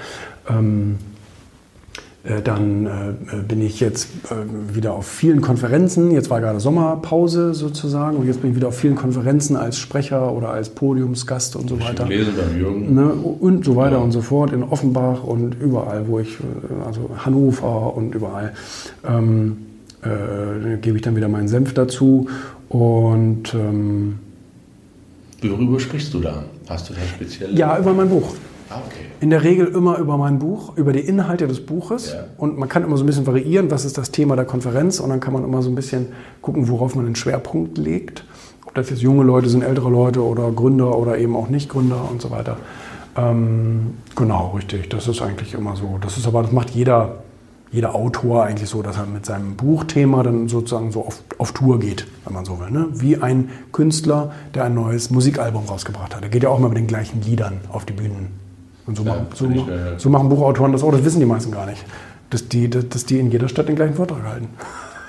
Äh, 2.25 2.41
dann 2.41 2.87
äh, 2.87 3.43
bin 3.47 3.61
ich 3.61 3.81
jetzt 3.81 4.09
äh, 4.31 4.75
wieder 4.75 4.95
auf 4.95 5.07
vielen 5.07 5.43
Konferenzen. 5.43 6.11
Jetzt 6.11 6.31
war 6.31 6.41
gerade 6.41 6.59
Sommerpause 6.59 7.53
sozusagen 7.53 8.17
und 8.17 8.27
jetzt 8.27 8.41
bin 8.41 8.51
ich 8.51 8.57
wieder 8.57 8.69
auf 8.69 8.79
vielen 8.79 8.95
Konferenzen 8.95 9.57
als 9.57 9.79
Sprecher 9.79 10.33
oder 10.33 10.49
als 10.49 10.71
Podiumsgast 10.71 11.55
und 11.57 11.69
so 11.69 11.81
weiter. 11.81 12.07
Lesen 12.07 12.33
beim 12.37 12.59
Jürgen. 12.59 12.95
Ne? 12.95 13.11
Und 13.11 13.65
so 13.65 13.77
weiter 13.77 13.97
ja. 13.97 14.03
und 14.03 14.13
so 14.13 14.23
fort 14.23 14.53
in 14.53 14.63
Offenbach 14.63 15.23
und 15.23 15.55
überall, 15.61 16.09
wo 16.09 16.19
ich, 16.19 16.39
also 16.87 17.11
Hannover 17.19 17.95
und 17.95 18.15
überall, 18.15 18.55
ähm, 19.07 19.59
äh, 20.03 20.79
gebe 20.79 20.97
ich 20.97 21.03
dann 21.03 21.17
wieder 21.17 21.29
meinen 21.29 21.49
Senf 21.49 21.75
dazu. 21.75 22.29
Und 22.71 23.53
ähm, 23.53 24.19
worüber 25.43 25.79
sprichst 25.79 26.15
du 26.15 26.21
da? 26.21 26.45
Hast 26.69 26.89
du 26.89 26.95
da 26.95 27.01
speziell? 27.15 27.57
Ja, 27.57 27.79
über 27.79 27.93
mein 27.93 28.09
Buch. 28.09 28.35
Ah, 28.75 28.83
okay. 28.87 29.05
In 29.21 29.31
der 29.31 29.45
Regel 29.45 29.69
immer 29.69 29.99
über 29.99 30.17
mein 30.19 30.39
Buch, 30.39 30.77
über 30.77 30.93
die 30.93 31.01
Inhalte 31.01 31.47
des 31.47 31.65
Buches. 31.65 32.13
Ja. 32.13 32.25
Und 32.39 32.59
man 32.59 32.69
kann 32.69 32.83
immer 32.83 32.97
so 32.97 33.05
ein 33.05 33.07
bisschen 33.07 33.27
variieren, 33.27 33.71
was 33.71 33.85
ist 33.85 33.97
das 33.97 34.11
Thema 34.11 34.35
der 34.35 34.45
Konferenz. 34.45 34.99
Und 34.99 35.11
dann 35.11 35.21
kann 35.21 35.33
man 35.33 35.45
immer 35.45 35.63
so 35.63 35.71
ein 35.71 35.77
bisschen 35.77 36.09
gucken, 36.43 36.69
worauf 36.69 36.97
man 36.97 37.05
den 37.05 37.15
Schwerpunkt 37.15 37.79
legt. 37.79 38.25
Ob 38.67 38.75
das 38.75 38.91
jetzt 38.91 39.01
junge 39.01 39.23
Leute 39.23 39.49
sind, 39.49 39.63
ältere 39.63 39.91
Leute 39.91 40.25
oder 40.25 40.51
Gründer 40.51 40.99
oder 40.99 41.19
eben 41.19 41.37
auch 41.37 41.49
nicht 41.49 41.69
Gründer 41.69 42.09
und 42.11 42.21
so 42.21 42.31
weiter. 42.33 42.57
Ähm, 43.17 43.95
genau, 44.17 44.53
richtig. 44.57 44.91
Das 44.91 45.07
ist 45.07 45.23
eigentlich 45.23 45.55
immer 45.55 45.77
so. 45.77 45.99
Das 46.01 46.19
ist 46.19 46.27
aber, 46.27 46.43
das 46.43 46.51
macht 46.51 46.71
jeder, 46.71 47.23
jeder 47.71 47.95
Autor 47.95 48.43
eigentlich 48.43 48.69
so, 48.69 48.83
dass 48.83 48.97
er 48.97 49.07
mit 49.07 49.25
seinem 49.25 49.55
Buchthema 49.55 50.25
dann 50.25 50.49
sozusagen 50.49 50.91
so 50.91 51.07
auf, 51.07 51.23
auf 51.39 51.53
Tour 51.53 51.79
geht, 51.79 52.09
wenn 52.25 52.35
man 52.35 52.45
so 52.45 52.59
will. 52.59 52.73
Ne? 52.73 52.89
Wie 52.91 53.19
ein 53.19 53.51
Künstler, 53.71 54.33
der 54.53 54.65
ein 54.65 54.75
neues 54.75 55.11
Musikalbum 55.11 55.67
rausgebracht 55.67 56.17
hat. 56.17 56.23
Der 56.23 56.31
geht 56.31 56.43
ja 56.43 56.49
auch 56.49 56.59
immer 56.59 56.69
mit 56.69 56.79
den 56.79 56.89
gleichen 56.89 57.23
Liedern 57.23 57.61
auf 57.71 57.85
die 57.85 57.93
Bühnen. 57.93 58.44
Und 58.87 58.97
so, 58.97 59.05
ja, 59.05 59.15
machen, 59.15 59.27
so, 59.35 59.49
so 59.97 60.11
machen 60.11 60.29
Buchautoren 60.29 60.73
das 60.73 60.83
auch, 60.83 60.93
das 60.93 61.05
wissen 61.05 61.21
die 61.21 61.27
meisten 61.27 61.51
gar 61.51 61.67
nicht. 61.67 61.85
Dass 62.31 62.49
die, 62.49 62.69
dass 62.69 63.07
die 63.07 63.19
in 63.19 63.31
jeder 63.31 63.49
Stadt 63.49 63.69
den 63.69 63.77
gleichen 63.77 63.95
Vortrag 63.95 64.23
halten 64.25 64.49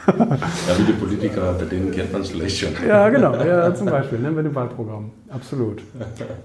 ja, 0.07 0.77
wie 0.77 0.83
die 0.83 0.93
Politiker, 0.93 1.53
bei 1.57 1.65
denen 1.65 1.91
kennt 1.91 2.11
man 2.11 2.21
es 2.21 2.29
vielleicht 2.29 2.57
schon. 2.57 2.69
Ja, 2.87 3.09
genau, 3.09 3.35
ja, 3.35 3.73
zum 3.73 3.87
Beispiel, 3.87 4.19
ne, 4.19 4.31
mit 4.31 4.45
dem 4.45 4.55
Wahlprogramm. 4.55 5.11
Absolut. 5.35 5.81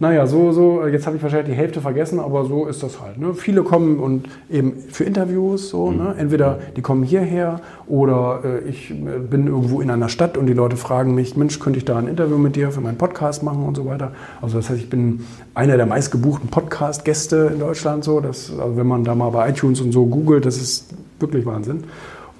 Naja, 0.01 0.27
so, 0.27 0.51
so, 0.51 0.87
jetzt 0.87 1.07
habe 1.07 1.16
ich 1.16 1.23
wahrscheinlich 1.23 1.55
die 1.55 1.57
Hälfte 1.57 1.81
vergessen, 1.81 2.18
aber 2.18 2.44
so 2.44 2.66
ist 2.66 2.83
das 2.83 3.01
halt. 3.01 3.18
Ne? 3.18 3.35
Viele 3.35 3.62
kommen 3.62 4.01
und 4.01 4.27
eben 4.51 4.73
für 4.90 5.05
Interviews, 5.05 5.68
so, 5.68 5.92
ne? 5.92 5.96
mhm. 5.96 6.05
ne? 6.05 6.14
entweder 6.18 6.59
die 6.77 6.83
kommen 6.83 7.05
hierher 7.05 7.61
oder 7.87 8.40
äh, 8.42 8.68
ich 8.68 8.90
äh, 8.90 8.94
bin 8.94 9.46
irgendwo 9.46 9.81
in 9.81 9.90
einer 9.90 10.09
Stadt 10.09 10.37
und 10.37 10.46
die 10.46 10.55
Leute 10.55 10.77
fragen 10.77 11.14
mich, 11.14 11.37
Mensch, 11.37 11.61
könnte 11.61 11.79
ich 11.79 11.85
da 11.85 11.99
ein 11.99 12.09
Interview 12.09 12.38
mit 12.38 12.57
dir 12.57 12.73
für 12.73 12.81
meinen 12.81 12.99
Podcast 12.99 13.42
machen 13.42 13.64
und 13.64 13.77
so 13.77 13.87
weiter. 13.87 14.12
Also 14.42 14.57
das 14.57 14.70
heißt, 14.70 14.81
ich 14.81 14.90
bin 14.90 15.25
einer 15.55 15.77
der 15.77 15.87
meistgebuchten 15.87 16.49
Podcast-Gäste 16.51 17.51
in 17.53 17.61
Deutschland. 17.61 18.03
So, 18.03 18.20
dass, 18.20 18.51
also 18.51 18.77
wenn 18.77 18.87
man 18.87 19.05
da 19.05 19.14
mal 19.14 19.31
bei 19.31 19.51
iTunes 19.51 19.81
und 19.81 19.92
so 19.92 20.07
googelt, 20.07 20.46
das 20.46 20.57
ist 20.57 20.92
wirklich 21.20 21.46
Wahnsinn 21.46 21.85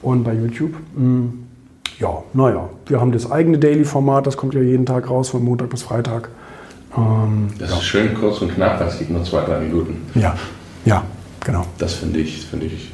und 0.03 0.25
bei 0.25 0.35
YouTube. 0.35 0.75
Mm, 0.95 1.27
ja, 1.99 2.23
naja, 2.33 2.69
wir 2.87 3.01
haben 3.01 3.13
das 3.13 3.31
eigene 3.31 3.59
Daily-Format, 3.59 4.27
das 4.27 4.37
kommt 4.37 4.55
ja 4.55 4.61
jeden 4.61 4.87
Tag 4.87 5.11
raus, 5.11 5.31
von 5.31 5.45
Montag 5.45 5.71
bis 5.71 5.83
Freitag. 5.83 6.31
Ähm, 6.97 7.49
das 7.59 7.71
ja. 7.71 7.77
ist 7.77 7.85
schön 7.85 8.15
kurz 8.15 8.41
und 8.41 8.55
knapp, 8.55 8.79
das 8.79 8.99
geht 8.99 9.11
nur 9.11 9.23
zwei, 9.25 9.43
drei 9.45 9.61
Minuten. 9.61 9.99
Ja, 10.15 10.37
ja, 10.85 11.05
genau. 11.45 11.65
Das 11.79 11.95
finde 11.95 12.21
ich, 12.21 12.47
finde 12.47 12.67
ich. 12.67 12.91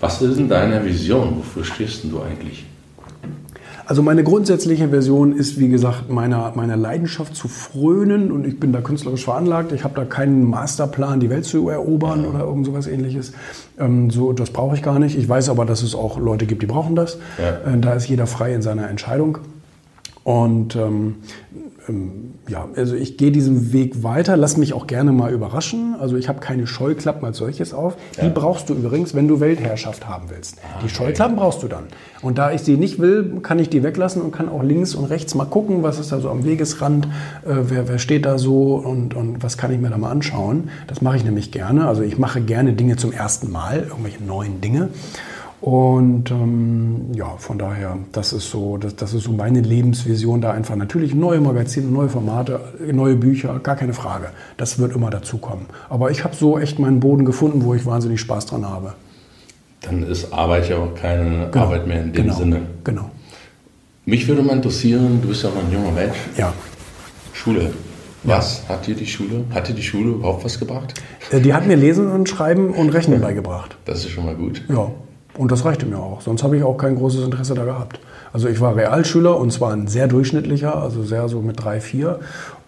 Was 0.00 0.20
ist 0.20 0.38
denn 0.38 0.48
deine 0.48 0.84
Vision? 0.84 1.36
Wofür 1.38 1.64
stehst 1.64 2.04
du 2.04 2.20
eigentlich? 2.22 2.66
Also 3.86 4.02
meine 4.02 4.24
grundsätzliche 4.24 4.88
Version 4.88 5.32
ist, 5.36 5.60
wie 5.60 5.68
gesagt, 5.68 6.10
meiner, 6.10 6.52
meiner 6.56 6.76
Leidenschaft 6.76 7.36
zu 7.36 7.46
frönen 7.46 8.32
und 8.32 8.44
ich 8.44 8.58
bin 8.58 8.72
da 8.72 8.80
künstlerisch 8.80 9.24
veranlagt. 9.24 9.70
Ich 9.70 9.84
habe 9.84 9.94
da 9.94 10.04
keinen 10.04 10.42
Masterplan, 10.42 11.20
die 11.20 11.30
Welt 11.30 11.44
zu 11.44 11.68
erobern 11.68 12.24
ja. 12.24 12.30
oder 12.30 12.40
irgend 12.40 12.66
sowas 12.66 12.88
ähnliches. 12.88 13.32
Ähm, 13.78 14.10
so, 14.10 14.32
das 14.32 14.50
brauche 14.50 14.74
ich 14.74 14.82
gar 14.82 14.98
nicht. 14.98 15.16
Ich 15.16 15.28
weiß 15.28 15.48
aber, 15.50 15.64
dass 15.64 15.84
es 15.84 15.94
auch 15.94 16.18
Leute 16.18 16.46
gibt, 16.46 16.62
die 16.62 16.66
brauchen 16.66 16.96
das. 16.96 17.18
Ja. 17.38 17.72
Äh, 17.72 17.78
da 17.78 17.94
ist 17.94 18.08
jeder 18.08 18.26
frei 18.26 18.54
in 18.54 18.62
seiner 18.62 18.90
Entscheidung. 18.90 19.38
Und 20.24 20.74
ähm, 20.74 21.16
ähm, 21.88 22.34
ja, 22.48 22.68
also 22.76 22.94
ich 22.94 23.16
gehe 23.16 23.30
diesen 23.30 23.72
Weg 23.72 24.02
weiter, 24.02 24.36
lass 24.36 24.56
mich 24.56 24.72
auch 24.72 24.86
gerne 24.86 25.12
mal 25.12 25.32
überraschen. 25.32 25.96
Also 25.98 26.16
ich 26.16 26.28
habe 26.28 26.40
keine 26.40 26.66
Scheuklappen 26.66 27.24
als 27.24 27.38
solches 27.38 27.74
auf. 27.74 27.96
Ja. 28.16 28.24
Die 28.24 28.30
brauchst 28.30 28.68
du 28.68 28.74
übrigens, 28.74 29.14
wenn 29.14 29.28
du 29.28 29.40
Weltherrschaft 29.40 30.08
haben 30.08 30.30
willst. 30.30 30.58
Ah, 30.62 30.80
die 30.82 30.88
Scheuklappen 30.88 31.36
brauchst 31.36 31.62
du 31.62 31.68
dann. 31.68 31.84
Und 32.22 32.38
da 32.38 32.52
ich 32.52 32.62
sie 32.62 32.76
nicht 32.76 32.98
will, 32.98 33.40
kann 33.42 33.58
ich 33.58 33.68
die 33.68 33.82
weglassen 33.82 34.22
und 34.22 34.32
kann 34.32 34.48
auch 34.48 34.62
links 34.62 34.94
und 34.94 35.04
rechts 35.04 35.34
mal 35.34 35.44
gucken, 35.44 35.82
was 35.82 35.98
ist 35.98 36.12
da 36.12 36.20
so 36.20 36.30
am 36.30 36.44
Wegesrand, 36.44 37.06
äh, 37.44 37.54
wer, 37.68 37.88
wer 37.88 37.98
steht 37.98 38.26
da 38.26 38.38
so 38.38 38.76
und, 38.76 39.14
und 39.14 39.42
was 39.42 39.58
kann 39.58 39.72
ich 39.72 39.80
mir 39.80 39.90
da 39.90 39.98
mal 39.98 40.10
anschauen. 40.10 40.70
Das 40.86 41.02
mache 41.02 41.16
ich 41.16 41.24
nämlich 41.24 41.52
gerne. 41.52 41.86
Also 41.86 42.02
ich 42.02 42.18
mache 42.18 42.40
gerne 42.40 42.72
Dinge 42.72 42.96
zum 42.96 43.12
ersten 43.12 43.50
Mal, 43.50 43.86
irgendwelche 43.88 44.22
neuen 44.22 44.60
Dinge. 44.60 44.90
Und 45.60 46.30
ähm, 46.30 47.12
ja, 47.14 47.36
von 47.38 47.58
daher, 47.58 47.98
das 48.12 48.32
ist 48.32 48.50
so, 48.50 48.76
das, 48.76 48.94
das 48.94 49.14
ist 49.14 49.24
so 49.24 49.32
meine 49.32 49.60
Lebensvision 49.60 50.40
da 50.40 50.52
einfach. 50.52 50.76
Natürlich 50.76 51.14
neue 51.14 51.40
Magazine, 51.40 51.86
neue 51.86 52.08
Formate, 52.08 52.60
neue 52.92 53.16
Bücher, 53.16 53.58
gar 53.60 53.76
keine 53.76 53.94
Frage. 53.94 54.28
Das 54.58 54.78
wird 54.78 54.94
immer 54.94 55.10
dazukommen. 55.10 55.66
Aber 55.88 56.10
ich 56.10 56.24
habe 56.24 56.36
so 56.36 56.58
echt 56.58 56.78
meinen 56.78 57.00
Boden 57.00 57.24
gefunden, 57.24 57.64
wo 57.64 57.74
ich 57.74 57.86
wahnsinnig 57.86 58.20
Spaß 58.20 58.46
dran 58.46 58.68
habe. 58.68 58.94
Dann 59.80 60.02
ist 60.02 60.32
Arbeit 60.32 60.68
ja 60.68 60.76
auch 60.76 60.94
keine 60.94 61.48
genau, 61.50 61.64
Arbeit 61.64 61.86
mehr 61.86 62.02
in 62.02 62.12
dem 62.12 62.24
genau, 62.24 62.34
Sinne. 62.36 62.62
Genau. 62.84 63.10
Mich 64.04 64.28
würde 64.28 64.42
mal 64.42 64.56
interessieren, 64.56 65.20
du 65.22 65.28
bist 65.28 65.42
ja 65.42 65.50
noch 65.50 65.64
ein 65.64 65.72
junger 65.72 65.92
Mensch. 65.92 66.16
Ja. 66.36 66.52
Schule. 67.32 67.72
Was 68.24 68.62
ja. 68.64 68.74
hat 68.74 68.86
dir 68.86 68.94
die 68.94 69.06
Schule? 69.06 69.44
Hat 69.54 69.68
dir 69.68 69.74
die 69.74 69.82
Schule 69.82 70.10
überhaupt 70.10 70.44
was 70.44 70.58
gebracht? 70.58 70.94
Äh, 71.30 71.40
die 71.40 71.54
hat 71.54 71.66
mir 71.66 71.76
Lesen 71.76 72.10
und 72.10 72.28
Schreiben 72.28 72.70
und 72.70 72.90
Rechnen 72.90 73.20
beigebracht. 73.20 73.76
Das 73.84 74.04
ist 74.04 74.10
schon 74.10 74.26
mal 74.26 74.34
gut. 74.34 74.62
Ja. 74.68 74.90
Und 75.38 75.52
das 75.52 75.64
reichte 75.64 75.86
mir 75.86 75.98
auch. 75.98 76.20
Sonst 76.22 76.42
habe 76.42 76.56
ich 76.56 76.62
auch 76.62 76.76
kein 76.76 76.96
großes 76.96 77.24
Interesse 77.24 77.54
da 77.54 77.64
gehabt. 77.64 78.00
Also 78.32 78.48
ich 78.48 78.60
war 78.60 78.76
Realschüler 78.76 79.38
und 79.38 79.52
zwar 79.52 79.72
ein 79.72 79.86
sehr 79.86 80.08
durchschnittlicher, 80.08 80.76
also 80.76 81.02
sehr 81.02 81.28
so 81.28 81.40
mit 81.40 81.62
drei, 81.62 81.80
vier. 81.80 82.20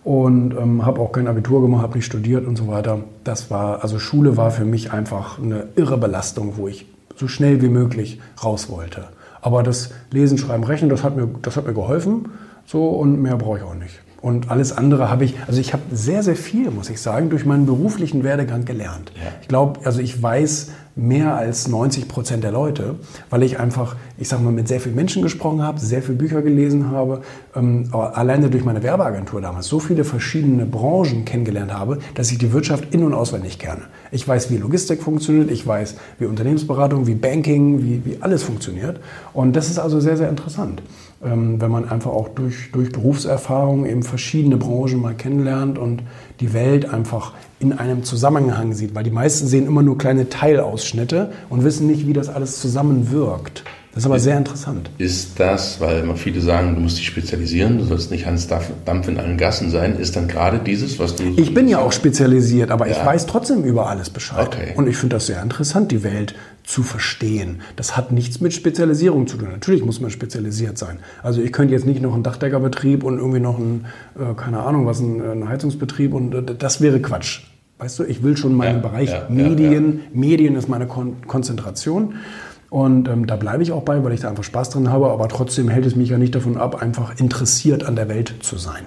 und 0.05 0.55
ähm, 0.57 0.87
habe 0.87 1.01
auch 1.01 1.12
kein 1.12 1.29
Abitur 1.29 1.61
gemacht, 1.61 1.83
habe 1.83 1.97
nicht 1.97 2.07
studiert 2.07 2.47
und 2.47 2.57
so 2.57 2.69
weiter. 2.69 3.01
Das 3.25 3.51
war, 3.51 3.83
also 3.83 3.99
Schule 3.99 4.37
war 4.37 4.51
für 4.51 4.64
mich 4.64 4.93
einfach 4.93 5.39
eine 5.39 5.69
irre 5.77 5.99
Belastung, 5.99 6.55
wo 6.57 6.69
ich 6.69 6.87
so 7.16 7.29
schnell 7.29 7.61
wie 7.62 7.69
möglich 7.69 8.21
raus 8.43 8.71
wollte. 8.71 9.05
Aber 9.41 9.62
das 9.62 9.91
Lesen, 10.11 10.39
Schreiben, 10.39 10.64
Rechnen, 10.64 10.91
das 10.91 11.05
hat 11.05 11.16
mir, 11.16 11.29
das 11.43 11.57
hat 11.57 11.66
mir 11.66 11.75
geholfen. 11.75 12.31
So 12.64 12.89
und 12.89 13.21
mehr 13.21 13.37
brauche 13.37 13.59
ich 13.59 13.64
auch 13.64 13.75
nicht. 13.75 14.01
Und 14.21 14.51
alles 14.51 14.77
andere 14.77 15.11
habe 15.11 15.25
ich, 15.25 15.37
also 15.47 15.61
ich 15.61 15.73
habe 15.73 15.83
sehr, 15.93 16.23
sehr 16.23 16.35
viel, 16.35 16.71
muss 16.71 16.91
ich 16.91 17.01
sagen, 17.01 17.31
durch 17.31 17.47
meinen 17.47 17.66
beruflichen 17.66 18.25
Werdegang 18.25 18.64
gelernt. 18.64 19.12
Ja. 19.14 19.31
Ich 19.43 19.49
glaube, 19.49 19.81
also 19.85 20.01
ich 20.01 20.21
weiß 20.21 20.71
mehr 20.99 21.36
als 21.36 21.68
90 21.68 22.09
Prozent 22.09 22.42
der 22.42 22.51
Leute, 22.51 22.96
weil 23.30 23.42
ich 23.44 23.61
einfach, 23.61 23.96
ich 24.18 24.28
sage 24.28 24.42
mal, 24.42 24.53
mit 24.53 24.66
sehr 24.66 24.80
vielen 24.80 24.96
Menschen 24.96 25.22
gesprochen 25.22 25.62
habe, 25.62 25.78
sehr 25.78 26.03
viele 26.03 26.18
Bücher 26.18 26.42
gelesen 26.42 26.90
habe, 26.90 27.22
ähm, 27.55 27.88
alleine 27.92 28.51
durch 28.51 28.64
meine 28.64 28.82
Werbeagentur 28.82 29.40
damals 29.40 29.68
so 29.68 29.78
viele 29.78 30.05
verschiedene 30.05 30.66
Branchen 30.66 31.24
kennengelernt 31.24 31.72
habe, 31.72 31.99
dass 32.14 32.32
ich 32.32 32.38
die 32.38 32.53
Wirtschaft 32.53 32.92
in- 32.92 33.05
und 33.05 33.14
auswendig 33.14 33.59
kenne. 33.59 33.82
Ich 34.11 34.26
weiß, 34.26 34.51
wie 34.51 34.57
Logistik 34.57 35.03
funktioniert, 35.03 35.51
ich 35.51 35.66
weiß, 35.66 35.94
wie 36.18 36.26
Unternehmensberatung, 36.26 37.07
wie 37.07 37.14
Banking, 37.14 37.82
wie, 37.82 38.03
wie 38.05 38.18
alles 38.20 38.42
funktioniert. 38.42 38.99
Und 39.32 39.55
das 39.55 39.70
ist 39.70 39.78
also 39.78 40.01
sehr, 40.01 40.16
sehr 40.16 40.28
interessant. 40.28 40.82
Ähm, 41.24 41.61
wenn 41.61 41.70
man 41.70 41.88
einfach 41.88 42.11
auch 42.11 42.28
durch, 42.28 42.70
durch 42.72 42.92
Berufserfahrung 42.92 43.86
eben 43.86 44.03
verschiedene 44.03 44.57
Branchen 44.57 45.01
mal 45.01 45.14
kennenlernt 45.14 45.78
und 45.78 46.03
die 46.41 46.53
Welt 46.53 46.89
einfach 46.89 47.32
in 47.61 47.72
einem 47.72 48.05
Zusammenhang 48.05 48.72
sieht. 48.72 48.95
Weil 48.95 49.05
die 49.05 49.11
meisten 49.11 49.47
sehen 49.47 49.66
immer 49.66 49.82
nur 49.82 49.99
kleine 49.99 50.28
Teilausschnitte 50.28 51.32
und 51.49 51.64
wissen 51.64 51.86
nicht, 51.86 52.07
wie 52.07 52.12
das 52.12 52.28
alles 52.28 52.61
zusammenwirkt. 52.61 53.64
Das 53.95 54.05
ist 54.05 54.07
aber 54.07 54.20
sehr 54.20 54.39
interessant. 54.39 54.91
Ist 54.99 55.41
das, 55.41 55.80
weil 55.80 56.05
immer 56.05 56.14
viele 56.14 56.41
sagen, 56.41 56.76
du 56.76 56.80
musst 56.80 56.99
dich 56.99 57.07
spezialisieren, 57.07 57.78
du 57.78 57.84
sollst 57.84 58.12
nicht 58.12 58.26
Hans 58.26 58.47
Dampf 58.47 59.09
in 59.09 59.18
allen 59.18 59.36
Gassen 59.36 59.70
sein, 59.70 59.99
ist 59.99 60.14
dann 60.14 60.28
gerade 60.28 60.61
dieses, 60.61 61.01
was 61.01 61.16
du. 61.16 61.24
Ich 61.36 61.53
bin 61.53 61.66
ja 61.66 61.80
auch 61.80 61.91
spezialisiert, 61.91 62.70
aber 62.70 62.86
ja. 62.86 62.93
ich 62.93 63.05
weiß 63.05 63.26
trotzdem 63.26 63.64
über 63.64 63.89
alles 63.89 64.11
Bescheid. 64.11 64.47
Okay. 64.47 64.74
Und 64.76 64.89
ich 64.89 64.97
finde 64.97 65.16
das 65.16 65.26
sehr 65.26 65.43
interessant, 65.43 65.91
die 65.91 66.05
Welt 66.05 66.36
zu 66.69 66.83
verstehen. 66.83 67.62
Das 67.77 67.97
hat 67.97 68.12
nichts 68.12 68.43
mit 68.43 68.53
Spezialisierung 68.53 69.27
zu 69.27 69.39
tun. 69.39 69.49
Natürlich 69.51 69.83
muss 69.83 70.03
man 70.03 70.11
spezialisiert 70.11 70.77
sein. 70.77 70.99
Also 71.23 71.41
ich 71.41 71.51
könnte 71.51 71.73
jetzt 71.73 71.87
nicht 71.87 72.03
noch 72.03 72.12
einen 72.12 72.23
Dachdeckerbetrieb 72.23 73.05
und 73.05 73.16
irgendwie 73.16 73.41
noch 73.41 73.59
einen, 73.59 73.87
äh, 74.19 74.35
keine 74.35 74.61
Ahnung, 74.61 74.85
was, 74.85 75.01
einen, 75.01 75.23
einen 75.23 75.49
Heizungsbetrieb 75.49 76.12
und 76.12 76.35
äh, 76.35 76.43
das 76.43 76.83
wäre 76.83 77.01
Quatsch. 77.01 77.41
Weißt 77.79 77.99
du, 77.99 78.05
ich 78.05 78.23
will 78.23 78.37
schon 78.37 78.55
meinen 78.55 78.83
ja, 78.83 78.89
Bereich 78.89 79.11
ja, 79.11 79.27
Medien, 79.31 80.01
Medien 80.12 80.57
ist 80.57 80.69
meine 80.69 80.87
Kon 80.87 81.16
Konzentration. 81.27 82.16
Und 82.69 83.09
ähm, 83.09 83.27
da 83.27 83.37
bleibe 83.37 83.62
ich 83.62 83.73
auch 83.73 83.83
bei, 83.83 84.05
weil 84.05 84.12
ich 84.12 84.21
da 84.21 84.29
einfach 84.29 84.45
Spaß 84.45 84.69
drin 84.69 84.91
habe. 84.91 85.09
Aber 85.11 85.29
trotzdem 85.29 85.71
hält 85.71 85.87
es 85.87 85.97
mich 85.97 86.11
ja 86.11 86.19
nicht 86.19 86.35
davon 86.35 86.59
ab, 86.59 86.83
einfach 86.83 87.19
interessiert 87.19 87.83
an 87.83 87.97
der 87.97 88.11
Welt 88.11 88.35
zu 88.41 88.59
sein. 88.59 88.85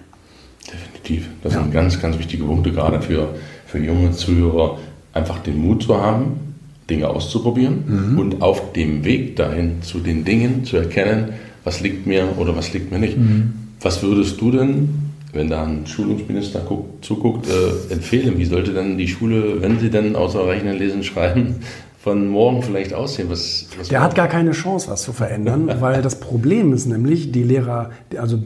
Definitiv. 0.72 1.30
Das 1.42 1.54
ja. 1.54 1.62
sind 1.62 1.74
ganz, 1.74 2.00
ganz 2.00 2.20
wichtige 2.20 2.44
Punkte, 2.44 2.72
gerade 2.72 3.02
für, 3.02 3.34
für 3.66 3.80
junge 3.80 4.12
Zuhörer, 4.12 4.78
einfach 5.14 5.40
den 5.40 5.58
Mut 5.58 5.82
zu 5.82 6.00
haben, 6.00 6.51
Dinge 6.90 7.08
auszuprobieren 7.10 7.84
mhm. 7.88 8.20
und 8.20 8.42
auf 8.42 8.74
dem 8.74 9.06
Weg 9.06 9.36
dahin 9.36 9.82
zu 9.82 10.00
den 10.00 10.26
Dingen 10.26 10.66
zu 10.66 10.78
erkennen, 10.78 11.34
was 11.64 11.82
liegt 11.82 12.08
mir 12.08 12.28
oder 12.38 12.56
was 12.56 12.74
liegt 12.74 12.92
mir 12.92 13.00
nicht. 13.00 13.18
Mhm. 13.18 13.54
Was 13.82 14.04
würdest 14.04 14.40
du 14.42 14.52
denn, 14.52 14.90
wenn 15.34 15.50
da 15.50 15.64
ein 15.64 15.88
Schulungsminister 15.88 16.60
guckt, 16.60 17.06
zuguckt, 17.06 17.48
äh, 17.48 17.94
empfehlen? 17.94 18.38
Wie 18.38 18.46
sollte 18.46 18.74
denn 18.74 18.98
die 18.98 19.08
Schule, 19.08 19.62
wenn 19.62 19.80
sie 19.80 19.90
denn 19.90 20.16
außer 20.16 20.48
Rechnen, 20.48 20.78
Lesen, 20.78 21.04
Schreiben, 21.04 21.56
von 22.04 22.28
morgen 22.28 22.64
vielleicht 22.64 22.94
aussehen? 22.94 23.30
Was, 23.30 23.68
was 23.78 23.90
der 23.90 24.02
hat 24.02 24.16
gar 24.16 24.28
keine 24.28 24.52
Chance, 24.52 24.90
was 24.90 25.04
zu 25.04 25.14
verändern, 25.14 25.72
weil 25.80 26.02
das 26.02 26.20
Problem 26.20 26.74
ist 26.74 26.88
nämlich, 26.88 27.32
die 27.32 27.44
Lehrer, 27.44 27.92
also 28.18 28.38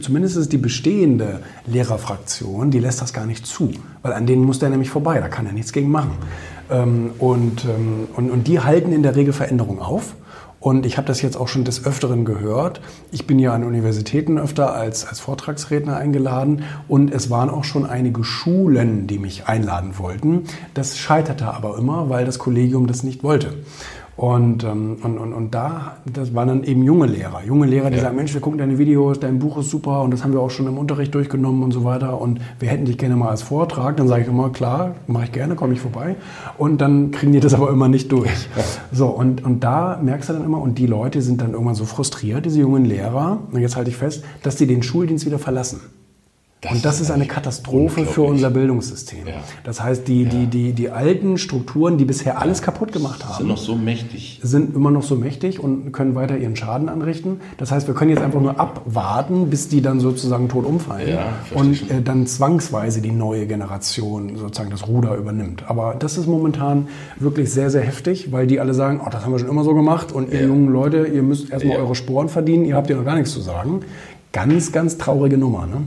zumindest 0.00 0.36
ist 0.36 0.52
die 0.52 0.58
bestehende 0.58 1.40
Lehrerfraktion, 1.66 2.70
die 2.70 2.80
lässt 2.80 3.00
das 3.00 3.12
gar 3.12 3.26
nicht 3.26 3.46
zu, 3.46 3.70
weil 4.02 4.12
an 4.12 4.26
denen 4.26 4.44
muss 4.44 4.58
der 4.58 4.70
nämlich 4.70 4.90
vorbei, 4.90 5.20
da 5.20 5.28
kann 5.28 5.46
er 5.46 5.52
nichts 5.52 5.72
gegen 5.72 5.90
machen. 5.90 6.12
Ähm, 6.74 7.12
und, 7.18 7.64
ähm, 7.64 8.08
und, 8.16 8.30
und 8.30 8.46
die 8.48 8.60
halten 8.60 8.92
in 8.92 9.02
der 9.02 9.16
Regel 9.16 9.32
Veränderungen 9.32 9.80
auf. 9.80 10.14
Und 10.60 10.86
ich 10.86 10.96
habe 10.96 11.06
das 11.06 11.20
jetzt 11.20 11.36
auch 11.36 11.46
schon 11.46 11.64
des 11.64 11.84
Öfteren 11.84 12.24
gehört. 12.24 12.80
Ich 13.12 13.26
bin 13.26 13.38
ja 13.38 13.52
an 13.52 13.64
Universitäten 13.64 14.38
öfter 14.38 14.74
als, 14.74 15.06
als 15.06 15.20
Vortragsredner 15.20 15.98
eingeladen 15.98 16.62
und 16.88 17.12
es 17.12 17.28
waren 17.28 17.50
auch 17.50 17.64
schon 17.64 17.84
einige 17.84 18.24
Schulen, 18.24 19.06
die 19.06 19.18
mich 19.18 19.46
einladen 19.46 19.98
wollten. 19.98 20.44
Das 20.72 20.96
scheiterte 20.96 21.52
aber 21.52 21.76
immer, 21.76 22.08
weil 22.08 22.24
das 22.24 22.38
Kollegium 22.38 22.86
das 22.86 23.02
nicht 23.02 23.22
wollte. 23.22 23.52
Und, 24.16 24.62
ähm, 24.62 24.98
und, 25.02 25.18
und, 25.18 25.32
und 25.32 25.54
da, 25.54 25.96
das 26.12 26.34
waren 26.34 26.48
dann 26.48 26.64
eben 26.64 26.84
junge 26.84 27.06
Lehrer. 27.06 27.42
Junge 27.44 27.66
Lehrer, 27.66 27.90
die 27.90 27.96
ja. 27.96 28.02
sagen, 28.02 28.16
Mensch, 28.16 28.32
wir 28.32 28.40
gucken 28.40 28.58
deine 28.58 28.78
Videos, 28.78 29.18
dein 29.18 29.40
Buch 29.40 29.58
ist 29.58 29.70
super 29.70 30.02
und 30.02 30.12
das 30.12 30.22
haben 30.22 30.32
wir 30.32 30.40
auch 30.40 30.50
schon 30.50 30.68
im 30.68 30.78
Unterricht 30.78 31.14
durchgenommen 31.14 31.64
und 31.64 31.72
so 31.72 31.84
weiter 31.84 32.20
und 32.20 32.40
wir 32.60 32.68
hätten 32.68 32.84
dich 32.84 32.96
gerne 32.96 33.16
mal 33.16 33.30
als 33.30 33.42
Vortrag. 33.42 33.96
Dann 33.96 34.06
sage 34.06 34.22
ich 34.22 34.28
immer, 34.28 34.50
klar, 34.50 34.94
mache 35.08 35.24
ich 35.24 35.32
gerne, 35.32 35.56
komme 35.56 35.72
ich 35.72 35.80
vorbei. 35.80 36.14
Und 36.58 36.80
dann 36.80 37.10
kriegen 37.10 37.32
die 37.32 37.40
das 37.40 37.54
aber 37.54 37.70
immer 37.70 37.88
nicht 37.88 38.10
durch. 38.12 38.30
So, 38.92 39.06
und, 39.06 39.44
und 39.44 39.64
da 39.64 39.98
merkst 40.02 40.28
du 40.28 40.34
dann 40.34 40.44
immer, 40.44 40.60
und 40.60 40.78
die 40.78 40.86
Leute 40.86 41.20
sind 41.20 41.40
dann 41.40 41.52
irgendwann 41.52 41.74
so 41.74 41.84
frustriert, 41.84 42.44
diese 42.44 42.60
jungen 42.60 42.84
Lehrer, 42.84 43.38
und 43.50 43.60
jetzt 43.60 43.76
halte 43.76 43.90
ich 43.90 43.96
fest, 43.96 44.24
dass 44.42 44.56
die 44.56 44.66
den 44.66 44.82
Schuldienst 44.82 45.26
wieder 45.26 45.38
verlassen. 45.38 45.80
Das 46.64 46.72
und 46.72 46.84
das 46.84 47.00
ist 47.00 47.10
eine 47.10 47.26
Katastrophe 47.26 48.06
für 48.06 48.22
unser 48.22 48.48
Bildungssystem. 48.48 49.26
Ja. 49.26 49.34
Das 49.64 49.82
heißt, 49.82 50.08
die, 50.08 50.22
ja. 50.22 50.30
die, 50.30 50.46
die, 50.46 50.72
die 50.72 50.90
alten 50.90 51.36
Strukturen, 51.36 51.98
die 51.98 52.06
bisher 52.06 52.40
alles 52.40 52.62
kaputt 52.62 52.90
gemacht 52.90 53.24
haben, 53.26 53.36
sind 53.36 53.48
noch 53.48 53.58
so 53.58 53.76
mächtig. 53.76 54.40
Sind 54.42 54.74
immer 54.74 54.90
noch 54.90 55.02
so 55.02 55.14
mächtig 55.14 55.60
und 55.60 55.92
können 55.92 56.14
weiter 56.14 56.38
ihren 56.38 56.56
Schaden 56.56 56.88
anrichten. 56.88 57.40
Das 57.58 57.70
heißt, 57.70 57.86
wir 57.86 57.94
können 57.94 58.10
jetzt 58.10 58.22
einfach 58.22 58.40
nur 58.40 58.58
abwarten, 58.58 59.50
bis 59.50 59.68
die 59.68 59.82
dann 59.82 60.00
sozusagen 60.00 60.48
tot 60.48 60.64
umfallen 60.64 61.18
und 61.52 61.90
äh, 61.90 62.00
dann 62.02 62.26
zwangsweise 62.26 63.02
die 63.02 63.12
neue 63.12 63.46
Generation 63.46 64.36
sozusagen 64.36 64.70
das 64.70 64.88
Ruder 64.88 65.16
übernimmt. 65.16 65.64
Aber 65.68 65.94
das 65.98 66.16
ist 66.16 66.26
momentan 66.26 66.88
wirklich 67.18 67.52
sehr, 67.52 67.68
sehr 67.68 67.82
heftig, 67.82 68.32
weil 68.32 68.46
die 68.46 68.58
alle 68.58 68.72
sagen, 68.72 69.02
oh, 69.04 69.10
das 69.10 69.22
haben 69.24 69.32
wir 69.32 69.38
schon 69.38 69.50
immer 69.50 69.64
so 69.64 69.74
gemacht 69.74 70.12
und 70.12 70.32
ihr 70.32 70.46
jungen 70.46 70.72
Leute, 70.72 71.06
ihr 71.06 71.22
müsst 71.22 71.50
erstmal 71.50 71.76
eure 71.76 71.94
Sporen 71.94 72.30
verdienen, 72.30 72.64
ihr 72.64 72.76
habt 72.76 72.88
ja 72.88 72.96
noch 72.96 73.04
gar 73.04 73.16
nichts 73.16 73.32
zu 73.32 73.40
sagen. 73.40 73.80
Ganz, 74.32 74.72
ganz 74.72 74.98
traurige 74.98 75.38
Nummer. 75.38 75.66
Ne? 75.66 75.82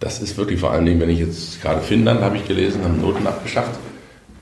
Das 0.00 0.20
ist 0.20 0.36
wirklich 0.36 0.60
vor 0.60 0.70
allen 0.70 0.84
Dingen, 0.84 1.00
wenn 1.00 1.10
ich 1.10 1.18
jetzt 1.18 1.60
gerade 1.60 1.80
Finnland 1.80 2.20
habe 2.20 2.36
ich 2.36 2.46
gelesen, 2.46 2.82
haben 2.84 3.00
Noten 3.00 3.26
abgeschafft. 3.26 3.78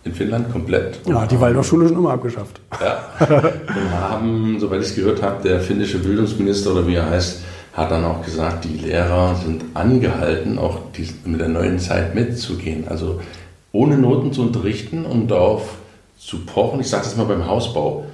In 0.04 0.14
Finnland 0.14 0.52
komplett. 0.52 1.00
Ja, 1.06 1.26
die 1.26 1.40
Waldorfschule 1.40 1.88
schon 1.88 1.96
immer 1.96 2.12
abgeschafft. 2.12 2.60
Ja. 2.80 3.08
Und 3.28 3.90
haben, 3.90 4.60
soweit 4.60 4.80
ich 4.80 4.88
es 4.88 4.94
gehört 4.94 5.20
habe, 5.20 5.42
der 5.42 5.60
finnische 5.60 5.98
Bildungsminister 5.98 6.72
oder 6.72 6.86
wie 6.86 6.94
er 6.94 7.10
heißt, 7.10 7.40
hat 7.72 7.90
dann 7.90 8.04
auch 8.04 8.24
gesagt, 8.24 8.64
die 8.64 8.86
Lehrer 8.86 9.34
sind 9.34 9.64
angehalten, 9.74 10.58
auch 10.58 10.78
die, 10.96 11.08
mit 11.24 11.40
der 11.40 11.48
neuen 11.48 11.78
Zeit 11.78 12.14
mitzugehen. 12.14 12.86
Also 12.88 13.20
ohne 13.72 13.98
Noten 13.98 14.32
zu 14.32 14.42
unterrichten 14.42 15.04
und 15.04 15.28
darauf 15.28 15.74
zu 16.18 16.38
pochen. 16.46 16.80
Ich 16.80 16.88
sage 16.88 17.04
das 17.04 17.16
mal 17.16 17.26
beim 17.26 17.46
Hausbau. 17.46 18.06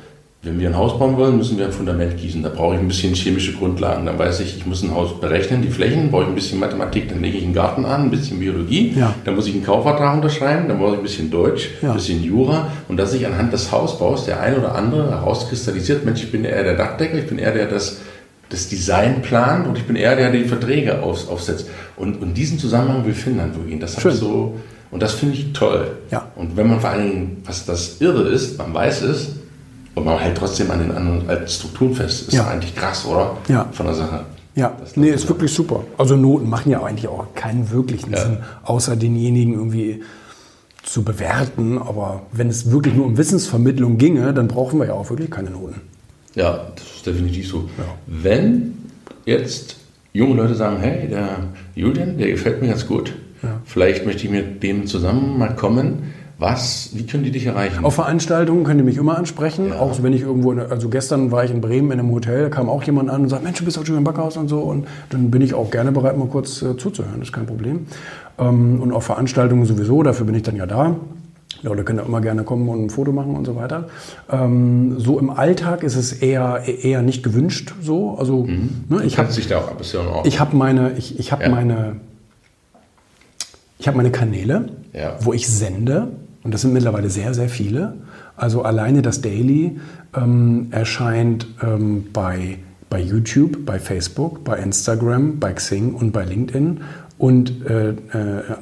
Wenn 0.44 0.58
wir 0.58 0.68
ein 0.68 0.76
Haus 0.76 0.98
bauen 0.98 1.16
wollen, 1.16 1.36
müssen 1.36 1.56
wir 1.56 1.66
ein 1.66 1.72
Fundament 1.72 2.16
gießen. 2.16 2.42
Da 2.42 2.48
brauche 2.48 2.74
ich 2.74 2.80
ein 2.80 2.88
bisschen 2.88 3.14
chemische 3.14 3.52
Grundlagen. 3.52 4.06
Dann 4.06 4.18
weiß 4.18 4.40
ich, 4.40 4.56
ich 4.56 4.66
muss 4.66 4.82
ein 4.82 4.92
Haus 4.92 5.20
berechnen, 5.20 5.62
die 5.62 5.68
Flächen, 5.68 6.10
brauche 6.10 6.24
ich 6.24 6.28
ein 6.30 6.34
bisschen 6.34 6.58
Mathematik, 6.58 7.08
dann 7.10 7.22
lege 7.22 7.38
ich 7.38 7.44
einen 7.44 7.54
Garten 7.54 7.84
an, 7.84 8.02
ein 8.02 8.10
bisschen 8.10 8.40
Biologie. 8.40 8.92
Ja. 8.98 9.14
Dann 9.24 9.36
muss 9.36 9.46
ich 9.46 9.54
einen 9.54 9.62
Kaufvertrag 9.62 10.16
unterschreiben, 10.16 10.66
dann 10.66 10.80
brauche 10.80 10.94
ich 10.94 10.96
ein 10.96 11.02
bisschen 11.04 11.30
Deutsch, 11.30 11.70
ja. 11.80 11.90
ein 11.90 11.94
bisschen 11.94 12.24
Jura. 12.24 12.72
Und 12.88 12.96
dass 12.96 13.12
sich 13.12 13.24
anhand 13.24 13.52
des 13.52 13.70
Hausbaus 13.70 14.24
der 14.24 14.40
ein 14.40 14.58
oder 14.58 14.74
andere 14.74 15.12
herauskristallisiert, 15.12 16.04
Mensch, 16.04 16.24
ich 16.24 16.32
bin 16.32 16.44
eher 16.44 16.64
der 16.64 16.76
Dachdecker, 16.76 17.18
ich 17.18 17.28
bin 17.28 17.38
eher 17.38 17.52
der, 17.52 17.66
der 17.66 17.74
das, 17.74 18.00
das 18.48 18.68
Design 18.68 19.22
plant 19.22 19.68
und 19.68 19.78
ich 19.78 19.84
bin 19.84 19.94
eher 19.94 20.16
der, 20.16 20.32
der 20.32 20.40
die 20.40 20.48
Verträge 20.48 21.04
auf, 21.04 21.30
aufsetzt. 21.30 21.70
Und, 21.94 22.20
und 22.20 22.34
diesen 22.34 22.58
Zusammenhang 22.58 23.06
will 23.06 23.14
Finnland 23.14 23.54
gehen. 23.68 23.78
Das 23.78 23.96
habe 23.96 24.08
ich 24.08 24.16
so, 24.16 24.56
und 24.90 25.04
das 25.04 25.14
finde 25.14 25.36
ich 25.36 25.52
toll. 25.52 25.98
Ja. 26.10 26.32
Und 26.34 26.56
wenn 26.56 26.66
man 26.66 26.80
vor 26.80 26.90
allen 26.90 27.08
Dingen, 27.08 27.42
was 27.44 27.64
das 27.64 28.00
Irre 28.00 28.28
ist, 28.28 28.58
man 28.58 28.74
weiß 28.74 29.02
es, 29.02 29.36
und 29.94 30.04
man 30.04 30.18
hält 30.18 30.38
trotzdem 30.38 30.70
an 30.70 30.80
den 30.80 30.92
anderen 30.92 31.28
alten 31.28 31.48
Strukturen 31.48 31.94
fest. 31.94 32.28
Ist 32.28 32.34
ja. 32.34 32.46
eigentlich 32.46 32.74
krass, 32.74 33.04
oder? 33.06 33.36
Ja. 33.48 33.68
Von 33.72 33.86
der 33.86 33.94
Sache. 33.94 34.24
Ja, 34.54 34.76
nee, 34.96 35.10
ist 35.10 35.28
wirklich 35.28 35.52
super. 35.52 35.84
Also 35.96 36.16
Noten 36.16 36.48
machen 36.48 36.70
ja 36.70 36.82
eigentlich 36.82 37.08
auch 37.08 37.34
keinen 37.34 37.70
wirklichen 37.70 38.12
ja. 38.12 38.20
Sinn, 38.20 38.38
außer 38.64 38.96
denjenigen 38.96 39.54
irgendwie 39.54 40.02
zu 40.82 41.02
bewerten. 41.02 41.78
Aber 41.78 42.22
wenn 42.32 42.48
es 42.48 42.70
wirklich 42.70 42.94
nur 42.94 43.06
um 43.06 43.16
Wissensvermittlung 43.16 43.98
ginge, 43.98 44.34
dann 44.34 44.48
brauchen 44.48 44.78
wir 44.78 44.86
ja 44.86 44.92
auch 44.92 45.08
wirklich 45.08 45.30
keine 45.30 45.50
Noten. 45.50 45.80
Ja, 46.34 46.66
das 46.74 46.84
ist 46.96 47.06
definitiv 47.06 47.48
so. 47.48 47.68
Ja. 47.78 47.84
Wenn 48.06 48.74
jetzt 49.24 49.76
junge 50.12 50.34
Leute 50.34 50.54
sagen, 50.54 50.78
hey, 50.80 51.08
der 51.08 51.38
Julian, 51.74 52.18
der 52.18 52.28
gefällt 52.28 52.60
mir 52.60 52.68
ganz 52.68 52.86
gut. 52.86 53.12
Ja. 53.42 53.60
Vielleicht 53.64 54.06
möchte 54.06 54.24
ich 54.24 54.30
mit 54.30 54.62
dem 54.62 54.86
zusammen 54.86 55.38
mal 55.38 55.54
kommen 55.54 56.12
was, 56.42 56.90
wie 56.92 57.06
können 57.06 57.24
die 57.24 57.30
dich 57.30 57.46
erreichen? 57.46 57.84
Auf 57.84 57.94
Veranstaltungen 57.94 58.64
können 58.64 58.78
die 58.78 58.84
mich 58.84 58.98
immer 58.98 59.16
ansprechen. 59.16 59.68
Ja. 59.68 59.78
Auch 59.78 60.02
wenn 60.02 60.12
ich 60.12 60.20
irgendwo, 60.20 60.52
also 60.52 60.90
gestern 60.90 61.30
war 61.30 61.44
ich 61.44 61.50
in 61.50 61.60
Bremen 61.62 61.90
in 61.92 62.00
einem 62.00 62.10
Hotel, 62.10 62.50
kam 62.50 62.68
auch 62.68 62.82
jemand 62.82 63.08
an 63.08 63.22
und 63.22 63.28
sagt, 63.30 63.44
Mensch, 63.44 63.58
du 63.58 63.64
bist 63.64 63.78
auch 63.78 63.86
schon 63.86 63.96
im 63.96 64.04
Backhaus 64.04 64.36
und 64.36 64.48
so. 64.48 64.60
Und 64.60 64.86
dann 65.08 65.30
bin 65.30 65.40
ich 65.40 65.54
auch 65.54 65.70
gerne 65.70 65.92
bereit, 65.92 66.18
mal 66.18 66.28
kurz 66.28 66.60
äh, 66.60 66.76
zuzuhören, 66.76 67.20
das 67.20 67.28
ist 67.28 67.32
kein 67.32 67.46
Problem. 67.46 67.86
Ähm, 68.38 68.82
und 68.82 68.92
auf 68.92 69.04
Veranstaltungen 69.04 69.64
sowieso, 69.64 70.02
dafür 70.02 70.26
bin 70.26 70.34
ich 70.34 70.42
dann 70.42 70.56
ja 70.56 70.66
da. 70.66 70.96
Ja, 71.62 71.70
Leute 71.70 71.84
können 71.84 72.00
ja 72.00 72.04
immer 72.04 72.20
gerne 72.20 72.42
kommen 72.42 72.68
und 72.68 72.86
ein 72.86 72.90
Foto 72.90 73.12
machen 73.12 73.36
und 73.36 73.44
so 73.44 73.54
weiter. 73.54 73.88
Ähm, 74.30 74.98
so 74.98 75.18
im 75.20 75.30
Alltag 75.30 75.84
ist 75.84 75.94
es 75.96 76.12
eher, 76.12 76.62
eher 76.66 77.02
nicht 77.02 77.22
gewünscht 77.22 77.72
so. 77.80 78.16
Also, 78.18 78.44
mhm. 78.44 78.84
ne, 78.88 79.04
ich 79.04 79.16
habe 79.18 79.30
sich 79.32 79.46
da 79.46 79.58
auch 79.58 79.80
ist 79.80 79.92
ja 79.92 80.00
auch 80.00 80.24
Ich 80.24 80.40
habe 80.40 80.56
meine, 80.56 80.92
ich, 80.96 81.18
ich 81.20 81.30
habe 81.30 81.44
ja. 81.44 81.48
meine 81.50 81.96
Ich 83.78 83.86
habe 83.86 83.96
meine 83.96 84.10
Kanäle, 84.10 84.70
Ja. 84.92 85.16
wo 85.20 85.32
ich 85.32 85.46
sende. 85.48 86.08
Und 86.44 86.52
das 86.54 86.62
sind 86.62 86.72
mittlerweile 86.72 87.08
sehr, 87.08 87.34
sehr 87.34 87.48
viele. 87.48 87.94
Also 88.36 88.62
alleine 88.62 89.02
das 89.02 89.20
Daily 89.20 89.78
ähm, 90.16 90.68
erscheint 90.70 91.46
ähm, 91.62 92.06
bei, 92.12 92.58
bei 92.90 93.00
YouTube, 93.00 93.64
bei 93.64 93.78
Facebook, 93.78 94.42
bei 94.44 94.58
Instagram, 94.58 95.38
bei 95.38 95.52
Xing 95.52 95.94
und 95.94 96.12
bei 96.12 96.24
LinkedIn. 96.24 96.80
Und 97.18 97.64
äh, 97.66 97.90
äh, 97.90 97.94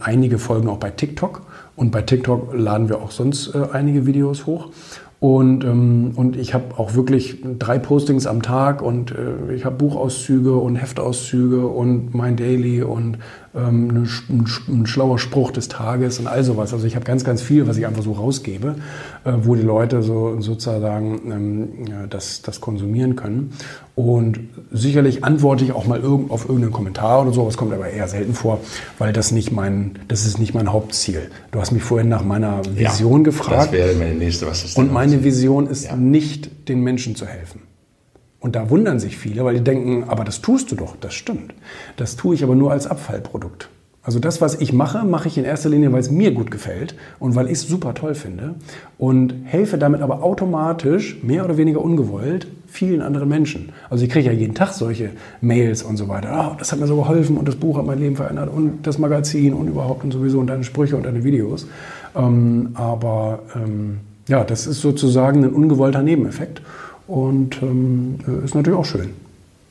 einige 0.01 0.39
folgen 0.39 0.69
auch 0.69 0.77
bei 0.79 0.91
TikTok. 0.91 1.47
Und 1.77 1.91
bei 1.93 2.03
TikTok 2.03 2.53
laden 2.55 2.91
wir 2.91 2.99
auch 2.99 3.11
sonst 3.11 3.55
äh, 3.55 3.69
einige 3.73 4.05
Videos 4.05 4.45
hoch. 4.45 4.69
Und, 5.21 5.65
ähm, 5.65 6.13
und 6.17 6.35
ich 6.37 6.55
habe 6.55 6.79
auch 6.79 6.95
wirklich 6.95 7.43
drei 7.59 7.79
Postings 7.79 8.27
am 8.27 8.41
Tag 8.41 8.81
und 8.81 9.13
äh, 9.13 9.55
ich 9.55 9.67
habe 9.67 9.77
Buchauszüge 9.77 10.55
und 10.55 10.77
Heftauszüge 10.77 11.67
und 11.67 12.15
mein 12.15 12.37
Daily 12.37 12.83
und 12.83 13.19
ähm, 13.55 13.89
ein, 13.91 14.07
sch- 14.07 14.31
ein, 14.31 14.47
ein 14.81 14.87
schlauer 14.87 15.19
Spruch 15.19 15.51
des 15.51 15.69
Tages 15.69 16.21
und 16.21 16.27
all 16.27 16.43
sowas. 16.43 16.73
Also 16.73 16.87
ich 16.87 16.97
habe 16.97 17.05
ganz, 17.05 17.23
ganz 17.23 17.43
viel, 17.43 17.69
was 17.69 17.77
ich 17.77 17.87
einfach 17.87 18.03
so 18.03 18.13
rausgebe, 18.13 18.77
äh, 19.25 19.33
wo 19.43 19.55
die 19.57 19.63
Leute 19.63 20.03
so 20.03 20.41
sozusagen 20.41 21.21
ähm, 21.31 21.69
ja, 21.87 22.07
das, 22.07 22.41
das 22.41 22.63
konsumieren 22.63 23.15
können. 23.15 23.53
Und 24.01 24.41
sicherlich 24.73 25.25
antworte 25.25 25.65
ich 25.65 25.73
auch 25.73 25.87
mal 25.87 26.01
irgend, 26.01 26.31
auf 26.31 26.45
irgendeinen 26.49 26.73
Kommentar 26.73 27.23
oder 27.23 27.33
so, 27.33 27.45
das 27.45 27.57
kommt 27.57 27.73
aber 27.75 27.91
eher 27.91 28.09
selten 28.09 28.33
vor, 28.35 28.61
weil 28.99 29.13
das 29.13 29.31
nicht 29.31 29.53
mein, 29.53 29.99
das 30.09 30.25
ist 30.27 30.39
nicht 30.39 30.55
mein 30.55 30.73
Hauptziel. 30.73 31.31
Du 31.51 31.61
hast 31.61 31.71
mich 31.73 31.83
vorhin 31.83 32.09
nach 32.09 32.25
meiner 32.25 32.63
Vision 32.75 33.25
gefragt. 33.25 33.67
Das 33.67 33.73
wäre 33.73 33.95
meine 33.95 34.15
nächste, 34.15 34.47
was 34.47 34.65
ist 34.65 34.77
Und 34.79 34.91
meine 34.93 35.23
Vision 35.23 35.67
ist 35.67 35.85
Ja. 35.85 35.97
nicht, 35.97 36.69
den 36.69 36.81
Menschen 36.83 37.15
zu 37.15 37.27
helfen. 37.27 37.63
Und 38.39 38.57
da 38.57 38.71
wundern 38.71 38.99
sich 38.99 39.19
viele, 39.19 39.45
weil 39.45 39.57
die 39.57 39.65
denken, 39.65 40.05
aber 40.09 40.25
das 40.25 40.41
tust 40.41 40.71
du 40.73 40.77
doch. 40.77 40.97
Das 40.99 41.13
stimmt. 41.13 41.53
Das 41.99 42.17
tue 42.17 42.35
ich 42.35 42.43
aber 42.43 42.55
nur 42.55 42.73
als 42.73 42.87
Abfallprodukt. 42.87 43.69
Also 44.03 44.19
das, 44.19 44.41
was 44.41 44.61
ich 44.61 44.73
mache, 44.73 45.05
mache 45.05 45.29
ich 45.29 45.37
in 45.37 45.45
erster 45.45 45.69
Linie, 45.69 45.93
weil 45.93 46.01
es 46.01 46.11
mir 46.11 46.33
gut 46.33 46.51
gefällt 46.51 46.95
und 47.19 47.35
weil 47.35 47.47
ich 47.47 47.53
es 47.53 47.63
super 47.63 47.93
toll 47.93 48.15
finde 48.15 48.55
und 48.97 49.35
helfe 49.45 49.77
damit 49.77 50.01
aber 50.01 50.23
automatisch, 50.23 51.23
mehr 51.23 51.45
oder 51.45 51.59
weniger 51.59 51.83
ungewollt, 51.83 52.47
vielen 52.67 53.03
anderen 53.03 53.29
Menschen. 53.29 53.73
Also 53.91 54.05
ich 54.05 54.11
kriege 54.11 54.27
ja 54.27 54.33
jeden 54.33 54.55
Tag 54.55 54.73
solche 54.73 55.11
Mails 55.43 55.83
und 55.83 55.99
so 55.99 56.09
weiter. 56.09 56.33
Ah, 56.33 56.57
das 56.59 56.73
hat 56.73 56.81
mir 56.81 56.87
so 56.87 56.97
geholfen 56.97 57.37
und 57.37 57.47
das 57.47 57.57
Buch 57.57 57.77
hat 57.77 57.85
mein 57.85 57.99
Leben 57.99 58.17
verändert 58.17 58.49
und 58.51 58.87
das 58.87 58.97
Magazin 58.99 59.53
und 59.53 59.69
überhaupt 59.69 60.03
und 60.03 60.13
sowieso 60.13 60.39
und 60.39 60.47
deine 60.47 60.65
Sprüche 60.65 60.97
und 60.97 61.05
deine 61.05 61.23
Videos. 61.23 61.67
Ähm, 62.17 62.71
aber 62.75 63.41
ähm, 63.55 63.99
ja, 64.29 64.45
das 64.45 64.67
ist 64.67 64.81
sozusagen 64.81 65.45
ein 65.45 65.53
ungewollter 65.53 66.03
Nebeneffekt 66.03 66.63
und 67.07 67.61
ähm, 67.61 68.21
ist 68.45 68.55
natürlich 68.55 68.79
auch 68.79 68.87
schön. 68.87 69.11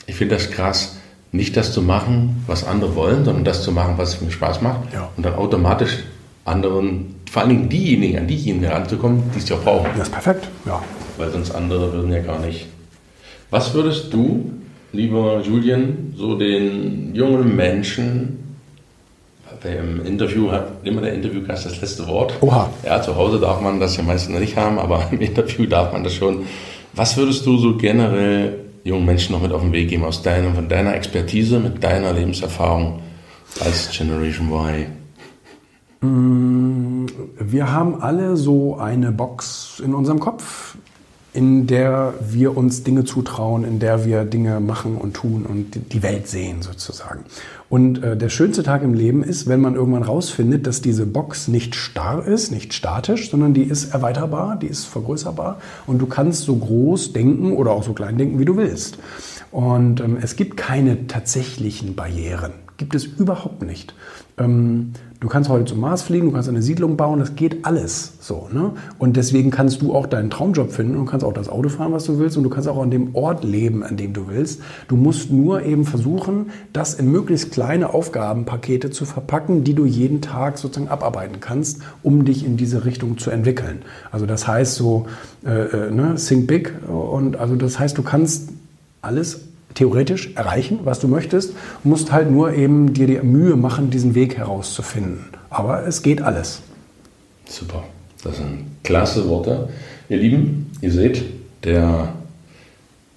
Ich 0.06 0.16
finde 0.16 0.36
das 0.36 0.52
krass, 0.52 0.99
nicht 1.32 1.56
das 1.56 1.74
zu 1.74 1.82
machen, 1.82 2.44
was 2.48 2.66
andere 2.66 2.96
wollen, 2.96 3.26
sondern 3.26 3.44
das 3.44 3.64
zu 3.64 3.72
machen, 3.72 3.96
was 3.98 4.22
mir 4.22 4.32
Spaß 4.32 4.62
macht. 4.62 4.94
Ja. 4.94 5.10
Und 5.16 5.26
dann 5.26 5.36
automatisch 5.36 6.00
anderen, 6.46 7.16
vor 7.30 7.44
allen 7.44 7.50
Dingen 7.50 7.70
diejenigen, 7.70 8.18
an 8.18 8.28
diejenigen 8.28 8.66
heranzukommen, 8.66 9.24
die 9.36 9.40
es 9.40 9.50
ja 9.50 9.56
brauchen. 9.56 9.90
Das 9.98 10.08
ist 10.08 10.14
perfekt, 10.14 10.48
ja. 10.66 10.82
Weil 11.18 11.32
sonst 11.32 11.52
andere 11.52 11.94
würden 11.94 12.12
ja 12.12 12.22
gar 12.22 12.40
nicht. 12.40 12.66
Was 13.52 13.74
würdest 13.74 14.14
du, 14.14 14.52
lieber 14.92 15.42
Julian, 15.42 16.14
so 16.16 16.36
den 16.36 17.14
jungen 17.14 17.56
Menschen, 17.56 18.40
im 19.64 20.06
Interview 20.06 20.52
hat 20.52 20.72
immer 20.84 21.02
der 21.02 21.14
Interviewgast 21.14 21.66
das 21.66 21.82
letzte 21.82 22.08
Wort. 22.08 22.34
Oha. 22.42 22.70
Ja, 22.86 23.02
zu 23.02 23.16
Hause 23.16 23.40
darf 23.40 23.60
man 23.60 23.80
das 23.80 23.98
ja 23.98 24.04
meistens 24.04 24.40
nicht 24.40 24.56
haben, 24.56 24.80
aber 24.80 25.08
im 25.12 25.20
Interview 25.20 25.66
darf 25.66 25.92
man 25.92 26.04
das 26.04 26.14
schon. 26.14 26.46
Was 26.94 27.18
würdest 27.18 27.46
du 27.46 27.58
so 27.58 27.76
generell 27.76 28.69
jungen 28.90 29.06
Menschen 29.06 29.34
noch 29.34 29.42
mit 29.42 29.52
auf 29.52 29.62
den 29.62 29.72
Weg 29.72 29.90
geben 29.90 30.04
aus 30.04 30.22
deiner, 30.22 30.54
von 30.54 30.68
deiner 30.68 30.94
Expertise, 30.96 31.60
mit 31.60 31.84
deiner 31.84 32.14
Lebenserfahrung 32.14 33.00
als 33.64 33.90
Generation 33.92 34.50
Y? 34.52 34.86
Wir 36.02 37.72
haben 37.72 38.02
alle 38.02 38.38
so 38.38 38.78
eine 38.78 39.12
Box 39.12 39.82
in 39.84 39.94
unserem 39.94 40.20
Kopf, 40.20 40.76
in 41.34 41.68
der 41.68 42.14
wir 42.22 42.56
uns 42.56 42.84
Dinge 42.84 43.04
zutrauen, 43.04 43.64
in 43.64 43.80
der 43.80 44.06
wir 44.06 44.24
Dinge 44.24 44.60
machen 44.60 44.96
und 44.96 45.14
tun 45.14 45.46
und 45.46 45.94
die 45.94 46.02
Welt 46.04 46.28
sehen 46.28 46.62
sozusagen. 46.62 47.26
Und 47.70 48.04
äh, 48.04 48.18
der 48.18 48.30
schönste 48.30 48.64
Tag 48.64 48.82
im 48.82 48.96
Leben 48.96 49.24
ist, 49.24 49.48
wenn 49.48 49.62
man 49.62 49.76
irgendwann 49.76 50.02
rausfindet, 50.04 50.66
dass 50.66 50.82
diese 50.82 51.06
Box 51.06 51.48
nicht 51.48 51.76
starr 51.76 52.26
ist, 52.26 52.52
nicht 52.52 52.74
statisch, 52.74 53.30
sondern 53.30 53.54
die 53.54 53.64
ist 53.64 53.94
erweiterbar, 53.94 54.58
die 54.60 54.68
ist 54.68 54.86
vergrößerbar 54.86 55.62
und 55.86 56.00
du 56.00 56.08
kannst 56.08 56.44
so 56.44 56.56
groß 56.56 57.14
denken 57.14 57.54
oder 57.54 57.72
auch 57.72 57.84
so 57.84 57.94
klein 57.94 58.18
denken, 58.18 58.40
wie 58.40 58.46
du 58.46 58.58
willst. 58.58 58.98
Und 59.52 60.02
ähm, 60.02 60.18
es 60.22 60.36
gibt 60.36 60.58
keine 60.58 61.08
tatsächlichen 61.08 61.96
Barrieren. 61.96 62.54
Gibt 62.78 62.96
es 62.96 63.06
überhaupt 63.06 63.62
nicht. 63.62 63.94
Ähm, 64.38 64.94
du 65.20 65.28
kannst 65.28 65.50
heute 65.50 65.66
zum 65.66 65.82
Mars 65.82 66.02
fliegen, 66.02 66.28
du 66.28 66.32
kannst 66.32 66.48
eine 66.48 66.62
Siedlung 66.62 66.96
bauen, 66.96 67.20
das 67.20 67.36
geht 67.36 67.66
alles 67.66 68.14
so. 68.22 68.48
Ne? 68.54 68.72
Und 68.98 69.18
deswegen 69.18 69.52
kannst 69.52 69.82
du 69.82 69.94
auch 69.94 70.08
deinen 70.08 70.30
Traumjob 70.30 70.72
finden 70.72 70.96
und 70.96 71.08
kannst 71.08 71.26
auch 71.26 71.34
das 71.34 71.50
Auto 71.50 71.70
fahren, 71.70 71.92
was 71.92 72.06
du 72.06 72.20
willst 72.20 72.38
und 72.38 72.44
du 72.44 72.50
kannst 72.50 72.70
auch 72.70 72.82
an 72.82 72.92
dem 72.92 73.16
Ort 73.16 73.44
leben, 73.44 73.84
an 73.84 73.98
dem 73.98 74.14
du 74.14 74.28
willst. 74.28 74.62
Du 74.88 74.96
musst 74.96 75.32
nur 75.32 75.64
eben 75.64 75.86
versuchen, 75.86 76.52
das 76.72 76.94
in 76.94 77.12
möglichst 77.12 77.52
kleine 77.52 77.94
Aufgabenpakete 77.94 78.92
zu 78.92 79.06
verpacken, 79.06 79.64
die 79.64 79.74
du 79.74 79.86
jeden 79.86 80.22
Tag 80.22 80.58
sozusagen 80.58 80.90
abarbeiten 80.90 81.40
kannst, 81.42 81.82
um 82.02 82.24
dich 82.24 82.46
in 82.46 82.56
diese 82.56 82.86
Richtung 82.86 83.18
zu 83.18 83.30
entwickeln. 83.30 83.82
Also 84.12 84.26
das 84.26 84.48
heißt 84.48 84.76
so, 84.76 85.06
äh, 85.46 85.50
äh, 85.50 85.92
ne, 85.92 86.16
think 86.16 86.48
big 86.48 86.74
und 86.88 87.36
also 87.36 87.56
das 87.56 87.78
heißt, 87.78 87.98
du 87.98 88.04
kannst 88.04 88.50
alles 89.02 89.49
theoretisch 89.80 90.32
erreichen, 90.36 90.80
was 90.84 91.00
du 91.00 91.08
möchtest, 91.08 91.54
musst 91.86 92.12
halt 92.12 92.30
nur 92.30 92.54
eben 92.54 92.94
dir 92.94 93.08
die 93.08 93.20
Mühe 93.22 93.56
machen, 93.56 93.90
diesen 93.90 94.14
Weg 94.14 94.38
herauszufinden. 94.38 95.24
Aber 95.50 95.88
es 95.88 96.02
geht 96.04 96.22
alles. 96.22 96.62
Super. 97.48 97.86
Das 98.22 98.36
sind 98.36 98.66
klasse 98.84 99.30
Worte. 99.30 99.70
Ihr 100.10 100.18
Lieben, 100.18 100.70
ihr 100.82 100.92
seht, 100.92 101.24
der, 101.64 102.14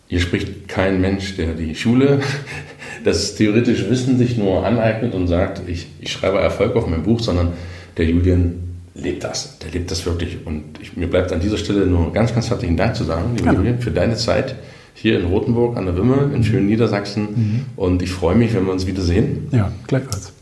hier 0.06 0.20
spricht 0.20 0.68
kein 0.68 1.00
Mensch, 1.00 1.36
der 1.36 1.54
die 1.54 1.74
Schule, 1.74 2.20
das 3.04 3.34
theoretische 3.34 3.90
Wissen 3.90 4.16
sich 4.16 4.38
nur 4.38 4.64
aneignet 4.64 5.14
und 5.14 5.26
sagt, 5.26 5.62
ich, 5.66 5.88
ich 6.00 6.12
schreibe 6.12 6.38
Erfolg 6.38 6.76
auf 6.76 6.86
mein 6.86 7.02
Buch, 7.02 7.18
sondern 7.18 7.54
der 7.96 8.04
Julian 8.04 8.78
lebt 8.94 9.24
das. 9.24 9.58
Der 9.58 9.72
lebt 9.72 9.90
das 9.90 10.06
wirklich. 10.06 10.46
Und 10.46 10.62
ich, 10.80 10.96
mir 10.96 11.08
bleibt 11.08 11.32
an 11.32 11.40
dieser 11.40 11.58
Stelle 11.58 11.86
nur 11.86 12.12
ganz, 12.12 12.32
ganz 12.32 12.50
herzlichen 12.50 12.76
Dank 12.76 12.94
zu 12.94 13.02
sagen, 13.02 13.32
lieber 13.34 13.50
Gerne. 13.50 13.58
Julian, 13.58 13.80
für 13.80 13.90
deine 13.90 14.14
Zeit 14.14 14.54
hier 14.94 15.18
in 15.18 15.26
Rothenburg 15.26 15.76
an 15.76 15.86
der 15.86 15.96
Wümme, 15.96 16.30
in 16.34 16.44
schönen 16.44 16.66
Niedersachsen. 16.66 17.66
Und 17.76 18.02
ich 18.02 18.10
freue 18.10 18.34
mich, 18.34 18.54
wenn 18.54 18.66
wir 18.66 18.72
uns 18.72 18.86
wiedersehen. 18.86 19.48
Ja, 19.52 19.72
gleichfalls. 19.86 20.32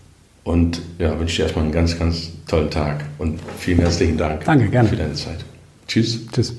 Und 0.44 0.80
ja, 0.98 1.18
wünsche 1.18 1.36
dir 1.36 1.42
erstmal 1.44 1.64
einen 1.64 1.72
ganz, 1.72 1.98
ganz 1.98 2.30
tollen 2.48 2.70
Tag 2.70 3.04
und 3.18 3.38
vielen 3.58 3.78
herzlichen 3.80 4.16
Dank 4.16 4.44
Danke, 4.44 4.68
gerne. 4.68 4.88
für 4.88 4.96
deine 4.96 5.14
Zeit. 5.14 5.44
Tschüss. 5.86 6.26
Tschüss. 6.32 6.54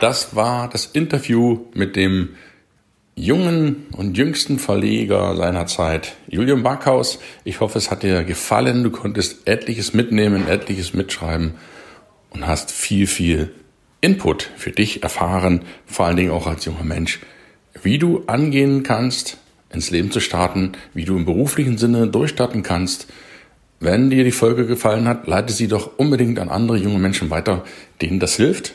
Das 0.00 0.36
war 0.36 0.68
das 0.68 0.86
Interview 0.86 1.66
mit 1.74 1.96
dem 1.96 2.30
jungen 3.18 3.86
und 3.92 4.16
jüngsten 4.16 4.58
Verleger 4.58 5.34
seiner 5.36 5.66
Zeit, 5.66 6.16
Julian 6.28 6.62
Backhaus. 6.62 7.18
Ich 7.44 7.60
hoffe, 7.60 7.78
es 7.78 7.90
hat 7.90 8.02
dir 8.02 8.24
gefallen. 8.24 8.84
Du 8.84 8.90
konntest 8.90 9.46
etliches 9.46 9.92
mitnehmen, 9.92 10.48
etliches 10.48 10.94
mitschreiben 10.94 11.54
und 12.30 12.46
hast 12.46 12.70
viel, 12.70 13.06
viel 13.06 13.52
Input 14.00 14.50
für 14.56 14.70
dich 14.70 15.02
erfahren, 15.02 15.62
vor 15.86 16.06
allen 16.06 16.16
Dingen 16.16 16.30
auch 16.30 16.46
als 16.46 16.64
junger 16.64 16.84
Mensch, 16.84 17.20
wie 17.82 17.98
du 17.98 18.22
angehen 18.26 18.84
kannst, 18.84 19.38
ins 19.70 19.90
Leben 19.90 20.12
zu 20.12 20.20
starten, 20.20 20.72
wie 20.94 21.04
du 21.04 21.16
im 21.16 21.24
beruflichen 21.24 21.76
Sinne 21.76 22.06
durchstarten 22.06 22.62
kannst. 22.62 23.08
Wenn 23.80 24.10
dir 24.10 24.24
die 24.24 24.32
Folge 24.32 24.66
gefallen 24.66 25.08
hat, 25.08 25.26
leite 25.26 25.52
sie 25.52 25.68
doch 25.68 25.98
unbedingt 25.98 26.38
an 26.38 26.48
andere 26.48 26.76
junge 26.76 26.98
Menschen 26.98 27.30
weiter, 27.30 27.64
denen 28.00 28.20
das 28.20 28.36
hilft, 28.36 28.74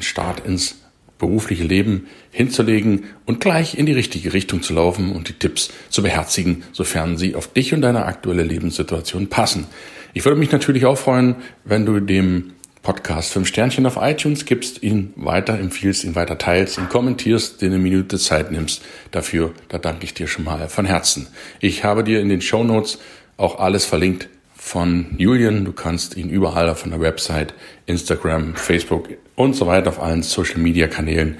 Start 0.00 0.44
ins 0.44 0.83
berufliche 1.24 1.64
Leben 1.64 2.06
hinzulegen 2.30 3.04
und 3.24 3.40
gleich 3.40 3.78
in 3.78 3.86
die 3.86 3.94
richtige 3.94 4.34
Richtung 4.34 4.60
zu 4.60 4.74
laufen 4.74 5.12
und 5.12 5.30
die 5.30 5.32
Tipps 5.32 5.70
zu 5.88 6.02
beherzigen, 6.02 6.64
sofern 6.72 7.16
sie 7.16 7.34
auf 7.34 7.50
dich 7.50 7.72
und 7.72 7.80
deine 7.80 8.04
aktuelle 8.04 8.42
Lebenssituation 8.42 9.28
passen. 9.28 9.66
Ich 10.12 10.26
würde 10.26 10.38
mich 10.38 10.52
natürlich 10.52 10.84
auch 10.84 10.98
freuen, 10.98 11.36
wenn 11.64 11.86
du 11.86 11.98
dem 12.00 12.52
Podcast 12.82 13.32
fünf 13.32 13.48
Sternchen 13.48 13.86
auf 13.86 13.96
iTunes 13.98 14.44
gibst, 14.44 14.82
ihn 14.82 15.14
weiter 15.16 15.58
empfiehlst, 15.58 16.04
ihn 16.04 16.14
weiter 16.14 16.36
teilst, 16.36 16.76
ihn 16.76 16.90
kommentierst, 16.90 17.62
dir 17.62 17.66
eine 17.66 17.78
Minute 17.78 18.18
Zeit 18.18 18.52
nimmst. 18.52 18.82
Dafür, 19.10 19.54
da 19.70 19.78
danke 19.78 20.04
ich 20.04 20.12
dir 20.12 20.26
schon 20.26 20.44
mal 20.44 20.68
von 20.68 20.84
Herzen. 20.84 21.28
Ich 21.60 21.84
habe 21.84 22.04
dir 22.04 22.20
in 22.20 22.28
den 22.28 22.42
Show 22.42 22.64
Notes 22.64 22.98
auch 23.38 23.58
alles 23.58 23.86
verlinkt 23.86 24.28
von 24.64 25.14
Julian. 25.18 25.66
Du 25.66 25.72
kannst 25.72 26.16
ihn 26.16 26.30
überall 26.30 26.74
von 26.74 26.90
der 26.90 26.98
Website, 26.98 27.52
Instagram, 27.84 28.56
Facebook 28.56 29.10
und 29.36 29.54
so 29.54 29.66
weiter 29.66 29.90
auf 29.90 30.02
allen 30.02 30.22
Social 30.22 30.58
Media 30.58 30.88
Kanälen 30.88 31.36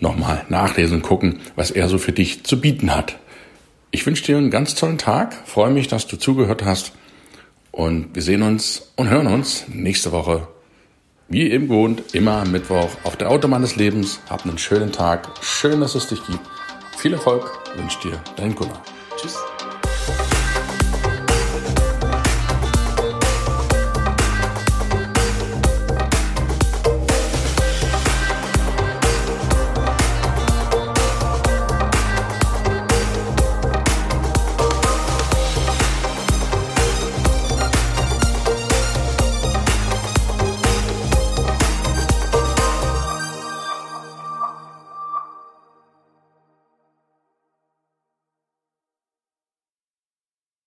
nochmal 0.00 0.46
nachlesen 0.48 0.96
und 0.96 1.02
gucken, 1.02 1.40
was 1.56 1.70
er 1.70 1.88
so 1.88 1.98
für 1.98 2.12
dich 2.12 2.42
zu 2.44 2.58
bieten 2.58 2.94
hat. 2.94 3.18
Ich 3.90 4.06
wünsche 4.06 4.24
dir 4.24 4.38
einen 4.38 4.50
ganz 4.50 4.74
tollen 4.74 4.96
Tag, 4.96 5.36
freue 5.44 5.70
mich, 5.70 5.88
dass 5.88 6.06
du 6.06 6.16
zugehört 6.16 6.64
hast 6.64 6.92
und 7.70 8.14
wir 8.14 8.22
sehen 8.22 8.42
uns 8.42 8.92
und 8.96 9.10
hören 9.10 9.26
uns 9.26 9.66
nächste 9.68 10.10
Woche 10.10 10.48
Wie 11.28 11.50
eben 11.50 11.68
gewohnt, 11.68 12.14
immer 12.14 12.40
am 12.40 12.50
Mittwoch 12.50 12.88
auf 13.04 13.16
der 13.16 13.30
Autobahn 13.30 13.62
des 13.62 13.76
Lebens. 13.76 14.20
Hab 14.30 14.44
einen 14.46 14.58
schönen 14.58 14.90
Tag. 14.90 15.28
Schön, 15.42 15.80
dass 15.80 15.94
es 15.94 16.08
dich 16.08 16.26
gibt. 16.26 16.40
Viel 16.96 17.12
Erfolg 17.12 17.58
wünscht 17.76 18.02
dir 18.02 18.18
dein 18.36 18.54
Gunnar. 18.54 18.82
Tschüss. 19.16 19.36